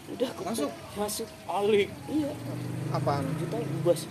Udah 0.08 0.30
ke- 0.32 0.44
Masuk? 0.46 0.72
masuk. 0.96 1.28
Alik 1.44 1.90
iya. 2.08 2.32
Apaan? 2.94 3.28
Tujuh 3.36 3.48
tahun. 3.52 3.66
Bebas 3.82 4.02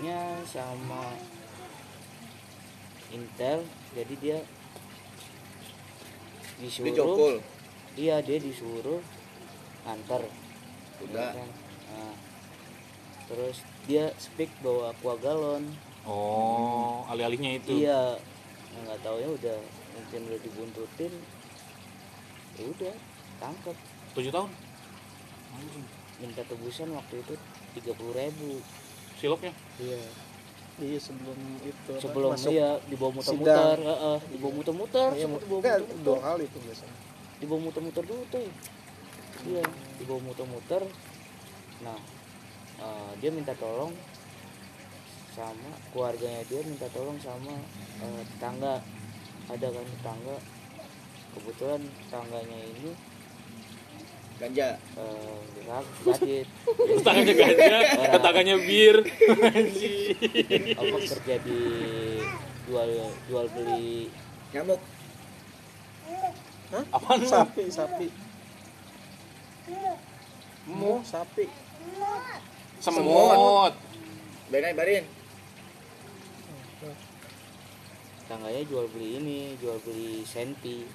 kepeknya 0.00 0.40
sama 0.48 1.12
Intel 3.12 3.60
jadi 3.92 4.14
dia 4.16 4.38
dia 6.56 6.64
disuruh 6.64 6.96
cokol 6.96 7.34
iya 8.00 8.16
dia 8.24 8.40
disuruh 8.40 9.04
nganter. 9.84 10.24
Udah. 11.04 11.20
Ya 11.20 11.36
kan? 11.36 11.48
Nah, 11.92 12.16
terus 13.28 13.60
dia 13.84 14.08
speak 14.16 14.48
bawa 14.64 14.96
aqua 14.96 15.20
galon 15.20 15.68
oh 16.08 17.04
alih-alihnya 17.12 17.60
itu? 17.60 17.84
Iya. 17.84 18.16
Nggak 18.72 19.04
tahu 19.04 19.20
ya 19.20 19.28
udah 19.36 19.58
mungkin 20.00 20.20
udah 20.32 20.40
dibuntutin. 20.40 21.12
Ya 22.56 22.64
udah 22.72 22.94
tangkap 23.36 23.76
tujuh 24.16 24.32
tahun? 24.32 24.48
Anjing 25.60 25.84
minta 26.24 26.40
tebusan 26.48 26.88
waktu 26.96 27.20
itu 27.20 27.36
tiga 27.76 27.92
puluh 28.00 28.16
ribu 28.16 28.64
silopnya 29.20 29.52
iya. 29.76 30.00
Iya 30.80 30.96
sebelum 30.96 31.36
itu 31.60 31.92
apa, 31.92 32.00
sebelum 32.00 32.30
masuk 32.32 32.56
iya 32.56 32.80
dibawa 32.88 33.12
muter-muter 33.12 33.76
heeh, 33.84 34.18
dibawa 34.32 34.52
muter-muter 34.56 35.08
iya 35.12 35.28
sempat 35.28 35.40
dibawa 35.44 35.60
muter-muter 35.60 36.00
dua 36.00 36.18
kali 36.24 36.44
itu 36.48 36.58
biasanya. 36.64 36.96
Dibawa 37.36 37.60
muter-muter 37.60 38.04
dulu 38.08 38.22
tuh. 38.32 38.48
Iya 39.44 39.64
dibawa 40.00 40.20
muter-muter. 40.24 40.82
Nah 41.84 42.00
eh, 42.80 43.12
dia 43.20 43.28
minta 43.28 43.52
tolong 43.60 43.92
sama 45.36 45.70
keluarganya 45.92 46.48
dia 46.48 46.60
minta 46.64 46.88
tolong 46.96 47.20
sama 47.20 47.60
eh, 48.00 48.22
tetangga. 48.24 48.80
Ada 49.52 49.66
kan 49.68 49.84
tetangga. 49.84 50.36
Kebetulan 51.36 51.80
tetangganya 52.08 52.56
ini 52.56 52.96
ganja. 54.40 54.68
Eh 54.96 55.50
gadget 55.70 56.46
tetangganya 56.74 57.34
ganja 57.36 57.78
tetangganya 58.18 58.56
bir. 58.58 58.96
Anjing. 59.54 60.16
Apa 60.74 60.96
kerja 60.98 61.34
di 61.46 61.60
jual 62.66 62.90
jual 63.30 63.46
beli 63.54 64.10
nyamuk. 64.50 64.80
Apaan 66.90 67.18
lu? 67.22 67.28
sapi 67.28 67.64
sapi. 67.70 68.08
Mu 70.66 71.04
sapi. 71.06 71.44
Semut. 72.82 73.74
Bayarin 74.50 74.74
bayarin 74.74 75.04
tetangganya 78.26 78.62
jual 78.66 78.86
beli 78.94 79.08
ini 79.18 79.38
jual 79.58 79.78
beli 79.82 80.22
senti. 80.22 80.86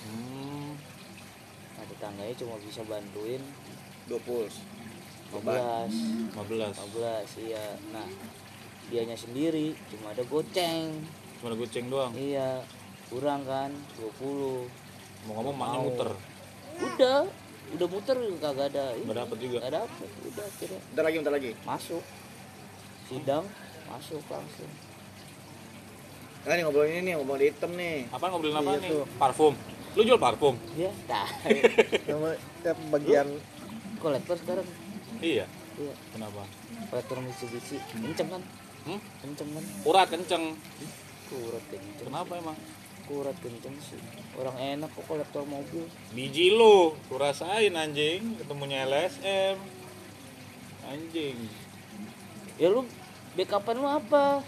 Hmm. 0.00 0.49
Tetangganya 2.00 2.32
cuma 2.32 2.56
bisa 2.56 2.80
bantuin 2.88 3.44
dua 4.08 4.16
puls 4.24 4.56
15 5.36 6.32
15 6.32 6.32
15 6.32 7.44
iya. 7.44 7.76
Nah 7.92 8.08
dianya 8.88 9.14
sendiri 9.14 9.76
cuma 9.86 10.10
ada 10.10 10.24
goceng. 10.24 10.96
Cuma 11.38 11.52
ada 11.52 11.58
goceng 11.60 11.86
doang? 11.86 12.10
Iya 12.16 12.64
kurang 13.06 13.44
kan 13.44 13.68
20 14.00 14.64
mau 15.28 15.32
ngomong 15.36 15.54
maknya 15.54 15.76
Mau. 15.76 15.86
muter. 15.86 16.10
Udah 16.80 17.18
udah 17.70 17.86
muter 17.86 18.16
kagak 18.40 18.66
ada 18.72 18.84
ini. 18.96 19.04
Nggak 19.04 19.18
dapet 19.20 19.36
juga. 19.38 19.58
nggak 19.60 19.74
dapet 19.76 20.08
udah 20.24 20.44
akhirnya. 20.48 20.80
Bentar 20.88 21.04
lagi 21.04 21.16
bentar 21.20 21.34
lagi. 21.36 21.50
Masuk. 21.62 22.02
Sidang 23.06 23.44
masuk 23.86 24.24
langsung. 24.26 24.72
Nah 26.40 26.56
ngobrolin 26.56 26.96
ini 26.96 27.02
nih 27.06 27.14
ngobrol 27.14 27.36
di 27.36 27.46
hitam 27.52 27.70
nih. 27.76 28.08
Apa 28.08 28.24
ngobrolin 28.32 28.56
apa 28.56 28.70
Iya 28.72 28.80
nih? 28.80 28.90
tuh. 28.90 29.04
parfum 29.20 29.54
lu 29.98 30.00
jual 30.06 30.20
parfum? 30.20 30.54
Ya 30.80 30.90
tah 31.10 31.26
nama 32.06 32.34
ya, 32.62 32.72
bagian. 32.94 33.28
Kolektor 34.00 34.36
sekarang. 34.40 34.64
Iya. 35.20 35.44
Iya. 35.76 35.94
Kenapa? 36.16 36.42
Kolektor 36.88 37.16
Mitsubishi. 37.20 37.76
Kenceng 37.92 38.28
kan? 38.32 38.42
Hmm? 38.88 39.00
kenceng 39.20 39.48
kan? 39.52 39.64
Urat 39.84 40.08
kenceng. 40.08 40.44
Kurat 41.28 41.64
kenceng 41.68 42.06
kenapa 42.08 42.32
emang? 42.40 42.56
Kurat 43.04 43.36
kenceng 43.44 43.76
sih. 43.84 44.00
Orang 44.40 44.56
enak 44.56 44.88
kok 44.94 45.04
kolektor 45.04 45.44
mobil. 45.44 45.84
Biji 46.16 46.54
lu 46.54 46.96
lu 46.96 47.16
rasain 47.20 47.76
anjing. 47.76 48.40
Ketemunya 48.40 48.88
LSM 48.88 49.60
anjing. 50.88 51.36
Ya 52.56 52.72
lu 52.72 52.88
backupan 53.36 53.76
lu 53.76 53.88
apa? 53.90 54.40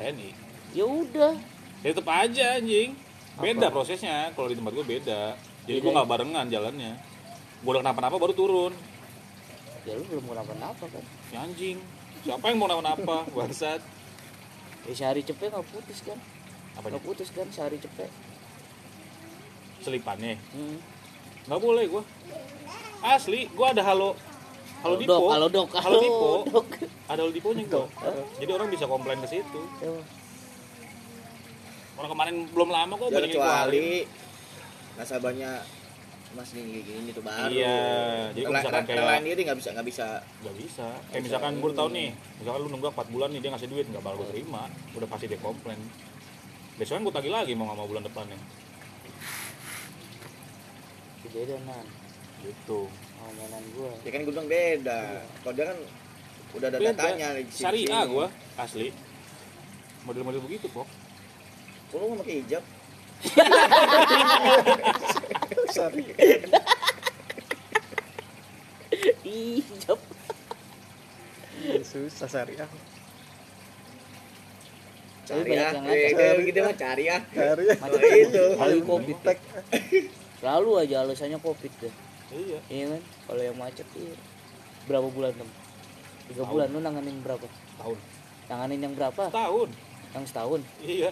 TNI 0.00 0.48
ya 0.72 0.84
udah. 0.84 1.34
Ya 1.84 1.90
tetep 1.94 2.08
aja 2.08 2.58
anjing 2.58 3.07
beda 3.38 3.66
Apa? 3.68 3.74
prosesnya 3.74 4.16
kalau 4.34 4.48
di 4.50 4.56
tempat 4.58 4.72
gue 4.74 4.86
beda. 4.86 5.20
Jadi 5.64 5.78
Beda 5.78 5.84
gue 5.84 5.90
ya? 5.90 5.94
nggak 5.96 6.08
barengan 6.08 6.46
jalannya. 6.50 6.92
Gue 7.62 7.70
udah 7.70 7.82
kenapa-napa 7.82 8.16
baru 8.18 8.34
turun. 8.34 8.72
Ya 9.86 9.92
lu 9.96 10.04
belum 10.06 10.24
kenapa-napa 10.26 10.84
kan? 10.90 11.04
Ya 11.30 11.38
anjing. 11.46 11.78
Siapa 12.26 12.44
yang 12.50 12.58
mau 12.58 12.66
kenapa-napa? 12.66 13.16
Bangsat. 13.36 13.80
Ya 14.88 14.92
sehari 14.94 15.22
cepet 15.22 15.48
nggak 15.52 15.66
putus 15.70 15.98
kan? 16.02 16.18
Apa 16.76 16.86
nggak 16.90 17.04
putus 17.04 17.28
kan? 17.30 17.46
Sehari 17.54 17.78
cepet. 17.78 18.10
Selipannya. 19.82 20.36
Hmm. 20.52 20.78
nggak 21.48 21.64
boleh 21.64 21.88
gue 21.88 22.04
asli 23.00 23.48
gue 23.48 23.66
ada 23.66 23.80
halo 23.80 24.12
halo 24.84 24.94
dipo 25.00 25.32
halo 25.32 25.46
dok, 25.48 25.72
halo 25.80 25.80
halo 25.96 25.98
dipo 26.04 26.28
dok. 26.44 26.68
ada 27.08 27.24
halo 27.24 27.30
diponya 27.32 27.64
gue 27.64 27.86
jadi 28.36 28.50
orang 28.52 28.68
bisa 28.68 28.84
komplain 28.84 29.16
ke 29.24 29.28
situ. 29.32 29.60
Ya, 29.80 29.88
orang 31.98 32.10
kemarin 32.10 32.36
belum 32.48 32.68
lama 32.68 32.92
kok 32.94 33.06
ya 33.06 33.12
banyak 33.12 33.28
yang 33.28 33.34
kualin. 33.34 33.50
kecuali 33.50 33.88
nasabahnya 34.94 35.50
mas 36.28 36.50
ini 36.52 36.60
kayak 36.78 36.84
gini 36.84 37.10
tuh 37.10 37.24
baru 37.24 37.48
Iya, 37.48 37.78
jadi 38.30 38.44
kalau 38.44 38.54
misalkan 38.54 38.84
kayak- 38.84 39.08
lain 39.08 39.22
diri 39.24 39.40
nggak 39.42 39.58
bisa 39.58 39.68
nggak 39.72 39.86
bisa 39.86 40.08
Gak 40.38 40.56
bisa. 40.56 40.86
Kayak 41.08 41.22
misalkan 41.24 41.52
gue 41.56 41.72
tahu 41.72 41.88
nih, 41.90 42.08
misalkan 42.38 42.60
lu 42.60 42.68
nunggak 42.68 42.92
4 42.92 43.08
bulan 43.08 43.28
nih 43.30 43.40
dia 43.40 43.50
ngasih 43.50 43.66
duit 43.66 43.86
nggak 43.86 44.02
bakal 44.02 44.16
gue 44.20 44.28
terima, 44.30 44.62
udah 44.92 45.08
pasti 45.08 45.26
dia 45.26 45.40
komplain. 45.40 45.80
Besoknya 46.76 47.02
gue 47.02 47.14
tagih 47.16 47.32
lagi 47.32 47.52
mau 47.52 47.66
nggak 47.66 47.76
mau 47.76 47.88
bulan 47.88 48.04
depannya. 48.04 48.38
beda 51.28 51.56
nan 51.60 51.84
Gitu. 52.40 52.80
mainan 53.28 53.64
gua 53.76 53.92
ya 54.00 54.10
kan 54.10 54.20
gue 54.22 54.32
bilang 54.32 54.48
beda 54.48 55.00
kalau 55.38 55.54
dia 55.54 55.64
kan 55.66 55.78
udah 56.50 56.66
ada 56.66 56.78
Beda. 56.78 56.88
datanya 56.90 57.28
di 57.36 57.42
sini. 57.44 57.60
Syariah 57.60 58.02
gue 58.06 58.26
asli. 58.56 58.88
Model-model 60.02 60.40
begitu 60.40 60.66
kok. 60.66 60.88
Kok 61.88 61.94
lu 61.94 62.04
nggak 62.10 62.18
pakai 62.20 62.34
hijab? 62.42 62.64
Sorry. 65.70 66.04
Ih 69.24 69.64
jawab 69.80 70.00
Iya, 71.58 71.82
susah 71.82 72.24
syariah 72.24 72.64
cari 75.26 75.50
kayak 75.52 76.40
gitu 76.40 76.58
mah 76.62 76.72
cari 76.72 77.04
ya 77.04 77.20
syariah 77.28 77.76
Macam 77.76 78.00
Oh, 78.00 78.16
itu. 78.16 78.44
kali 78.56 78.80
covid 78.80 79.18
selalu 80.38 80.70
aja 80.78 81.02
alasannya 81.02 81.36
covid 81.36 81.72
deh. 81.82 81.92
Iya. 82.30 82.58
iya 82.70 82.84
kan? 82.88 83.02
Kalau 83.26 83.42
yang 83.42 83.56
macet 83.58 83.84
iya 83.92 84.14
berapa 84.86 85.04
bulan 85.10 85.34
tem? 85.34 85.48
Tiga 86.28 86.40
Tahun. 86.40 86.48
bulan 86.48 86.66
lu 86.70 86.80
nanganin 86.80 87.16
berapa? 87.20 87.44
Tahun. 87.76 87.98
nanganin 88.48 88.80
yang 88.80 88.94
berapa? 88.94 89.22
Tahun. 89.28 89.68
yang 90.08 90.24
setahun? 90.24 90.60
Iya. 90.80 91.10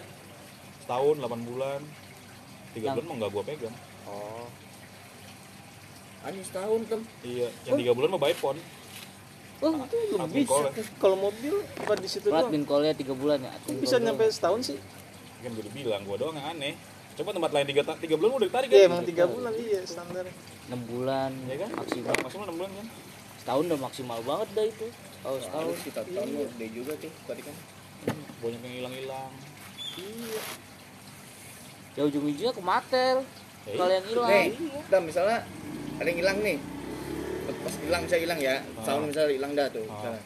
Setahun, 0.87 1.19
8 1.19 1.43
bulan. 1.43 1.81
Tiga 2.71 2.95
bulan 2.95 3.05
mau 3.05 3.15
nggak 3.19 3.29
gue 3.29 3.43
pegang. 3.45 3.75
oh 4.07 4.47
anjing 6.23 6.43
setahun 6.43 6.79
tem 6.87 7.01
Iya. 7.21 7.47
Yang 7.63 7.75
tiga 7.83 7.91
bulan 7.91 8.09
mau 8.09 8.19
bayar 8.19 8.39
pon. 8.39 8.55
oh 9.57 9.71
itu 9.83 9.97
bisa 10.31 10.47
call 10.47 10.63
ya. 10.65 10.83
kalau 10.95 11.17
mobil 11.17 11.55
apa 11.75 11.93
di 11.97 12.07
situ 12.07 12.27
doang 12.29 12.45
admin 12.45 12.63
call-nya 12.63 12.93
tiga 12.93 13.11
bulan 13.11 13.41
ya 13.41 13.51
admin 13.51 13.77
bisa 13.79 13.95
nyampe 13.97 14.23
setahun 14.27 14.61
sih 14.63 14.77
Kan 15.37 15.51
gue 15.51 15.59
udah 15.59 15.73
bilang, 15.73 16.01
gue 16.03 16.15
doang 16.15 16.35
yang 16.35 16.47
aneh. 16.49 16.73
Coba 17.15 17.29
tempat 17.31 17.51
lain 17.51 17.65
tiga, 17.65 17.81
tiga 17.97 18.15
bulan 18.15 18.31
udah 18.33 18.47
ditarik 18.47 18.69
iya 18.69 18.79
kan? 18.79 18.87
emang 18.87 19.03
tiga 19.03 19.25
bulan 19.25 19.51
iya 19.57 19.79
standar 19.83 20.23
enam 20.67 20.81
bulan 20.85 21.31
Iya 21.43 21.55
kan? 21.59 21.69
maksimal 21.75 22.13
Maksimal 22.21 22.45
6 22.45 22.55
bulan 22.55 22.71
kan? 22.71 22.87
setahun 23.37 23.63
udah 23.65 23.79
maksimal 23.81 24.19
banget 24.21 24.47
dah 24.53 24.65
itu 24.65 24.87
kalau 25.17 25.39
setahun 25.41 25.65
Harus 25.65 25.81
kita 25.83 26.01
tahun 26.05 26.27
lu 26.29 26.43
gede 26.47 26.67
juga 26.71 26.91
tuh 26.95 27.11
tadi 27.23 27.41
kan 27.41 27.55
Banyak 28.39 28.61
yang 28.61 28.75
hilang-hilang. 28.77 29.31
iya 29.97 30.41
ya 31.97 32.01
ujung-ujungnya 32.03 32.53
ke 32.53 32.61
matel 32.61 33.17
Ya 33.65 33.75
kalau 33.75 33.89
iya. 33.89 33.97
yang 33.97 34.05
hilang 34.07 34.29
nih 34.31 34.47
dan 34.87 35.01
misalnya 35.03 35.37
ada 35.97 36.07
yang 36.07 36.19
hilang 36.19 36.37
nih 36.39 36.57
pas 37.57 37.73
hilang 37.75 38.03
saya 38.05 38.19
hilang 38.21 38.39
ya 38.39 38.55
tahun 38.79 39.01
Ah. 39.01 39.07
misalnya 39.07 39.31
hilang 39.33 39.51
dah 39.53 39.67
tuh 39.67 39.83
misalnya. 39.83 40.21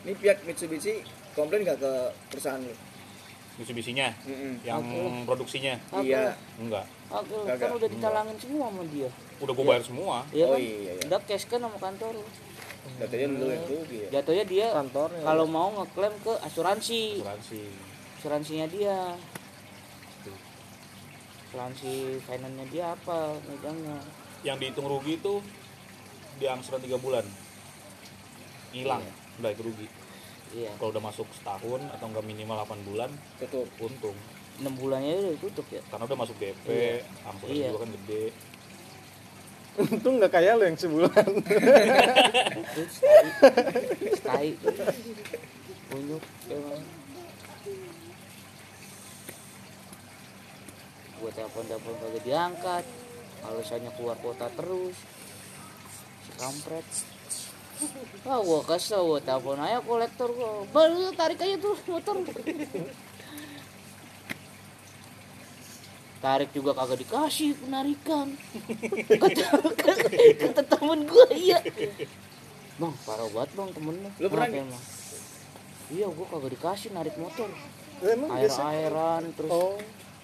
ini 0.00 0.12
pihak 0.14 0.38
Mitsubishi 0.42 0.94
komplain 1.34 1.60
nggak 1.62 1.76
ke 1.76 1.92
perusahaan 2.30 2.56
lu 2.58 2.72
Mitsubishi-nya, 3.58 4.14
Mm-mm. 4.22 4.62
yang 4.62 4.78
Oke. 4.78 5.26
produksinya. 5.26 5.74
Kagak 5.90 6.06
iya. 6.06 6.30
Enggak. 6.56 6.86
Lah. 7.10 7.26
Kagak. 7.26 7.58
kan 7.58 7.70
udah 7.74 7.88
ditalangin 7.90 8.36
semua 8.38 8.70
sama 8.70 8.82
dia 8.86 9.10
Udah 9.36 9.50
gue 9.50 9.58
Iya. 9.58 9.68
bayar 9.68 9.82
semua. 9.82 10.16
Iya 10.30 10.44
oh 10.46 10.54
kan 10.54 10.60
iya 10.62 10.76
iya 10.78 10.92
udah 11.04 11.20
cash 11.26 11.44
kan 11.44 11.58
sama 11.58 11.76
kantor 11.76 12.14
datanya 12.96 13.26
lu 13.28 13.46
yang 13.46 13.64
rugi 13.66 13.96
ya 13.98 14.08
jatuhnya 14.14 14.44
dia 14.46 14.66
kantornya 14.72 15.20
kalau 15.20 15.44
mau 15.44 15.68
ngeklaim 15.74 16.14
ke 16.22 16.32
asuransi 16.40 17.02
Asuransi. 17.20 17.60
asuransinya 18.16 18.66
dia 18.66 18.96
asuransi 21.48 22.20
finance-nya 22.28 22.66
dia 22.68 22.84
apa 22.92 23.32
megangnya? 23.48 23.96
Yang 24.44 24.56
dihitung 24.60 24.84
rugi 24.84 25.16
itu 25.16 25.40
di 26.36 26.44
angsuran 26.44 26.84
tiga 26.84 27.00
bulan. 27.00 27.24
Hilang 28.68 29.00
Iya. 29.00 29.12
udah 29.40 29.50
itu 29.56 29.62
rugi. 29.64 29.86
Iya. 30.52 30.70
Kalau 30.76 30.92
udah 30.92 31.02
masuk 31.02 31.24
setahun 31.32 31.80
atau 31.88 32.04
enggak 32.04 32.24
minimal 32.24 32.56
8 32.60 32.84
bulan 32.84 33.10
tutup. 33.40 33.64
untung. 33.80 34.16
Enam 34.60 34.74
bulannya 34.76 35.12
udah 35.24 35.32
ditutup 35.40 35.66
ya? 35.72 35.80
Karena 35.88 36.04
udah 36.04 36.18
masuk 36.20 36.36
DP 36.36 36.66
Iya. 36.68 37.00
angsuran 37.24 37.52
Iya. 37.56 37.68
juga 37.72 37.78
kan 37.80 37.90
gede. 37.96 38.24
Untung 39.78 40.14
nggak 40.20 40.32
kayak 40.34 40.52
lo 40.58 40.64
yang 40.68 40.76
sebulan. 40.76 41.28
itu 42.60 42.82
sekali 42.92 43.30
sekali 44.12 44.50
unyuk 45.88 46.20
emang 46.52 46.82
buat 51.18 51.34
telepon 51.34 51.64
telepon 51.66 51.94
kagak 51.98 52.22
diangkat 52.24 52.84
alasannya 53.46 53.90
keluar 53.94 54.18
kota 54.18 54.46
terus 54.54 54.96
si 56.26 56.30
kampret 56.38 56.86
Wah, 58.26 58.42
gua 58.42 58.60
kesel, 58.66 59.06
gua 59.06 59.22
telepon 59.22 59.62
aja 59.62 59.78
kolektor 59.78 60.34
gua. 60.34 60.66
Baru 60.74 61.14
tarik 61.14 61.38
aja 61.38 61.54
tuh 61.62 61.78
motor. 61.86 62.26
Tarik 66.18 66.50
juga 66.50 66.74
kagak 66.74 66.98
dikasih 67.06 67.54
penarikan. 67.62 68.34
Kata, 69.06 69.62
kata, 69.78 70.10
kata 70.42 70.62
temen 70.66 71.06
gua 71.06 71.30
iya. 71.30 71.62
Bang, 72.82 72.94
parah 73.06 73.30
banget 73.30 73.50
bang 73.54 73.70
temennya. 73.70 74.10
Lu 74.18 74.26
pernah 74.26 74.50
emang? 74.50 74.82
Iya, 75.94 76.06
gua 76.10 76.26
kagak 76.34 76.50
dikasih 76.58 76.90
narik 76.90 77.14
motor. 77.14 77.46
Emang 78.02 78.30
biasa. 78.34 78.60
Air-airan, 78.74 79.22
terus 79.38 79.50
Oh, 79.54 79.78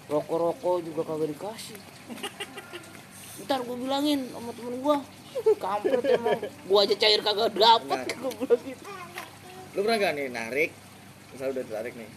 rokok-rokok 0.05 0.75
juga 0.85 1.01
kagak 1.03 1.29
dikasih. 1.33 1.79
Ntar 3.45 3.59
gua 3.65 3.77
bilangin 3.77 4.29
sama 4.31 4.51
temen 4.53 4.75
gua. 4.79 4.97
Kampret 5.59 6.03
emang. 6.07 6.39
Gua 6.65 6.79
aja 6.87 6.95
cair 6.95 7.19
kagak 7.19 7.51
dapet. 7.53 7.99
Gua 8.17 8.31
bilang 8.33 8.61
gitu. 8.63 8.85
lu 9.75 9.83
pernah 9.83 9.99
gak 9.99 10.13
nih 10.15 10.27
narik 10.31 10.71
misal 11.35 11.51
udah 11.51 11.67
ditarik 11.67 11.91
nih 11.99 12.07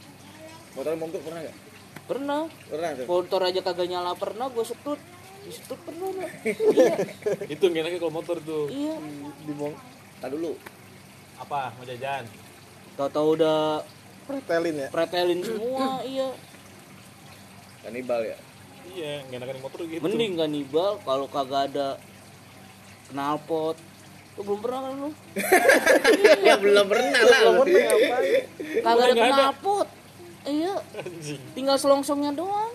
motor 0.78 0.94
mogok 0.94 1.26
pernah 1.26 1.42
gak 1.42 1.56
Pernah. 2.06 2.40
pernah 2.70 2.88
tuh 2.94 3.06
Motor 3.10 3.40
aja 3.44 3.60
kagak 3.60 3.88
nyala 3.90 4.14
pernah 4.14 4.46
gua 4.46 4.62
setut. 4.62 5.00
Disetut 5.42 5.74
pernah 5.82 6.06
lah. 6.14 6.30
iya, 6.78 6.94
itu 7.50 7.66
yang 7.66 7.82
enaknya 7.82 7.98
kalau 7.98 8.14
motor 8.14 8.38
tuh 8.38 8.70
iya. 8.70 8.94
di 9.42 9.52
bong 9.58 9.74
tak 10.18 10.30
dulu 10.30 10.54
apa 11.34 11.74
mau 11.74 11.82
jajan 11.82 12.24
Tahu-tahu 12.94 13.28
udah 13.38 13.82
pretelin 14.26 14.74
ya. 14.74 14.88
pretelin 14.94 15.40
semua, 15.42 15.98
iya. 16.06 16.28
Kanibal 17.88 18.20
ya 18.22 18.38
iya 18.94 19.12
nggak 19.26 19.38
enakan 19.40 19.54
di 19.56 19.62
motor 19.64 19.80
gitu 19.84 20.00
Mending 20.04 20.32
kan 20.36 20.48
nibal 20.48 20.92
kalau 21.02 21.26
kagak 21.28 21.72
ada 21.72 21.88
knalpot. 23.08 23.76
Lu 24.36 24.42
belum 24.46 24.60
pernah 24.62 24.80
kan 24.84 24.92
lu? 24.94 25.10
ya 26.46 26.54
belum 26.60 26.86
pernah 26.86 27.22
lah 27.24 27.40
nih 27.64 27.82
ngapain? 27.84 28.42
Kagak 28.84 29.06
ada 29.12 29.14
knalpot. 29.16 29.88
Iya, 30.48 30.74
tinggal 31.52 31.76
selongsongnya 31.76 32.32
doang. 32.32 32.72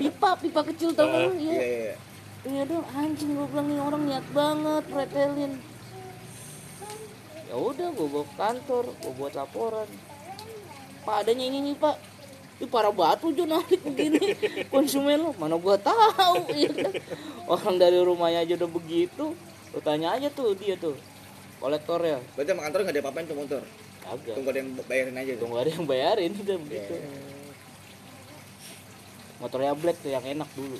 Pipa, 0.00 0.38
pipa 0.40 0.60
kecil 0.72 0.96
tau 0.96 1.12
kan 1.12 1.28
lu? 1.28 1.34
iya 1.36 1.52
Iya. 1.52 1.60
iya 1.60 1.94
Iya 2.40 2.62
dong, 2.64 2.86
anjing 2.96 3.36
gue 3.36 3.46
bilang 3.52 3.68
nih 3.68 3.80
orang 3.84 4.02
niat 4.08 4.26
banget 4.32 4.84
pretelin. 4.88 5.52
Ya 7.52 7.56
udah, 7.58 7.88
gue 7.92 8.06
bawa 8.08 8.24
ke 8.24 8.34
kantor, 8.40 8.84
gue 8.96 9.12
buat 9.12 9.32
laporan. 9.36 9.88
Pak 11.04 11.16
adanya 11.26 11.44
ini 11.52 11.58
nih 11.68 11.74
pak, 11.76 12.00
ini 12.60 12.68
parah 12.68 12.92
banget 12.92 13.24
lu 13.24 13.30
Jo 13.32 13.44
narik 13.48 13.80
begini. 13.80 14.36
Konsumen 14.68 15.16
lu 15.16 15.32
mana 15.40 15.56
gua 15.56 15.80
tahu 15.80 16.44
ya 16.60 16.68
kan? 16.68 16.92
orang 17.48 17.76
dari 17.80 17.96
rumahnya 17.96 18.44
aja 18.44 18.60
udah 18.60 18.70
begitu. 18.70 19.32
Lu 19.72 19.78
tanya 19.80 20.12
aja 20.12 20.28
tuh 20.28 20.52
dia 20.52 20.76
tuh 20.76 20.92
kolektor 21.56 21.96
ya. 22.04 22.20
Berarti 22.36 22.52
sama 22.52 22.62
kantor 22.68 22.80
gak 22.84 22.92
ada 22.92 23.00
apa-apain 23.00 23.24
tuh 23.24 23.36
motor? 23.40 23.62
Kagak. 24.04 24.36
Tunggu 24.36 24.50
ada 24.52 24.60
yang 24.60 24.70
bayarin 24.84 25.16
aja 25.16 25.32
tuh. 25.32 25.42
Tunggu 25.48 25.56
ada 25.56 25.70
yang 25.72 25.86
bayarin 25.88 26.32
udah 26.36 26.56
begitu. 26.60 26.94
Motornya 29.40 29.72
black 29.72 29.96
tuh 30.04 30.12
yang 30.12 30.24
enak 30.24 30.48
dulu. 30.52 30.76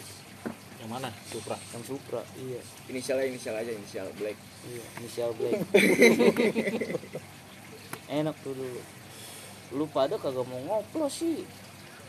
Yang 0.84 0.90
mana? 0.92 1.08
Supra. 1.32 1.56
Yang 1.72 1.84
Supra 1.96 2.20
iya. 2.36 2.60
Inisialnya 2.92 3.26
inisial 3.32 3.56
aja 3.56 3.72
inisial 3.72 4.08
black. 4.20 4.36
Iya, 4.68 4.84
inisial 5.00 5.30
Black. 5.32 5.56
Enak 8.20 8.36
tuh 8.44 8.52
dulu. 8.52 8.80
Lu 9.72 9.84
pada 9.88 10.20
kagak 10.20 10.44
mau 10.44 10.60
ngoplos 10.60 11.24
sih. 11.24 11.40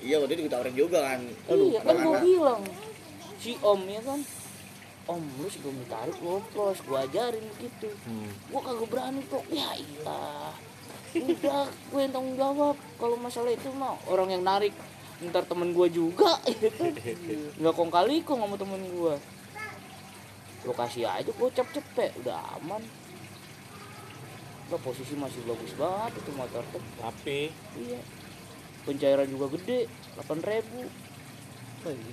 Iya 0.02 0.16
waktu 0.18 0.34
itu 0.36 0.44
ditawarin 0.50 0.76
juga 0.76 1.00
kan 1.06 1.22
iya 1.50 1.80
kan 1.86 1.96
gua 1.96 2.18
anak-anak. 2.18 2.22
bilang. 2.26 2.62
Si 3.42 3.52
Om 3.58 3.82
ya 3.90 4.02
kan. 4.06 4.20
Om 5.10 5.24
lu 5.42 5.48
sebelum 5.50 5.76
ditarik 5.82 6.18
ngoplos, 6.22 6.78
gua 6.86 7.06
ajarin 7.06 7.42
begitu. 7.58 7.90
hmm. 8.06 8.30
Gua 8.54 8.62
kagak 8.62 8.88
berani 8.90 9.22
kok. 9.26 9.44
Ya 9.50 9.70
ilah. 9.74 10.54
Udah, 11.12 11.68
gue 11.68 12.00
yang 12.00 12.14
tanggung 12.16 12.38
jawab. 12.40 12.76
Kalau 12.96 13.20
masalah 13.20 13.52
itu 13.52 13.68
mah 13.76 14.00
orang 14.08 14.32
yang 14.32 14.44
narik 14.48 14.72
ntar 15.22 15.44
temen 15.46 15.76
gua 15.76 15.86
juga 15.92 16.40
gitu. 16.48 16.88
Nggak 17.60 17.74
kong 17.76 17.92
kali 17.92 18.24
kong 18.24 18.40
sama 18.42 18.56
temen 18.56 18.82
gua. 18.96 19.16
Lu 20.64 20.74
kasih 20.78 21.10
aja 21.10 21.32
gocap 21.36 21.68
cepet, 21.74 22.14
udah 22.22 22.38
aman. 22.62 22.82
Lah 24.72 24.80
posisi 24.80 25.18
masih 25.20 25.44
bagus 25.44 25.74
banget 25.76 26.22
itu 26.22 26.32
motor 26.32 26.64
tuh. 26.72 26.84
tapi 27.02 27.52
Iya. 27.76 28.00
Pencairan 28.82 29.30
juga 29.30 29.46
gede, 29.54 29.86
8000 30.18 30.90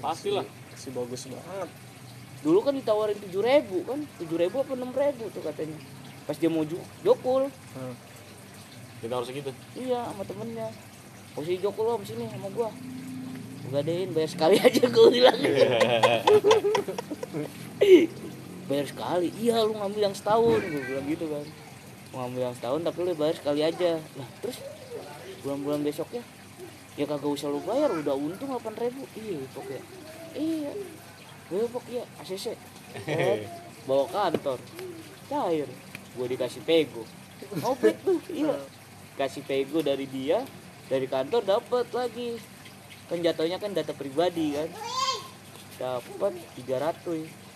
pastilah 0.00 0.44
Si 0.72 0.88
bagus 0.88 1.26
banget. 1.26 1.68
Dulu 2.38 2.59
kan 2.62 2.70
ditawarin 2.72 3.18
7000 3.18 3.83
kan, 3.83 3.98
7000 4.22 4.62
apa 4.62 4.72
6000 4.72 5.35
tuh 5.35 5.42
katanya. 5.42 5.78
Pas 6.22 6.37
dia 6.37 6.46
mau 6.46 6.62
jokul, 7.02 7.50
Hmm. 7.74 7.94
kita 9.00 9.12
harus 9.12 9.26
segitu 9.26 9.50
iya 9.74 10.07
sama 10.07 10.22
temennya. 10.22 10.68
Posisi 11.35 11.59
jokul 11.59 11.88
om 11.88 12.02
sini 12.02 12.31
sama 12.31 12.46
gua. 12.50 12.70
Gua 12.70 13.70
gadein 13.74 14.14
bayar 14.14 14.31
sekali 14.31 14.57
aja 14.64 14.87
gua 14.87 15.09
bilang. 15.11 15.38
bayar 18.68 18.87
sekali. 18.87 19.28
Iya 19.40 19.64
lu 19.64 19.74
ngambil 19.74 20.00
yang 20.07 20.16
setahun 20.16 20.61
gua 20.61 20.83
bilang 20.85 21.07
gitu 21.09 21.24
kan. 21.26 21.44
Mau 22.12 22.18
ngambil 22.22 22.40
yang 22.46 22.57
setahun 22.57 22.81
tapi 22.85 22.98
lu 23.02 23.12
bayar 23.14 23.35
sekali 23.35 23.61
aja. 23.64 23.90
Lah 24.14 24.28
terus 24.44 24.59
bulan-bulan 25.42 25.83
besoknya 25.83 26.22
ya 26.98 27.06
kagak 27.06 27.30
usah 27.30 27.48
lu 27.48 27.62
bayar 27.62 27.94
udah 27.94 28.18
untung 28.18 28.50
8000 28.50 28.90
iya 29.22 29.38
pok 29.54 29.66
ya 29.70 29.82
iya. 30.34 30.72
Gue 31.48 31.64
pok 31.72 31.84
ya 31.88 32.04
ACC 32.20 32.52
Set, 32.52 32.58
bawa 33.88 34.04
kantor. 34.12 34.61
Cair. 35.32 35.68
Gue 36.12 36.26
dikasih 36.28 36.61
pego. 36.61 37.08
Ngopet 37.64 37.96
tuh 38.04 38.20
iya. 38.28 38.52
Kasih 39.16 39.40
pego 39.48 39.80
dari 39.80 40.04
dia 40.04 40.44
dari 40.92 41.08
kantor 41.08 41.48
dapat 41.48 41.88
lagi. 41.96 42.37
Kan 43.08 43.24
jatuhnya 43.24 43.56
kan 43.56 43.72
data 43.72 43.96
pribadi 43.96 44.52
kan. 44.52 44.68
Dapat 45.80 46.32
300 46.61 47.48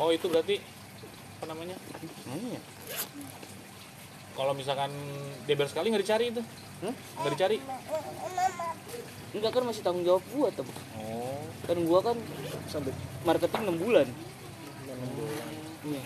oh 0.00 0.08
itu 0.14 0.32
berarti 0.32 0.56
apa 1.36 1.44
namanya? 1.52 1.76
Ya? 1.76 2.60
kalau 4.32 4.56
misalkan 4.56 4.88
bayar 5.44 5.68
sekali 5.68 5.92
nggak 5.92 6.04
dicari 6.06 6.32
itu 6.32 6.40
Hah? 6.80 6.94
nggak 6.96 7.32
dicari? 7.36 7.58
Enggak 9.36 9.50
kan 9.52 9.62
masih 9.68 9.82
tanggung 9.84 10.04
jawab 10.08 10.24
gua 10.32 10.48
tuh 10.50 10.64
oh. 10.96 11.44
Kan 11.68 11.78
gua 11.84 12.00
kan 12.00 12.16
Sampai 12.70 12.94
marketing 13.26 13.62
6 13.66 13.82
bulan. 13.82 14.06
Iya. 15.84 16.02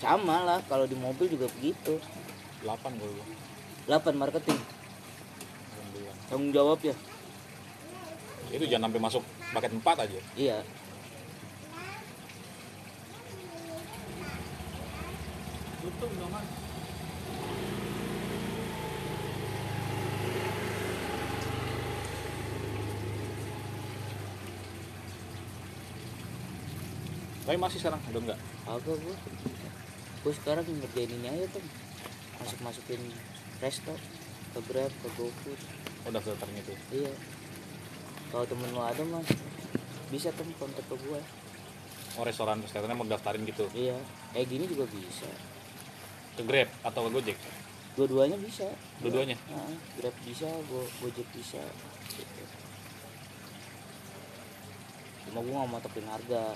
Sama 0.00 0.36
lah 0.44 0.58
kalau 0.66 0.88
di 0.88 0.96
mobil 0.96 1.28
juga 1.28 1.46
begitu. 1.60 2.00
8 2.64 2.72
kalau 2.96 3.12
gua. 3.12 3.26
8 3.86 4.16
marketing. 4.16 4.58
Alhamdulillah. 4.58 6.16
tanggung 6.26 6.52
jawab 6.56 6.78
ya. 6.82 6.94
Itu 8.50 8.64
jangan 8.66 8.90
sampai 8.90 9.00
masuk 9.02 9.22
paket 9.54 9.72
4 9.76 10.04
aja. 10.08 10.20
Iya. 10.34 10.58
Tutup 15.84 16.10
dong 16.18 16.34
tapi 27.46 27.56
masih 27.62 27.78
sekarang 27.78 28.02
udah 28.10 28.20
enggak 28.26 28.40
apa 28.66 28.90
gua 28.90 29.16
gua 30.26 30.32
sekarang 30.34 30.66
ngerjain 30.66 31.10
ini 31.14 31.26
aja 31.30 31.46
tuh 31.54 31.62
masuk 32.42 32.58
masukin 32.66 33.00
resto 33.62 33.94
ke 34.56 34.60
grab 34.72 34.92
ke 35.04 35.08
gofood. 35.20 35.60
Oh, 36.04 36.08
udah 36.08 36.22
filternya 36.22 36.62
tuh? 36.64 36.78
Iya. 36.92 37.12
Kalau 38.32 38.44
temen 38.48 38.68
lu 38.72 38.80
ada 38.80 39.02
mah 39.04 39.24
bisa 40.08 40.32
kan 40.32 40.48
kontak 40.56 40.84
ke 40.88 40.96
gua. 41.06 41.20
Oh 42.16 42.24
restoran 42.24 42.64
restorannya 42.64 42.96
mau 42.96 43.04
daftarin 43.04 43.44
gitu? 43.44 43.68
Iya. 43.76 44.00
Kayak 44.32 44.46
gini 44.48 44.64
juga 44.64 44.84
bisa. 44.88 45.28
Ke 46.36 46.42
Grab 46.44 46.68
atau 46.84 47.00
ke 47.08 47.10
Gojek? 47.20 47.38
Dua-duanya 47.96 48.36
bisa. 48.40 48.68
Dua-duanya? 49.00 49.36
Nah, 49.48 49.72
grab 49.96 50.12
bisa 50.20 50.48
go 50.68 50.84
gojek 51.00 51.24
bisa 51.32 51.60
gitu. 52.12 52.44
cuma 55.26 55.42
gue 55.42 55.52
nggak 55.52 55.68
mau 55.68 55.80
tepin 55.82 56.06
harga 56.06 56.54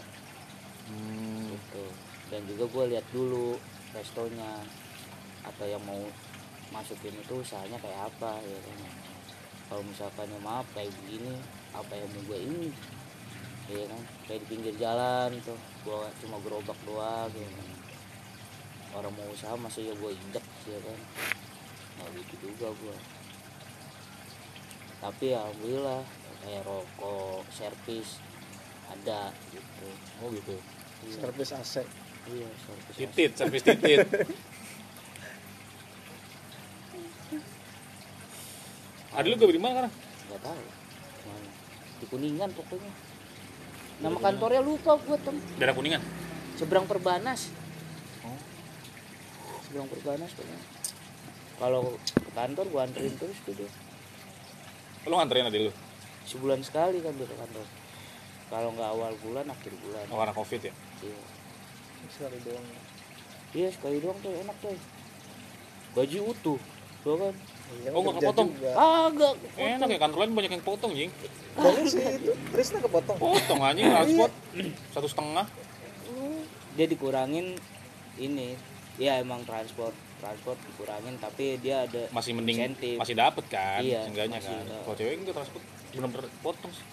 Hmm. 0.91 1.55
gitu. 1.55 1.85
Dan 2.31 2.41
juga 2.51 2.65
gue 2.67 2.85
lihat 2.97 3.07
dulu 3.15 3.55
restonya 3.95 4.67
atau 5.47 5.67
yang 5.67 5.83
mau 5.87 6.03
masukin 6.75 7.15
itu 7.15 7.39
usahanya 7.39 7.79
kayak 7.79 8.11
apa 8.11 8.43
ya 8.43 8.59
kan. 8.67 8.79
Kalau 9.71 9.83
misalkan 9.87 10.27
ya 10.27 10.41
maaf 10.43 10.67
kayak 10.75 10.91
begini 11.03 11.39
apa 11.71 11.93
yang 11.95 12.11
mau 12.11 12.23
gue 12.27 12.39
ini 12.43 12.69
ya 13.71 13.87
kan. 13.87 14.03
Kayak 14.27 14.41
di 14.43 14.47
pinggir 14.51 14.75
jalan 14.79 15.31
tuh 15.47 15.59
gue 15.87 16.01
cuma 16.27 16.37
gerobak 16.43 16.79
doang 16.83 17.31
ya 17.31 17.49
kan. 17.49 17.69
Orang 18.91 19.15
mau 19.15 19.31
usaha 19.31 19.55
masih 19.55 19.91
ya 19.91 19.95
gue 19.95 20.11
injek 20.11 20.47
ya 20.67 20.79
kan. 20.83 20.99
Nah 21.99 22.07
gitu 22.15 22.35
juga 22.51 22.75
gue 22.75 23.21
tapi 25.01 25.33
ya 25.33 25.41
alhamdulillah 25.41 26.05
kayak 26.45 26.63
rokok 26.69 27.41
servis 27.49 28.21
ada 28.93 29.33
gitu. 29.49 29.89
Oh 30.21 30.29
gitu. 30.29 30.57
Servis 31.09 31.51
AC 31.57 31.75
Iya, 32.31 32.49
servis 32.63 32.95
Titit, 32.95 33.33
servis 33.35 33.63
titit. 33.65 34.07
Ada 39.11 39.27
lu 39.27 39.35
gue 39.35 39.57
di 39.57 39.63
mana 39.63 39.73
sekarang? 39.75 39.93
Gak 40.31 40.41
tahu. 40.47 40.63
Mana? 41.27 41.51
Di 41.99 42.07
Kuningan 42.07 42.51
pokoknya. 42.55 42.93
Nama 44.01 44.17
kantornya 44.17 44.63
lupa 44.65 44.97
gua 44.97 45.19
tem. 45.21 45.37
Daerah 45.61 45.75
Kuningan. 45.77 46.01
Seberang 46.57 46.87
Perbanas. 46.89 47.53
Oh. 48.25 48.39
Seberang 49.67 49.89
Perbanas 49.91 50.31
pokoknya. 50.33 50.61
Kalau 51.61 52.01
ke 52.01 52.31
kantor 52.33 52.67
gua 52.73 52.81
anterin 52.89 53.13
terus 53.19 53.37
tuh 53.45 53.53
dia. 53.53 53.69
Lu 55.05 55.19
nganterin 55.19 55.51
adik 55.51 55.69
lu? 55.69 55.73
Sebulan 56.25 56.65
sekali 56.65 57.03
kan 57.05 57.13
dia 57.19 57.27
ke 57.29 57.37
kantor. 57.37 57.67
Kalau 58.51 58.69
nggak 58.75 58.89
awal 58.89 59.13
bulan, 59.21 59.47
akhir 59.47 59.73
bulan. 59.79 60.05
Oh, 60.11 60.19
karena 60.19 60.35
covid 60.35 60.61
ya? 60.65 60.75
Iya. 61.01 61.19
sekali 62.11 62.39
doang 62.43 62.67
Iya, 63.51 63.69
sekali 63.71 63.99
doang 63.99 64.19
tuh 64.21 64.31
enak 64.31 64.57
tuh. 64.63 64.79
Gaji 65.93 66.19
utuh. 66.23 66.59
Tuh 67.03 67.15
kan. 67.17 67.35
Iya, 67.73 67.89
Oh, 67.91 68.01
nggak 68.01 68.15
kepotong? 68.21 68.49
Agak. 68.71 69.35
Enak 69.57 69.89
ya, 69.89 69.99
kantor 69.99 70.19
lain 70.21 70.33
banyak 70.35 70.53
yang 70.53 70.65
potong, 70.65 70.93
Jing. 70.93 71.11
Bagus 71.53 71.91
sih 71.91 72.05
itu 72.15 72.31
Trisna 72.51 72.79
kepotong 72.79 73.19
Potong 73.19 73.61
anjing, 73.61 73.91
transport. 73.91 74.33
Satu 74.91 75.07
setengah. 75.07 75.47
Dia 76.75 76.87
dikurangin 76.87 77.59
ini. 78.17 78.55
Ya 78.97 79.17
emang 79.17 79.43
transport 79.43 79.97
transport 80.21 80.61
dikurangin 80.63 81.17
tapi 81.17 81.57
dia 81.57 81.89
ada 81.89 82.05
Masih 82.13 82.37
mending, 82.37 82.61
Insentif. 82.61 83.01
masih 83.01 83.17
dapet 83.17 83.45
kan, 83.49 83.81
Iya, 83.81 84.05
seenggaknya 84.05 84.37
masih, 84.37 84.53
kan. 84.53 84.65
iya. 84.69 84.79
Kalau 84.85 84.97
cewek 85.01 85.15
enggak 85.17 85.35
transport, 85.35 85.65
bener-bener 85.91 86.27
potong 86.39 86.71
sih. 86.71 86.85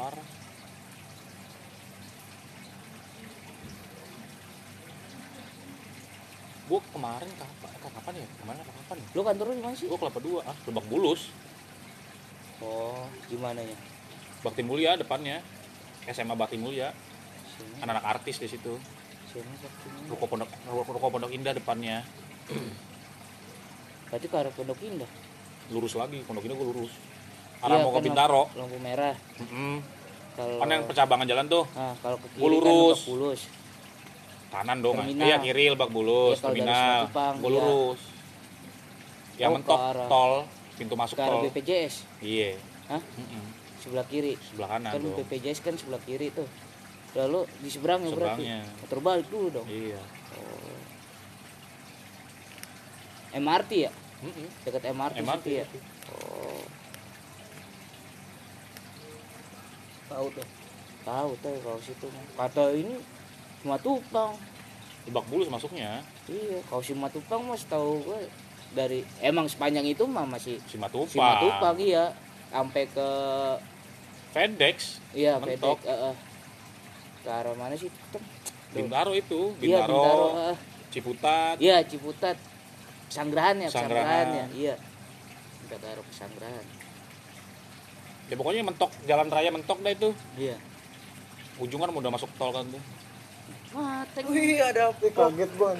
Parah. 0.00 0.28
Gue 6.72 6.80
kemarin 6.96 7.30
kapan, 7.36 7.70
kapan 7.84 8.14
ya? 8.16 8.28
Kemarin 8.40 8.58
apa 8.64 8.72
kapan 8.80 8.96
ya? 8.96 9.06
Lu 9.12 9.20
kantor 9.20 9.44
lu 9.44 9.54
di 9.60 9.64
mana 9.68 9.76
sih? 9.76 9.86
Gue 9.92 10.00
kelapa 10.00 10.20
dua, 10.24 10.40
ah, 10.48 10.56
Lebak 10.64 10.86
Bulus. 10.88 11.28
Oh, 12.64 13.04
gimana 13.28 13.60
ya? 13.60 13.76
Bakti 14.40 14.64
Mulia 14.64 14.96
depannya. 14.96 15.44
SMA 16.08 16.32
Bakti 16.32 16.56
Mulia. 16.56 16.96
Anak-anak 17.84 18.04
artis 18.08 18.40
di 18.40 18.48
situ. 18.48 18.80
Ruko 20.08 20.24
Pondok 20.24 20.48
Ruko 20.64 21.12
Pondok 21.12 21.28
Indah 21.28 21.52
depannya. 21.52 22.08
Berarti 24.08 24.26
ke 24.32 24.36
arah 24.40 24.52
Pondok 24.56 24.80
Indah. 24.80 25.10
Lurus 25.68 25.92
lagi, 25.92 26.24
Pondok 26.24 26.48
Indah 26.48 26.56
gue 26.56 26.68
lurus. 26.72 27.09
Arah 27.60 27.68
Iya, 27.70 27.82
mau 27.82 27.90
ke 27.90 27.94
kan 27.94 28.04
Bintaro. 28.04 28.42
Lampu 28.54 28.78
merah. 28.78 29.14
Mm-mm. 29.36 29.74
Kalau 30.32 30.56
Kan 30.56 30.68
yang 30.70 30.82
percabangan 30.84 31.26
jalan 31.26 31.46
tuh 31.46 31.64
Nah, 31.70 31.92
kalau 32.00 32.16
ke 32.16 32.26
kiri 32.30 32.40
Gua 32.40 32.48
lurus. 32.50 32.98
kan 32.98 33.08
Bulus. 33.10 33.40
kanan 34.50 34.78
dong. 34.80 34.96
Terminal. 34.96 35.24
Iya 35.24 35.36
kiri 35.38 35.64
Lebak 35.68 35.90
Bulus, 35.90 36.36
dari 36.36 36.58
terminal. 36.58 36.98
Simatupang, 37.04 37.34
Gue 37.36 37.46
iya. 37.46 37.56
lurus. 37.56 38.00
Yang 39.36 39.46
Oh, 39.46 39.54
mentok 39.54 39.78
arah- 39.78 40.08
tol, 40.08 40.32
pintu 40.74 40.94
masuk 40.94 41.14
Ke 41.14 41.24
tol. 41.24 41.40
BPJS. 41.44 41.94
Iya. 42.18 42.50
Hah? 42.88 43.02
Mm-mm. 43.14 43.44
Sebelah 43.78 44.04
kiri. 44.04 44.34
Sebelah 44.42 44.68
kanan 44.70 44.90
Kan 44.90 45.00
dong. 45.02 45.16
BPJS 45.18 45.58
kan 45.60 45.74
sebelah 45.74 46.00
kiri 46.00 46.28
tuh. 46.30 46.48
Lalu 47.12 47.40
di 47.56 47.68
seberang 47.68 48.00
ya 48.00 48.08
berarti. 48.08 48.42
Seberangnya. 48.42 48.58
Muter 48.80 48.98
balik 49.00 49.26
dulu 49.28 49.48
dong. 49.52 49.66
Iya. 49.66 50.00
Oh. 50.34 50.78
MRT 53.32 53.70
ya? 53.80 53.92
Mm-mm. 54.20 54.48
Dekat 54.62 54.82
MRT, 54.86 55.16
MRT 55.20 55.46
ya? 55.48 55.64
itu. 55.64 55.78
Oh, 56.10 56.60
tahu 60.10 60.26
tuh 60.34 60.46
tahu 61.00 61.30
tuh 61.38 61.54
kalau 61.62 61.80
situ 61.80 62.06
mah. 62.10 62.24
Kata 62.36 62.74
ini 62.74 62.98
Simatupang. 63.62 64.34
Lebak 65.08 65.24
Bulus 65.28 65.48
masuknya 65.48 66.04
Iya, 66.26 66.60
kalau 66.66 66.82
Simatupang 66.82 67.40
mas 67.46 67.64
tahu 67.64 68.02
gue 68.02 68.20
dari 68.70 69.00
emang 69.18 69.46
sepanjang 69.46 69.86
itu 69.86 70.04
mah 70.04 70.26
masih 70.26 70.58
Simatupang. 70.66 71.08
Simatupang 71.08 71.76
iya 71.78 72.12
sampai 72.50 72.84
ke 72.86 73.08
FedEx, 74.30 75.02
iya 75.10 75.38
Mentok. 75.38 75.78
Pedek 75.82 75.90
eh, 75.90 76.08
eh. 76.10 76.16
ke 77.20 77.28
arah 77.28 77.54
mana 77.54 77.74
sih 77.74 77.90
Tem? 78.10 78.22
Bintaro 78.70 79.10
itu, 79.10 79.50
Iya, 79.58 79.82
Bintaro, 79.82 79.90
Bintaro. 79.90 80.26
eh. 80.54 80.56
Ciputat. 80.90 81.54
Iya, 81.58 81.82
Ciputat. 81.82 82.36
Pesanggerahan 83.10 83.58
ya, 83.58 83.66
pesanggerahan 83.66 84.26
ya. 84.30 84.46
Iya. 84.54 84.74
Kita 85.60 85.74
ke 85.74 85.86
arah 85.90 86.04
pesanggerahan. 86.06 86.64
Ya 88.30 88.38
pokoknya 88.38 88.62
mentok 88.62 88.90
jalan 89.04 89.26
raya 89.26 89.50
mentok 89.50 89.82
dah 89.82 89.90
itu. 89.90 90.14
Iya. 90.38 90.56
Ujung 91.58 91.82
kan 91.82 91.90
udah 91.90 92.10
masuk 92.14 92.30
tol 92.38 92.54
kan 92.54 92.62
tuh. 92.64 92.82
Mata 93.70 94.18
wih 94.26 94.58
ada 94.58 94.90
apa 94.90 95.06
kaget 95.06 95.50
gua 95.54 95.74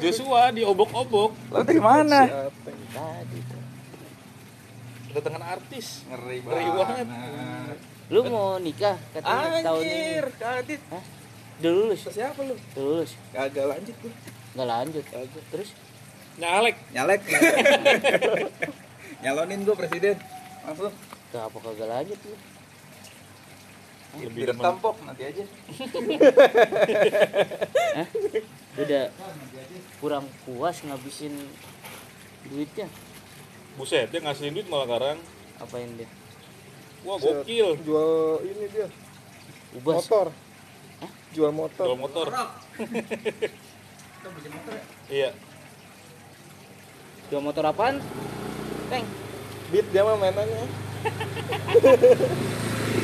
Joshua 0.00 0.52
diobok-obok. 0.52 1.32
lo 1.52 1.60
dari 1.62 1.80
mana 1.80 2.24
tadi. 2.90 3.40
Kedatangan 5.12 5.44
artis. 5.46 6.04
ngeri 6.08 6.40
Ngeri 6.40 6.66
banget. 6.72 7.06
Lu 8.12 8.20
mau 8.28 8.56
nikah 8.56 8.96
katanya 9.12 9.60
tahun 9.64 9.82
ini. 9.82 9.92
anjir 9.92 10.26
kadit 10.36 10.80
Udah 11.56 11.72
lulus, 11.72 12.00
siapa 12.12 12.40
lu 12.44 12.52
udah 12.52 12.84
lulus. 12.84 13.10
kagak 13.32 13.64
lanjut 13.66 13.96
gua 14.00 14.12
Nggak 14.56 14.68
lanjut. 14.68 15.04
Terus 15.52 15.68
Nyalek. 16.36 16.76
nyalek 16.92 17.20
nyalonin 19.24 19.64
gua 19.64 19.76
presiden 19.76 20.16
langsung 20.60 20.92
ke 21.30 21.38
apa 21.38 21.56
kagak 21.58 21.88
lanjut 21.88 22.20
lu? 22.26 22.36
Lebih 24.16 24.56
tampok 24.56 24.96
nanti 25.04 25.28
aja 25.28 25.44
Hah? 28.00 28.08
Udah 28.80 29.04
kurang 30.00 30.24
puas 30.48 30.80
ngabisin 30.80 31.36
duitnya. 32.48 32.88
Buset, 33.76 34.08
dia 34.08 34.24
ngasih 34.24 34.56
duit 34.56 34.68
malah 34.72 34.88
sekarang. 34.88 35.18
Apain 35.60 35.90
dia? 36.00 36.08
Wah, 37.04 37.20
gokil. 37.20 37.76
jual 37.86 38.40
ini 38.42 38.66
dia 38.72 38.88
Ubas. 39.76 40.02
motor 40.02 40.32
jual 41.30 41.52
motor 41.52 41.86
Jual 41.86 42.00
motor. 42.00 42.26
Iya. 45.06 45.30
Jual 47.30 47.42
motor 47.46 47.62
apaan? 47.62 48.02
Teng. 48.90 49.06
beat 49.70 49.86
dia 49.94 50.02
mah 50.02 50.18
mainannya 50.18 50.85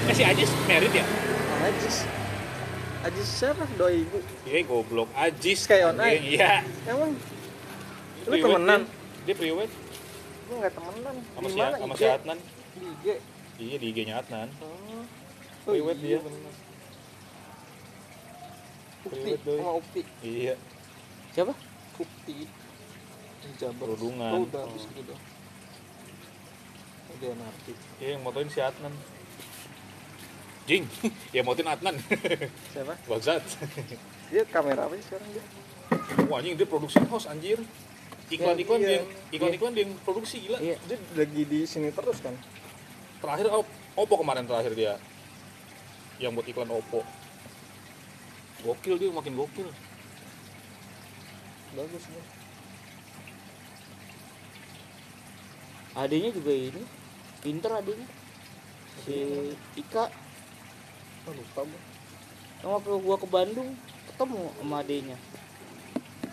Eh 0.03 0.15
si 0.15 0.23
Ajis 0.23 0.51
merit 0.65 0.93
ya? 0.93 1.05
Ajis 1.63 1.97
Ajis 3.03 3.29
siapa 3.29 3.65
doi 3.75 4.03
ibu 4.03 4.19
Iya, 4.45 4.61
goblok. 4.63 5.09
Ajis. 5.13 5.63
Sky 5.63 5.83
on. 5.83 5.99
Iya. 5.99 6.63
emang 6.85 7.15
Lu 8.23 8.31
Priwet 8.31 8.43
temenan? 8.45 8.81
Dia, 8.83 8.95
dia 9.25 9.35
priwet 9.35 9.71
gua 10.47 10.57
nggak 10.59 10.73
temenan 10.73 11.17
sama 11.29 11.49
si, 11.49 11.59
sama 11.59 11.95
si 11.97 12.05
Adnan. 12.07 12.39
di 12.39 12.81
IG 12.83 13.05
Iya, 13.59 13.77
di 13.79 13.87
IG-nya 13.89 14.15
Adnan. 14.19 14.49
oh, 14.59 15.03
Priwet 15.67 15.99
iya, 15.99 16.19
dia. 16.19 16.19
bener. 16.21 16.55
Ukti 19.03 19.31
sama 19.43 19.73
Ukti 19.75 20.01
Iya, 20.23 20.55
Siapa? 21.33 21.53
Ukti 21.97 22.37
Di 23.43 23.49
Jabar 23.59 23.83
Kerudungan. 23.83 24.33
oh, 24.33 24.47
udah 24.47 24.63
habis 24.63 24.85
udah 24.93 25.19
udah 27.23 27.39
narti 27.39 27.73
iya 27.97 28.09
yang 28.13 28.23
motoin 28.23 28.51
si 28.51 28.59
Adnan. 28.59 28.91
Jing, 30.63 30.87
ya 31.37 31.43
motoin 31.43 31.67
Adnan. 31.67 31.95
siapa 32.73 32.95
Bangsat. 33.07 33.43
dia 34.27 34.43
kamera 34.45 34.87
apa 34.87 34.95
sih 34.95 35.07
sekarang 35.07 35.29
dia 35.31 35.45
Wah, 36.27 36.41
anjing 36.41 36.57
dia 36.57 36.65
produksi 36.65 36.99
host 37.05 37.29
anjir. 37.29 37.61
Iklan-iklan 38.27 38.81
Iya, 38.81 38.89
dia, 38.89 38.97
iya. 38.97 39.03
iklan-iklan 39.31 39.73
dia 39.73 39.85
yang 39.85 39.93
produksi 40.01 40.41
gila. 40.41 40.57
Iya. 40.57 40.81
dia 40.83 40.97
lagi 41.15 41.43
di 41.45 41.61
sini 41.63 41.93
terus 41.93 42.19
kan 42.19 42.33
Terakhir 43.21 43.53
Op- 43.53 43.69
Oppo 43.93 44.17
kemarin 44.17 44.43
terakhir 44.43 44.73
dia. 44.73 44.97
Yang 46.17 46.33
buat 46.35 46.47
iklan 46.49 46.71
Oppo. 46.71 47.05
Gokil 48.63 48.97
dia 48.97 49.11
makin 49.11 49.37
gokil. 49.37 49.69
bagus 51.73 52.05
nih 52.05 52.25
adanya 55.95 56.29
juga 56.31 56.53
ini 56.53 56.83
pinter 57.43 57.75
adanya 57.75 58.07
si 59.03 59.51
Ika. 59.77 60.07
Oh, 61.27 61.35
lupa 61.35 61.61
gua. 61.67 61.81
Yang 62.63 62.71
waktu 62.79 62.91
gua 63.03 63.17
ke 63.19 63.29
Bandung 63.29 63.71
ketemu 64.09 64.43
sama 64.59 64.77
adenya 64.83 65.19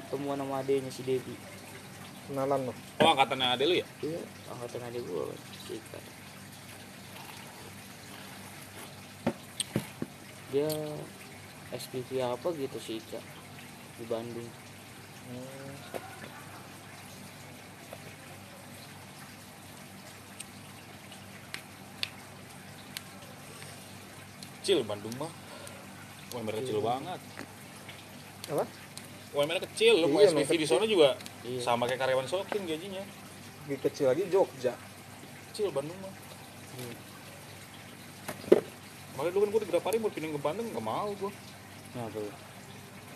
ketemuan 0.09 0.41
sama 0.41 0.65
adenya 0.65 0.89
si 0.89 1.05
Devi. 1.05 1.37
Kenalan 2.25 2.69
lo 2.69 2.73
oh 2.73 3.09
angkatannya 3.13 3.53
ade 3.53 3.65
lu 3.69 3.75
ya? 3.77 3.87
Iya 4.01 4.21
angkatan 4.49 4.81
adik 4.89 5.05
gua 5.05 5.29
si 5.65 5.77
Ika. 5.77 5.99
Dia 10.49 10.69
SPV 11.77 12.09
apa 12.25 12.47
gitu 12.57 12.77
si 12.81 12.97
Ika 12.97 13.21
di 14.01 14.05
Bandung. 14.09 14.49
Hmm. 15.29 15.58
Kecil 24.69 24.85
Bandung 24.85 25.17
mah. 25.17 25.33
UMR 26.29 26.61
kecil 26.61 26.77
banget. 26.85 27.17
Apa? 28.53 28.69
UMR 29.33 29.57
kecil 29.65 29.97
lu 29.97 30.13
mau 30.13 30.21
Iya, 30.21 30.29
SPV 30.29 30.51
di 30.61 30.67
sana 30.69 30.85
juga 30.85 31.17
iya. 31.41 31.57
sama 31.57 31.89
kayak 31.89 32.05
karyawan 32.05 32.29
Sokin 32.29 32.69
gajinya. 32.69 33.01
Lebih 33.65 33.81
kecil 33.89 34.13
lagi 34.13 34.29
Jogja. 34.29 34.77
Kecil 35.49 35.73
Bandung 35.73 35.97
mah. 36.05 36.13
Hmm. 36.69 36.95
makanya 39.17 39.35
dulu 39.35 39.41
kan 39.41 39.49
gue 39.51 39.61
di 39.65 39.69
Grapari 39.73 39.97
mau 39.99 40.07
pindah 40.13 40.31
ke 40.31 40.39
Bandung 40.39 40.67
gak 40.71 40.85
mau 40.85 41.09
gue 41.11 41.31
nah 41.97 42.05
tuh. 42.13 42.29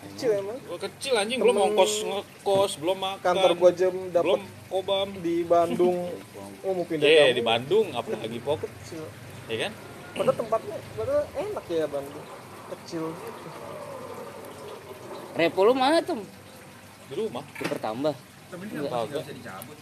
Kecil 0.04 0.30
emang? 0.42 0.58
Gua 0.68 0.76
kecil 0.76 1.14
anjing 1.16 1.38
belum 1.40 1.56
ongkos 1.70 1.92
ngekos 2.04 2.72
belum 2.82 2.98
makan. 2.98 3.24
kantor 3.24 3.50
gua 3.56 3.70
jam 3.72 3.94
belum 3.94 4.12
dapat 4.12 4.40
kobam 4.68 5.08
di 5.22 5.46
Bandung. 5.46 6.10
Oh 6.66 6.72
mau 6.76 6.84
pindah 6.84 7.04
eh 7.08 7.16
kampung. 7.16 7.36
di 7.36 7.42
Bandung 7.46 7.86
apalagi 7.94 8.38
pok 8.42 8.66
kecil. 8.66 9.04
Ya 9.48 9.68
kan 9.68 9.72
padahal 10.14 10.36
tempatnya 10.36 10.76
padahal 10.94 11.24
enak 11.34 11.64
ya 11.68 11.86
Bandung 11.86 12.26
kecil 12.70 13.04
gitu 13.10 13.48
Repo 15.34 15.60
lu 15.62 15.74
mana 15.74 15.98
tuh 16.00 16.22
di 17.04 17.14
rumah 17.14 17.42
dipertambah 17.52 18.14
Tapi 18.46 18.62
Enggak. 18.64 18.86
kenapa 18.86 18.96
Kagak. 19.04 19.20
bisa 19.20 19.32
dicabut? 19.34 19.78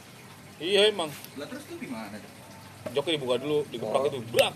iya 0.58 0.80
emang 0.86 1.10
Lah 1.36 1.46
terus 1.46 1.64
tuh 1.64 1.76
gimana? 1.76 2.16
joknya 2.88 3.12
dibuka 3.14 3.34
dulu 3.36 3.58
digeprak 3.68 4.00
Oh. 4.00 4.08
itu 4.08 4.18
brak 4.28 4.54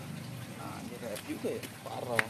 Nah, 0.57 0.77
dia 0.83 0.97
kayak 0.99 1.19
juga 1.23 1.49
ya. 1.49 1.61
parah 1.81 2.25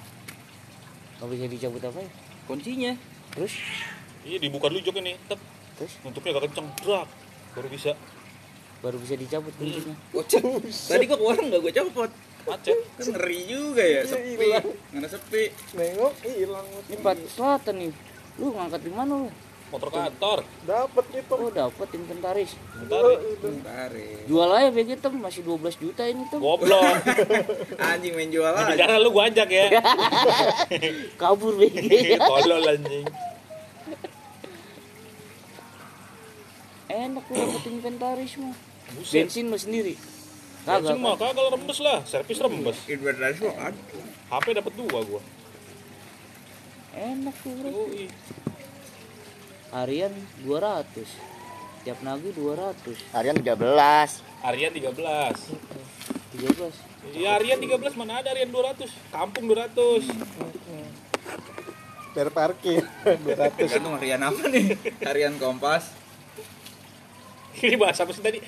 nggak 1.18 1.30
bisa 1.32 1.46
dicabut 1.50 1.82
apa 1.82 2.00
ya 2.00 2.10
Kuncinya. 2.46 2.92
terus 3.32 3.54
iya 4.22 4.38
dibuka 4.38 4.68
dulu 4.68 4.80
joknya 4.82 5.02
nih 5.06 5.16
tep 5.26 5.40
terus 5.74 5.94
nutupnya 6.02 6.30
agak 6.34 6.44
kenceng 6.46 6.68
brak 6.78 7.08
baru 7.54 7.68
bisa 7.68 7.92
baru 8.78 8.98
bisa 9.00 9.16
dicabut 9.16 9.54
kuncinya 9.56 9.96
Kocak. 10.12 10.44
Tadi 10.86 11.04
gua 11.06 11.18
keluar 11.18 11.38
enggak 11.40 11.60
gua 11.60 11.74
copot. 11.74 12.12
Macet. 12.48 12.78
Kan 12.96 13.06
ngeri 13.12 13.40
juga 13.44 13.84
ya, 13.84 13.92
Iya, 13.98 14.02
sepi. 14.06 14.32
hilang. 14.40 14.66
Mana 14.90 15.08
sepi. 15.08 15.44
nengok 15.74 16.14
hilang. 16.24 16.68
Ini 16.86 16.96
Pak 16.98 17.16
Selatan 17.30 17.76
nih. 17.78 17.92
Lu 18.38 18.48
ngangkat 18.52 18.82
di 18.82 18.92
mana 18.92 19.14
lu? 19.18 19.30
Motor 19.68 19.92
kantor. 19.92 20.40
Dapat 20.64 21.06
gitu. 21.12 21.34
Oh 21.36 21.52
dapat 21.52 21.88
inventaris. 21.92 22.56
Bentar 22.74 23.04
Oh, 23.04 23.12
ya. 23.12 23.20
itu. 23.28 23.48
Tarik. 23.60 24.24
jual 24.24 24.48
aja 24.50 24.70
BG 24.70 24.90
tem 24.96 25.12
masih 25.14 25.42
12 25.44 25.76
juta 25.76 26.04
ini 26.04 26.24
tem 26.26 26.40
goblok. 26.40 26.80
Anjing 27.84 28.16
main 28.16 28.32
jual 28.32 28.48
aja. 28.48 28.72
jalan 28.74 28.98
lu 28.98 29.12
gua 29.12 29.28
ajak 29.28 29.50
ya. 29.50 29.68
Kabur 31.22 31.52
BG 31.54 31.84
tolol 32.22 32.64
anjing. 32.66 33.04
Enak 36.88 37.24
lu 37.28 37.36
dapet 37.36 37.64
inventaris 37.68 38.34
mah. 38.38 38.56
Buset. 38.90 39.28
Bensin 39.28 39.52
mah 39.52 39.60
sendiri 39.60 40.00
kagak 40.68 40.98
mah 41.00 41.16
kan? 41.16 41.32
kagak 41.32 41.56
rembes 41.56 41.80
lah. 41.80 42.04
Servis 42.04 42.40
rembes. 42.44 42.78
Inventaris 42.92 43.40
lo 43.40 43.52
kan. 43.56 43.74
HP 44.28 44.46
dapat 44.60 44.74
dua 44.76 45.00
gua. 45.08 45.22
Enak 46.92 47.36
tuh 47.40 47.54
bro. 47.56 47.88
Harian 49.72 50.14
200 50.44 51.38
tiap 51.88 52.00
nagi 52.04 52.36
200 52.36 53.16
Harian 53.16 53.36
13. 53.40 54.28
Aryan 54.44 54.72
13 54.76 54.92
13 56.36 57.16
Iya 57.16 57.40
Aryan 57.40 57.60
13 57.64 58.00
mana 58.00 58.20
ada 58.20 58.36
Aryan 58.36 58.52
200 58.52 58.92
Kampung 59.12 59.48
200 59.48 60.04
bayar 62.12 62.30
parkir 62.34 62.84
200 63.06 63.56
Tergantung 63.56 63.94
harian 63.96 64.20
apa 64.26 64.44
nih? 64.50 64.74
Harian 65.06 65.38
Kompas. 65.38 65.94
Ini 67.64 67.76
bahasa 67.76 68.04
apa 68.04 68.12
sih 68.12 68.22
tadi? 68.22 68.40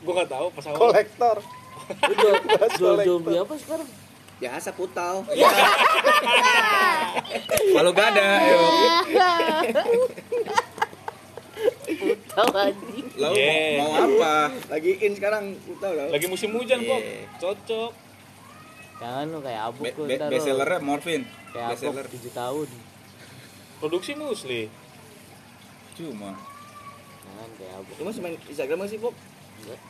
gua 0.00 0.12
gak 0.18 0.30
tahu 0.30 0.46
pas 0.50 0.64
awal 0.66 0.78
kolektor 0.80 1.36
jual 2.12 2.34
jual, 2.76 2.96
jual 3.00 3.18
beli 3.20 3.38
apa 3.38 3.54
sekarang 3.56 3.88
Biasa 4.40 4.72
putau. 4.72 5.20
Kalau 7.76 7.90
gak 7.92 8.08
ada, 8.10 8.26
ayo. 8.40 8.58
tahu 12.26 12.48
anjing 12.54 13.06
Lo 13.14 13.28
Yeah. 13.32 13.78
mau 13.78 13.90
apa? 14.00 14.34
Lagi 14.70 14.90
in 14.98 15.12
sekarang 15.12 15.54
putau 15.60 15.92
lo. 15.92 16.08
Lagi 16.08 16.24
musim 16.24 16.50
hujan 16.50 16.80
kok 16.80 16.98
Iya. 16.98 17.26
Cocok 17.36 17.92
jangan 18.96 19.24
lu 19.26 19.38
kayak 19.40 19.60
abuk 19.66 19.82
Be 19.82 19.90
be 19.96 20.14
ntar 20.14 20.28
lu. 20.28 20.30
best 20.30 20.44
sellernya 20.44 20.78
Morfin. 20.78 21.22
kayak 21.50 21.66
abuk 21.70 21.82
seller. 21.82 22.06
7 22.06 22.30
tahun 22.32 22.68
Produksi 23.76 24.12
musli 24.14 24.62
Cuma. 25.92 26.32
Jangan 27.40 27.50
kayak 27.56 27.72
abuk 27.74 27.94
Lu 27.96 28.04
masih 28.04 28.20
main 28.20 28.36
Instagram 28.44 28.78
masih, 28.84 28.96
Pop? 29.00 29.14
Enggak. 29.64 29.80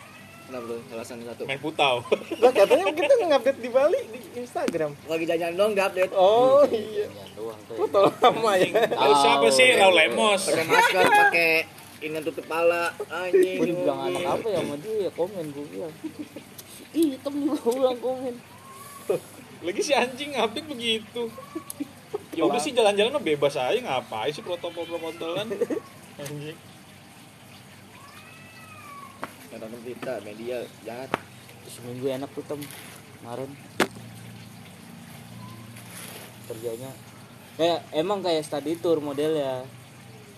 Kenapa 0.40 0.64
tuh? 0.66 0.80
Alasan 0.90 1.16
satu. 1.22 1.42
Main 1.46 1.60
putau 1.60 1.94
lah 2.42 2.50
katanya 2.50 2.84
kita 2.90 3.12
ngupdate 3.20 3.58
di 3.58 3.70
Bali 3.70 4.00
di 4.06 4.18
Instagram 4.36 4.90
Lagi 5.04 5.24
jalan-jalan 5.24 5.54
dong, 5.54 5.70
gak 5.74 5.86
update. 5.90 6.12
oh 6.12 6.62
iya 6.66 7.06
jangan 7.06 7.30
doang 7.34 7.60
tuh 7.66 7.76
foto 7.76 7.98
lama 8.08 8.52
ya 8.54 8.66
Lu 8.90 9.14
siapa 9.16 9.46
sih? 9.50 9.68
Raul 9.74 9.94
Lemos 9.94 10.42
Pakai 10.42 10.64
masker, 10.64 11.04
pakai 11.06 11.52
ini 12.00 12.16
yang 12.16 12.24
tutup 12.24 12.46
pala. 12.46 12.96
Anjing. 13.12 13.60
gue 13.60 13.66
dibilang 13.68 14.08
anak 14.08 14.24
apa 14.24 14.46
ya 14.48 14.58
sama 14.58 14.74
dia 14.78 14.94
ya 15.04 15.10
komen 15.12 15.44
gue 15.52 15.66
bilang 15.68 15.92
ih 16.90 17.06
hitam 17.12 17.34
juga 17.36 17.58
ulang 17.66 17.98
komen 18.00 18.34
Lagi 19.60 19.80
si 19.84 19.92
anjing 19.92 20.32
update 20.34 20.64
begitu 20.64 21.22
Ya 22.32 22.42
udah 22.42 22.56
sih 22.56 22.72
jalan-jalan 22.72 23.12
mah 23.12 23.20
bebas 23.20 23.54
aja 23.54 23.76
ngapain 23.76 24.32
sih 24.32 24.40
protokol-protokolan 24.40 25.46
Anjing 26.20 26.56
Nggak 29.50 29.58
nonton 29.66 29.80
berita, 29.82 30.12
media 30.22 30.56
jahat. 30.86 31.10
seminggu 31.66 32.06
enak 32.06 32.30
tuh 32.34 32.42
tem. 32.46 32.60
Kemarin. 33.20 33.50
Kerjanya. 36.46 36.90
Kayak 37.54 37.78
emang 37.92 38.18
kayak 38.22 38.42
study 38.46 38.78
tour 38.78 38.98
modelnya. 38.98 39.66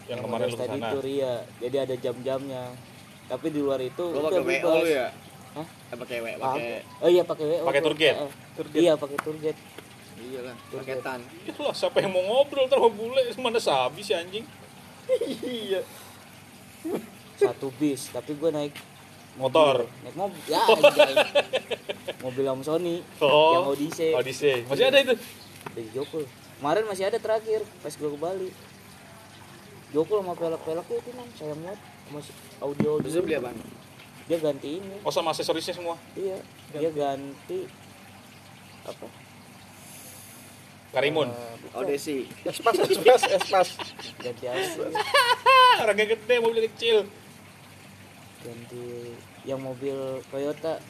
Yang 0.08 0.20
kemarin 0.26 0.46
lu 0.48 0.56
study 0.56 0.68
ke 0.68 0.80
sana 0.80 0.92
tour 0.92 1.06
iya. 1.06 1.34
Jadi 1.60 1.76
ada 1.78 1.94
jam-jamnya. 1.96 2.64
Tapi 3.28 3.46
di 3.48 3.60
luar 3.60 3.80
itu 3.80 4.02
udah 4.02 4.28
pakai 4.28 4.44
WO 4.44 4.72
lu 4.82 4.88
ya? 4.88 5.08
Hah? 5.52 5.66
Eh, 5.68 5.96
pakai 6.00 6.16
W, 6.20 6.26
pakai 6.32 6.40
Pakai. 6.40 6.80
oh 7.04 7.08
iya 7.12 7.22
pakai 7.28 7.44
WO 7.44 7.64
Pakai 7.68 7.80
tour 7.84 7.94
guide? 7.96 8.16
Eh, 8.16 8.30
iya 8.76 8.92
pakai 8.96 9.16
tour 9.20 9.36
guide. 9.36 9.60
Iyalah, 10.22 10.54
paketan. 10.70 11.20
Ya 11.44 11.54
lah 11.58 11.74
siapa 11.74 11.98
yang 11.98 12.14
mau 12.14 12.22
ngobrol 12.22 12.70
sama 12.70 12.86
bule 12.86 13.22
Mana 13.36 13.58
sabi 13.58 14.00
si 14.00 14.12
anjing. 14.16 14.44
Iya. 15.44 15.80
Satu 17.36 17.68
bis 17.74 18.08
tapi 18.10 18.34
gue 18.38 18.50
naik 18.50 18.74
Motor. 19.40 19.88
Naik 20.04 20.16
mobil 20.16 20.42
ya 20.44 20.60
anjay. 20.68 21.14
mobil 22.20 22.44
om 22.52 22.60
Sony 22.60 23.00
yang 23.00 23.64
Oh 23.64 23.72
Odyssey. 23.72 24.12
Odyssey. 24.12 24.68
Masih 24.68 24.92
ada 24.92 24.98
itu? 25.00 25.14
Dari 25.72 25.88
Jokul 25.96 26.28
kemarin 26.60 26.84
masih 26.86 27.08
ada 27.08 27.18
terakhir 27.18 27.64
pas 27.80 27.90
gue 27.96 28.10
ke 28.12 28.18
Bali. 28.20 28.50
Jokul 29.96 30.20
sama 30.20 30.36
pelak-pelaknya 30.36 30.96
itu 31.00 31.10
nang 31.16 31.28
sayang 31.40 31.60
banget. 31.64 31.80
Masih 32.12 32.34
audio 32.60 33.00
lu 33.00 33.08
beli 33.24 33.36
apa? 33.40 33.50
dia 34.22 34.38
ganti 34.38 34.78
ini. 34.78 34.96
Oh 35.02 35.10
sama 35.10 35.34
aksesorisnya 35.34 35.74
semua? 35.74 35.96
Iya 36.14 36.38
dia 36.76 36.90
ganti 36.92 37.66
apa? 38.84 39.06
Karimun. 40.92 41.32
Odesi. 41.72 42.28
espas 42.44 42.76
espas 42.84 43.22
espas. 43.32 43.68
Ganti 44.20 44.44
apa 44.44 44.92
Orangnya 45.82 46.06
gede 46.14 46.36
mobil 46.38 46.68
kecil 46.68 47.08
ganti 48.42 49.14
yang 49.46 49.60
mobil 49.62 50.20
Toyota. 50.28 50.82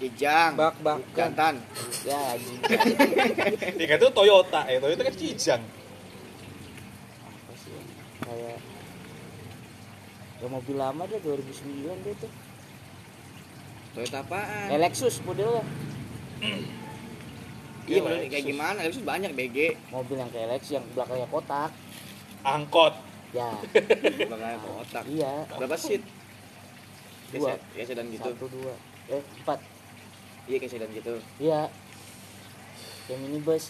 Kijang. 0.00 0.58
bak 0.58 0.76
bak. 0.82 0.98
Jantan. 1.14 1.62
ya 2.02 2.34
kata 3.86 3.94
itu 4.02 4.08
Toyota. 4.10 4.60
Eh 4.66 4.82
Toyota 4.82 5.02
kan 5.06 5.14
Kijang. 5.14 5.62
Apa 7.22 7.52
sih 7.54 7.70
ya? 7.70 7.82
kayak 8.26 8.58
ya 10.42 10.46
mobil 10.50 10.74
lama 10.74 11.06
dia 11.06 11.22
2009 11.22 12.02
dia 12.02 12.14
tuh. 12.18 12.32
Toyota 13.92 14.18
apaan? 14.24 14.66
kayak 14.72 14.80
Lexus 14.88 15.20
modelnya. 15.22 15.62
Iya, 17.82 17.98
bener, 17.98 18.26
kayak 18.30 18.46
gimana? 18.46 18.78
Lexus 18.82 19.04
banyak 19.04 19.30
BG. 19.36 19.58
mobil 19.92 20.16
yang 20.18 20.30
kayak 20.32 20.58
Lexus 20.58 20.80
yang 20.80 20.84
belakangnya 20.96 21.28
kotak. 21.30 21.70
Angkot. 22.42 22.94
Ya. 23.30 23.54
Belakangnya 24.26 24.58
kotak. 24.66 25.04
Iya. 25.06 25.32
Berapa 25.60 25.76
seat 25.78 26.02
Dua. 27.34 27.48
kayak 27.48 27.58
se- 27.58 27.64
kayak 27.72 27.86
sedan 27.88 28.06
gitu. 28.08 28.30
Satu 28.30 28.46
dua. 28.48 28.74
Eh 29.08 29.22
empat. 29.38 29.58
Iya 30.44 30.56
kayak 30.58 30.72
sedan 30.72 30.90
gitu. 30.92 31.14
Iya. 31.38 31.60
Kayak 33.04 33.18
minibus. 33.20 33.64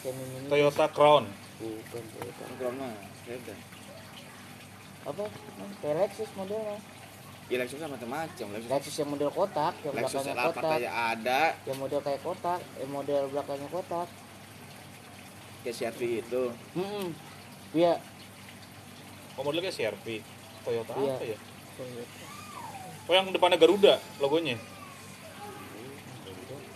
Kayak 0.00 0.14
mini 0.16 0.46
Toyota 0.46 0.86
Crown. 0.88 1.24
Bukan 1.56 2.02
Toyota. 2.10 2.42
Crown 2.52 2.74
mah 2.76 2.92
sedan. 3.22 3.58
Apa? 5.04 5.24
Kayak 5.80 5.96
Lexus 6.02 6.30
modelnya. 6.34 6.78
Ya 7.46 7.56
Lexus 7.58 7.78
kan 7.78 7.88
macam-macam. 7.88 8.46
Lexus 8.52 8.68
Lexus 8.68 8.96
yang 8.96 9.08
model 9.08 9.30
kotak 9.30 9.74
yang 9.80 9.94
Lexus 9.94 10.18
belakangnya 10.18 10.34
L4 10.42 10.50
kotak. 10.52 10.76
aja 10.76 10.90
ada. 11.14 11.40
Yang 11.62 11.78
model 11.78 12.00
kayak 12.02 12.20
kotak 12.20 12.60
yang 12.76 12.90
model 12.90 13.22
belakangnya 13.28 13.68
kotak. 13.70 14.08
Kayak 15.62 15.76
CRV 15.76 16.00
itu 16.20 16.42
hmm 16.74 17.06
iya. 17.72 17.98
Oh 19.34 19.42
modelnya 19.42 19.68
CRV 19.68 20.06
Toyota 20.62 20.94
Iya. 20.96 21.12
apa 21.12 21.24
ya 21.24 21.38
oh 23.06 23.12
yang 23.14 23.30
depannya 23.30 23.58
Garuda 23.58 23.98
logonya. 24.18 24.58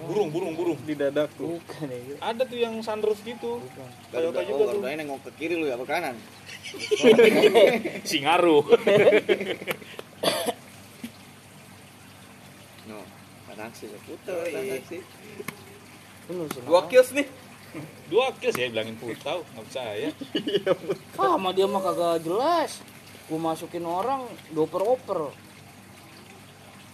Burung 0.00 0.32
burung 0.32 0.56
burung. 0.56 0.78
Di 0.82 0.96
dadaku 0.96 1.60
bukan 1.60 1.86
ya 1.92 1.98
itu 2.00 2.14
ada 2.18 2.42
tuh 2.48 2.58
yang 2.58 2.80
sunroof 2.80 3.20
gitu. 3.22 3.60
Bukan. 3.60 3.88
Toyota 4.10 4.40
Garuda, 4.40 4.48
juga 4.48 4.62
oh, 4.62 4.66
tuh. 4.72 4.80
Garudanya 4.80 4.96
nengok 5.04 5.20
ke 5.28 5.30
kiri 5.36 5.54
lu 5.60 5.68
ya 5.68 5.76
ke 5.76 5.86
kanan? 5.86 6.16
Singaru 8.08 8.62
no 12.88 13.02
taksi 13.50 13.90
putar 14.06 14.46
taksi 14.46 14.98
bener 16.30 16.46
sih 16.54 16.62
dua 16.62 16.86
kios 16.86 17.10
nih. 17.12 17.26
Dua 18.10 18.34
kill 18.34 18.50
ya 18.50 18.66
bilangin 18.66 18.98
putau 18.98 19.46
nggak 19.46 19.64
percaya 19.70 20.10
ah 21.22 21.38
sama 21.38 21.54
dia 21.54 21.70
mah 21.70 21.78
kagak 21.78 22.26
jelas. 22.26 22.82
Gua 23.30 23.38
masukin 23.38 23.86
orang 23.86 24.26
dioper 24.50 24.82
oper 24.82 25.30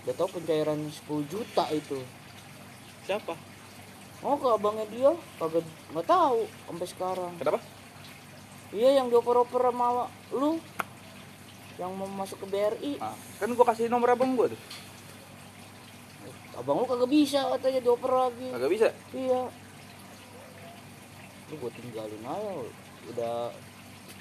udah 0.07 0.15
tau 0.15 0.31
pencairan 0.31 0.87
10 0.87 1.03
juta 1.27 1.67
itu. 1.75 1.99
Siapa? 3.11 3.35
Oh 4.23 4.39
ke 4.39 4.47
abangnya 4.55 4.87
dia. 4.87 5.11
Kagak 5.43 5.67
nggak 5.91 6.07
tahu 6.07 6.47
sampai 6.47 6.87
sekarang. 6.87 7.33
Kenapa? 7.43 7.59
Iya 8.71 9.03
yang 9.03 9.11
dioper 9.11 9.43
oper 9.43 9.67
sama 9.67 10.07
lu. 10.31 10.63
Yang 11.77 11.91
mau 11.99 12.09
masuk 12.09 12.39
ke 12.41 12.47
BRI 12.49 12.93
Ah, 13.03 13.13
kan 13.43 13.51
gua 13.53 13.67
kasih 13.67 13.91
nomor 13.91 14.15
abang 14.15 14.39
gua 14.39 14.47
tuh. 14.47 14.61
Abang 16.55 16.81
lu 16.81 16.87
kagak 16.87 17.11
bisa 17.11 17.43
katanya 17.59 17.81
dioper 17.83 18.13
lagi. 18.15 18.47
Kagak 18.55 18.71
bisa? 18.71 18.89
Iya. 19.11 19.43
Lu 21.51 21.55
gua 21.59 21.71
tinggalin 21.75 22.23
aja 22.23 22.53
udah 23.11 23.35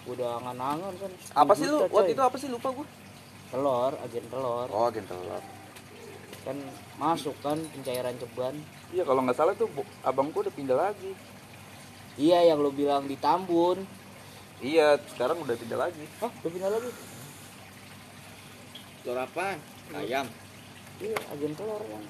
udah 0.09 0.29
angan-angan 0.41 0.93
kan. 0.97 1.11
10 1.13 1.45
apa 1.45 1.53
sih 1.53 1.65
lu? 1.69 1.77
waktu 1.93 2.11
itu 2.17 2.23
apa 2.25 2.37
sih? 2.41 2.49
Lupa 2.49 2.73
gua. 2.73 2.89
Telur 3.53 3.93
agen 4.01 4.25
telur. 4.33 4.67
Oh 4.73 4.89
agen 4.89 5.05
telur 5.05 5.45
kan 6.45 6.57
masuk 7.01 7.33
kan 7.41 7.57
pencairan 7.73 8.13
ceban. 8.21 8.55
Iya 8.93 9.01
kalau 9.01 9.25
nggak 9.25 9.33
salah 9.35 9.57
tuh 9.57 9.65
bu- 9.67 9.89
abang 10.05 10.29
gua 10.29 10.45
udah 10.45 10.53
pindah 10.53 10.77
lagi. 10.77 11.11
Iya 12.15 12.53
yang 12.53 12.61
lu 12.61 12.69
bilang 12.69 13.09
di 13.09 13.17
Tambun. 13.17 13.81
Iya 14.61 15.01
sekarang 15.09 15.41
udah 15.41 15.57
pindah 15.57 15.79
lagi. 15.81 16.05
Hah, 16.21 16.29
udah 16.29 16.51
pindah 16.53 16.69
lagi? 16.69 16.89
Telur 19.01 19.19
apa 19.19 19.57
ayam. 19.97 20.29
Iya 21.01 21.17
agen 21.33 21.53
telur 21.57 21.81
kan 21.81 22.03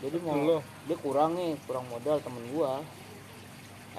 jadi 0.00 0.16
mau 0.24 0.32
Loh. 0.32 0.62
dia 0.88 0.96
kurang 0.96 1.36
nih 1.36 1.60
kurang 1.68 1.84
modal 1.92 2.16
temen 2.24 2.40
gua. 2.56 2.80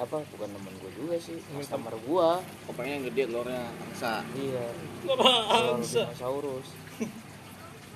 Apa 0.02 0.24
bukan 0.34 0.50
temen 0.50 0.74
gua 0.82 0.92
juga 0.98 1.16
sih 1.22 1.38
customer 1.54 1.94
gua. 2.08 2.42
Pengen 2.74 2.89
yang 2.89 3.04
gede 3.12 3.24
telurnya 3.30 3.70
angsa. 3.86 4.26
Iya. 4.34 4.66
Nggak 5.06 5.18
telur 5.20 5.78
bangsa 5.78 6.00
dinosaurus 6.10 6.68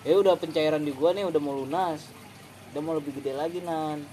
ya 0.06 0.16
udah 0.16 0.38
pencairan 0.38 0.86
di 0.86 0.94
gua 0.94 1.12
nih 1.12 1.26
udah 1.26 1.42
mau 1.42 1.58
lunas. 1.58 2.06
Udah 2.72 2.82
mau 2.82 2.94
lebih 2.94 3.18
gede 3.18 3.34
lagi 3.34 3.60
nan. 3.60 4.06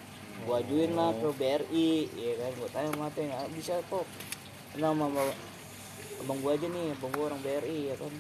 Gua 0.43 0.59
ajuin 0.59 0.97
lah 0.97 1.12
ke 1.12 1.28
BRI 1.36 2.09
ya 2.11 2.32
kan 2.40 2.51
gua 2.57 2.68
tanya 2.72 2.88
sama 2.90 3.07
Ateng, 3.07 3.28
"Ah, 3.30 3.47
bisa 3.53 3.78
kok? 3.86 4.09
Nama 4.74 4.90
sama 4.97 5.22
abang 6.24 6.38
gua 6.40 6.57
aja 6.57 6.66
nih 6.66 6.97
abang 6.97 7.12
gua 7.12 7.24
orang 7.30 7.40
BRI 7.45 7.93
ya 7.93 7.95
kan. 8.01 8.12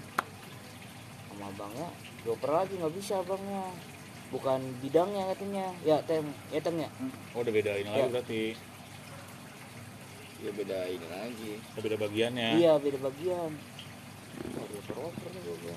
Sama 1.32 1.44
abangnya 1.48 1.88
dioper 2.22 2.50
lagi 2.52 2.72
nggak 2.78 2.94
bisa 2.94 3.18
abangnya. 3.18 3.64
Bukan 4.30 4.60
bidangnya 4.80 5.22
katanya. 5.32 5.66
Ya 5.82 5.96
tem 6.04 6.24
ya 6.52 6.60
tem 6.60 6.76
ya. 6.78 6.88
Oh 7.32 7.40
udah 7.40 7.52
beda 7.52 7.72
ini 7.80 7.88
lagi 7.88 7.98
Ya. 7.98 8.12
berarti. 8.12 8.42
Ya 10.42 10.50
beda 10.52 10.78
ini 10.90 11.06
lagi. 11.08 11.52
Udah 11.74 11.82
beda 11.82 11.96
bagiannya. 11.96 12.48
Iya 12.60 12.72
beda 12.76 12.98
bagian. 13.00 13.50
Oh, 14.58 14.64
dioper 14.68 14.96
oper 15.00 15.28
nih 15.32 15.42
gua 15.44 15.76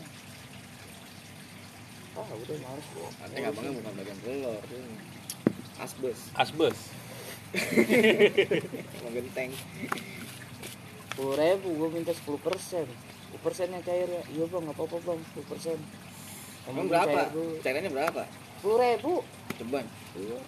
ah 2.15 2.27
udah 2.31 2.57
males 2.63 2.87
gua 2.95 3.09
nanti 3.21 3.39
abangnya 3.43 3.71
bukan 3.75 3.93
bagian 3.99 4.19
telur 4.23 4.63
asbes. 5.79 6.19
Asbes? 6.35 6.77
Mau 9.03 9.11
genteng. 9.11 9.51
Sepuluh 11.11 11.35
ribu 11.39 11.67
gue 11.79 11.89
minta 11.91 12.11
sepuluh 12.11 12.39
persen. 12.39 12.87
Sepuluh 12.87 13.41
persennya 13.43 13.79
cair 13.83 14.07
ya. 14.07 14.23
Iya 14.31 14.45
bang 14.51 14.63
nggak 14.67 14.75
apa-apa 14.75 14.97
bang 15.03 15.19
sepuluh 15.31 15.47
persen. 15.51 15.77
Emang 16.65 16.87
berapa? 16.89 17.19
cairannya 17.63 17.91
berapa? 17.91 18.21
Sepuluh 18.59 18.77
ribu. 18.83 19.13
Ceban. 19.55 19.85
Iya. 20.15 20.39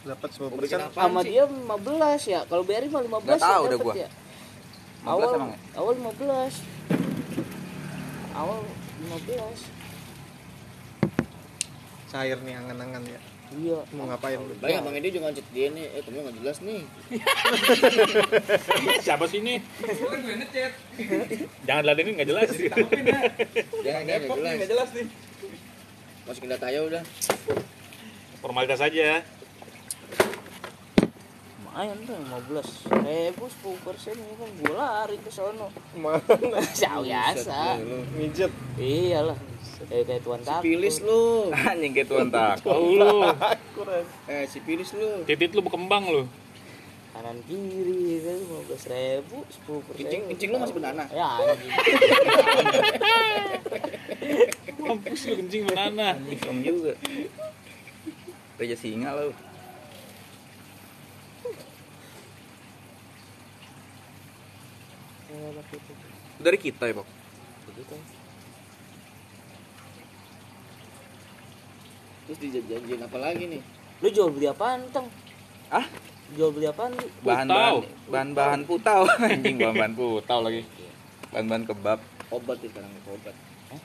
Dapat 0.00 0.30
bikin 0.32 0.80
apa 0.80 0.96
sama 0.96 1.20
dia 1.20 1.44
15 1.44 2.32
ya. 2.32 2.40
Kalau 2.48 2.62
BRI 2.64 2.88
mah 2.88 3.02
15 3.04 3.20
Nggak 3.20 3.42
tahu 3.42 3.62
ya 3.62 3.68
dah 3.68 3.70
dapet 3.76 3.84
gua. 3.84 3.94
ya. 3.94 4.08
15 5.00 5.08
awal 5.10 5.28
emang 5.36 5.50
ya? 5.50 5.58
awal 8.36 8.60
15 9.00 9.40
awal 9.40 9.54
15 9.56 9.90
cair 12.10 12.38
nih 12.42 12.54
angan-angan 12.58 13.02
ya. 13.06 13.20
Iya. 13.50 13.78
Mau 13.94 14.06
ngapain? 14.06 14.38
Lu 14.38 14.54
Baik 14.58 14.82
abang 14.82 14.94
ini 14.94 15.10
juga 15.10 15.30
ngecek 15.30 15.46
dia 15.54 15.70
nih, 15.70 15.86
eh 15.94 16.02
temennya 16.02 16.22
nggak 16.30 16.38
jelas 16.42 16.58
nih. 16.62 16.82
siapa 19.06 19.24
sih 19.30 19.38
ini? 19.42 19.62
Jangan 21.66 21.82
ladenin 21.86 22.14
nggak 22.18 22.30
jelas. 22.30 22.50
Jangan 23.86 24.02
dia 24.06 24.16
nggak 24.18 24.30
jelas. 24.38 24.70
jelas 24.70 24.88
nih. 24.94 25.06
Masukin 26.26 26.50
data 26.50 26.66
aja 26.66 26.80
udah. 26.86 27.02
formalitas 28.40 28.80
aja 28.80 29.20
lumayan 31.80 31.96
tuh 32.04 32.12
15 32.92 33.08
ribu 33.08 33.48
10 33.48 33.88
persen 33.88 34.12
ya 34.12 34.36
kan 34.36 34.52
gue 34.52 34.74
lari 34.76 35.16
ke 35.16 35.32
sono. 35.32 35.72
Mana 35.96 36.60
Jauh 36.76 37.08
biasa. 37.08 37.80
Mijet. 38.20 38.52
Iyalah. 38.76 39.40
Kayak 39.88 40.04
kayak 40.12 40.20
tuan 40.20 40.44
takut. 40.44 40.60
Pilis 40.60 41.00
lu. 41.00 41.48
anjing 41.72 41.96
kayak 41.96 42.12
tuan 42.12 42.28
tak 42.28 42.60
lu 42.68 43.24
Eh 44.28 44.44
si 44.44 44.60
Pilis 44.60 44.92
lu. 44.92 45.24
titit 45.24 45.56
lu 45.56 45.64
berkembang 45.64 46.04
lu. 46.04 46.28
Kanan 47.16 47.40
kiri 47.48 48.28
kan 48.28 48.36
15 48.76 48.92
ribu 48.92 49.40
10 49.48 49.80
persen. 49.80 49.98
Kencing 50.04 50.22
kencing 50.36 50.52
lu 50.52 50.60
masih 50.60 50.76
banana. 50.76 51.08
ya 51.08 51.32
mampus 54.84 55.32
lu 55.32 55.34
kencing 55.40 55.64
banana. 55.64 56.12
Iseng 56.28 56.60
juga. 56.60 56.92
Raja 58.60 58.76
singa 58.76 59.16
lo 59.16 59.32
Waktu 65.30 65.76
itu. 65.78 65.92
dari 66.40 66.58
kita 66.58 66.84
ya 66.90 66.94
Begitu. 67.70 67.96
Terus 72.26 72.38
dijanjiin 72.38 73.02
apa 73.02 73.18
lagi 73.18 73.44
nih? 73.46 73.62
lu 74.00 74.08
jual 74.08 74.32
beli 74.32 74.48
apaan 74.48 74.80
teng? 74.94 75.06
Ah 75.68 75.84
jual 76.32 76.50
beli 76.54 76.66
apaan? 76.70 76.94
Bahan-bahan 77.20 77.84
bahan-bahan 78.08 78.60
putau. 78.64 79.04
anjing 79.28 79.60
bahan-bahan 79.60 79.94
putau 79.94 80.40
lagi. 80.40 80.62
Bahan-bahan 81.30 81.64
kebab. 81.68 81.98
Obat 82.30 82.58
ya 82.62 82.68
sekarang 82.70 82.90
obat. 83.10 83.34
Hah? 83.70 83.80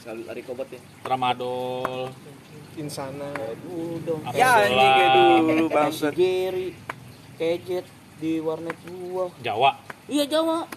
Selalu 0.00 0.22
lari 0.26 0.40
ke 0.42 0.50
obat 0.50 0.68
ya. 0.72 0.80
tramadol. 1.04 2.10
Insana. 2.74 3.30
Apa 4.26 4.34
ya 4.34 4.50
anjing 4.66 4.90
kayak 4.90 5.10
dulu 5.14 5.66
bangsat. 5.70 6.12
Gary 6.16 6.74
kejet 7.38 7.86
di 8.18 8.40
warnet 8.40 8.78
gua. 8.88 9.30
Jawa 9.44 9.83
iya 10.06 10.24
Jawa. 10.24 10.68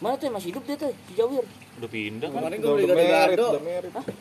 Mana 0.00 0.16
tuh 0.16 0.26
yang 0.26 0.36
masih 0.36 0.48
hidup 0.50 0.64
dia 0.64 0.76
tuh 0.76 0.92
si 1.04 1.12
Jawir? 1.12 1.44
Udah 1.76 1.90
pindah 1.90 2.28
kan? 2.28 2.40
Kemarin 2.40 2.56
gue 2.58 2.72
beli 2.72 2.86
gado-gado. 2.86 3.48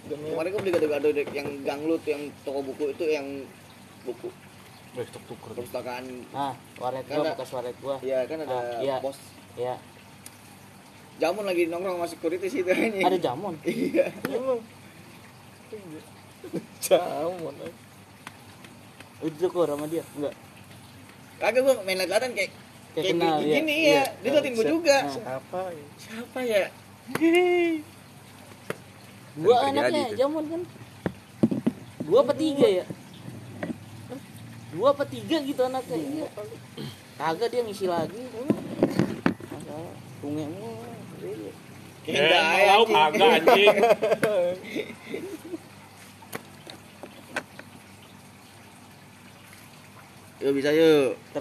Kemarin 0.10 0.50
gue 0.50 0.62
beli 0.62 0.74
gado-gado 0.74 1.08
yang 1.32 1.48
ganglut 1.64 2.04
yang 2.04 2.22
toko 2.44 2.60
buku 2.62 2.92
itu 2.92 3.04
yang 3.08 3.28
buku. 4.04 4.28
Udah 4.92 5.06
stok 5.06 5.24
tuker. 5.26 5.52
Perpustakaan 5.54 6.04
nah 6.30 6.52
warnet 6.76 7.06
Kan 7.06 7.16
gua 7.16 7.24
ada- 7.24 7.34
bekas 7.38 7.50
warnet 7.54 7.78
gua. 7.80 7.96
Iya 8.02 8.26
kan 8.26 8.38
ada 8.42 8.58
Ah, 8.58 8.82
iya. 8.82 8.98
pos 9.00 9.16
ya 9.54 9.76
jamun 11.20 11.44
lagi 11.44 11.68
nongkrong 11.68 12.00
sama 12.00 12.08
security 12.08 12.48
situ 12.48 12.68
anjing. 12.68 13.04
ada 13.04 13.18
jamon 13.18 13.54
Iya. 13.68 14.08
emang? 14.26 14.60
Jamon 16.82 17.56
itu 19.22 19.46
kok 19.46 19.64
sama 19.64 19.86
dia 19.86 20.04
enggak. 20.14 20.34
Kagak 21.38 21.62
gue 21.62 21.76
main 21.84 22.00
lagatan 22.00 22.32
kayak 22.34 22.52
kayak 23.00 23.08
kayak 23.10 23.16
kenal 23.16 23.36
gini, 23.38 23.50
ya 23.50 23.58
gini 23.58 23.76
ya 23.86 24.04
dia 24.20 24.30
liatin 24.30 24.54
gue 24.54 24.66
juga 24.68 24.98
Nah. 25.00 25.12
Siapa? 25.12 25.62
ya? 25.70 25.86
siapa 25.98 26.40
ya 26.42 26.64
dua 29.36 29.56
Dan 29.56 29.64
terjadi 29.64 29.80
anaknya 29.80 30.04
itu. 30.06 30.16
zaman 30.18 30.44
kan 30.46 30.62
dua 32.02 32.20
apa 32.22 32.34
tiga 32.34 32.68
ya 32.70 32.86
dua 34.70 34.88
apa 34.92 35.04
tiga 35.06 35.38
gitu 35.40 35.62
anaknya 35.62 35.98
iya 35.98 36.28
kagak 37.16 37.50
dia 37.50 37.62
ngisi 37.62 37.86
lagi 37.86 38.22
masalah 39.46 39.94
tunge 40.20 40.46
mulu 40.48 40.88
Iya. 41.20 41.52
Eh, 42.10 42.26
Enggak, 42.26 42.42
mau 42.90 43.06
anjing. 43.06 43.14
kagak 43.14 43.32
anjing. 43.38 43.76
yuk 50.40 50.52
bisa 50.56 50.72
yuk 50.72 51.20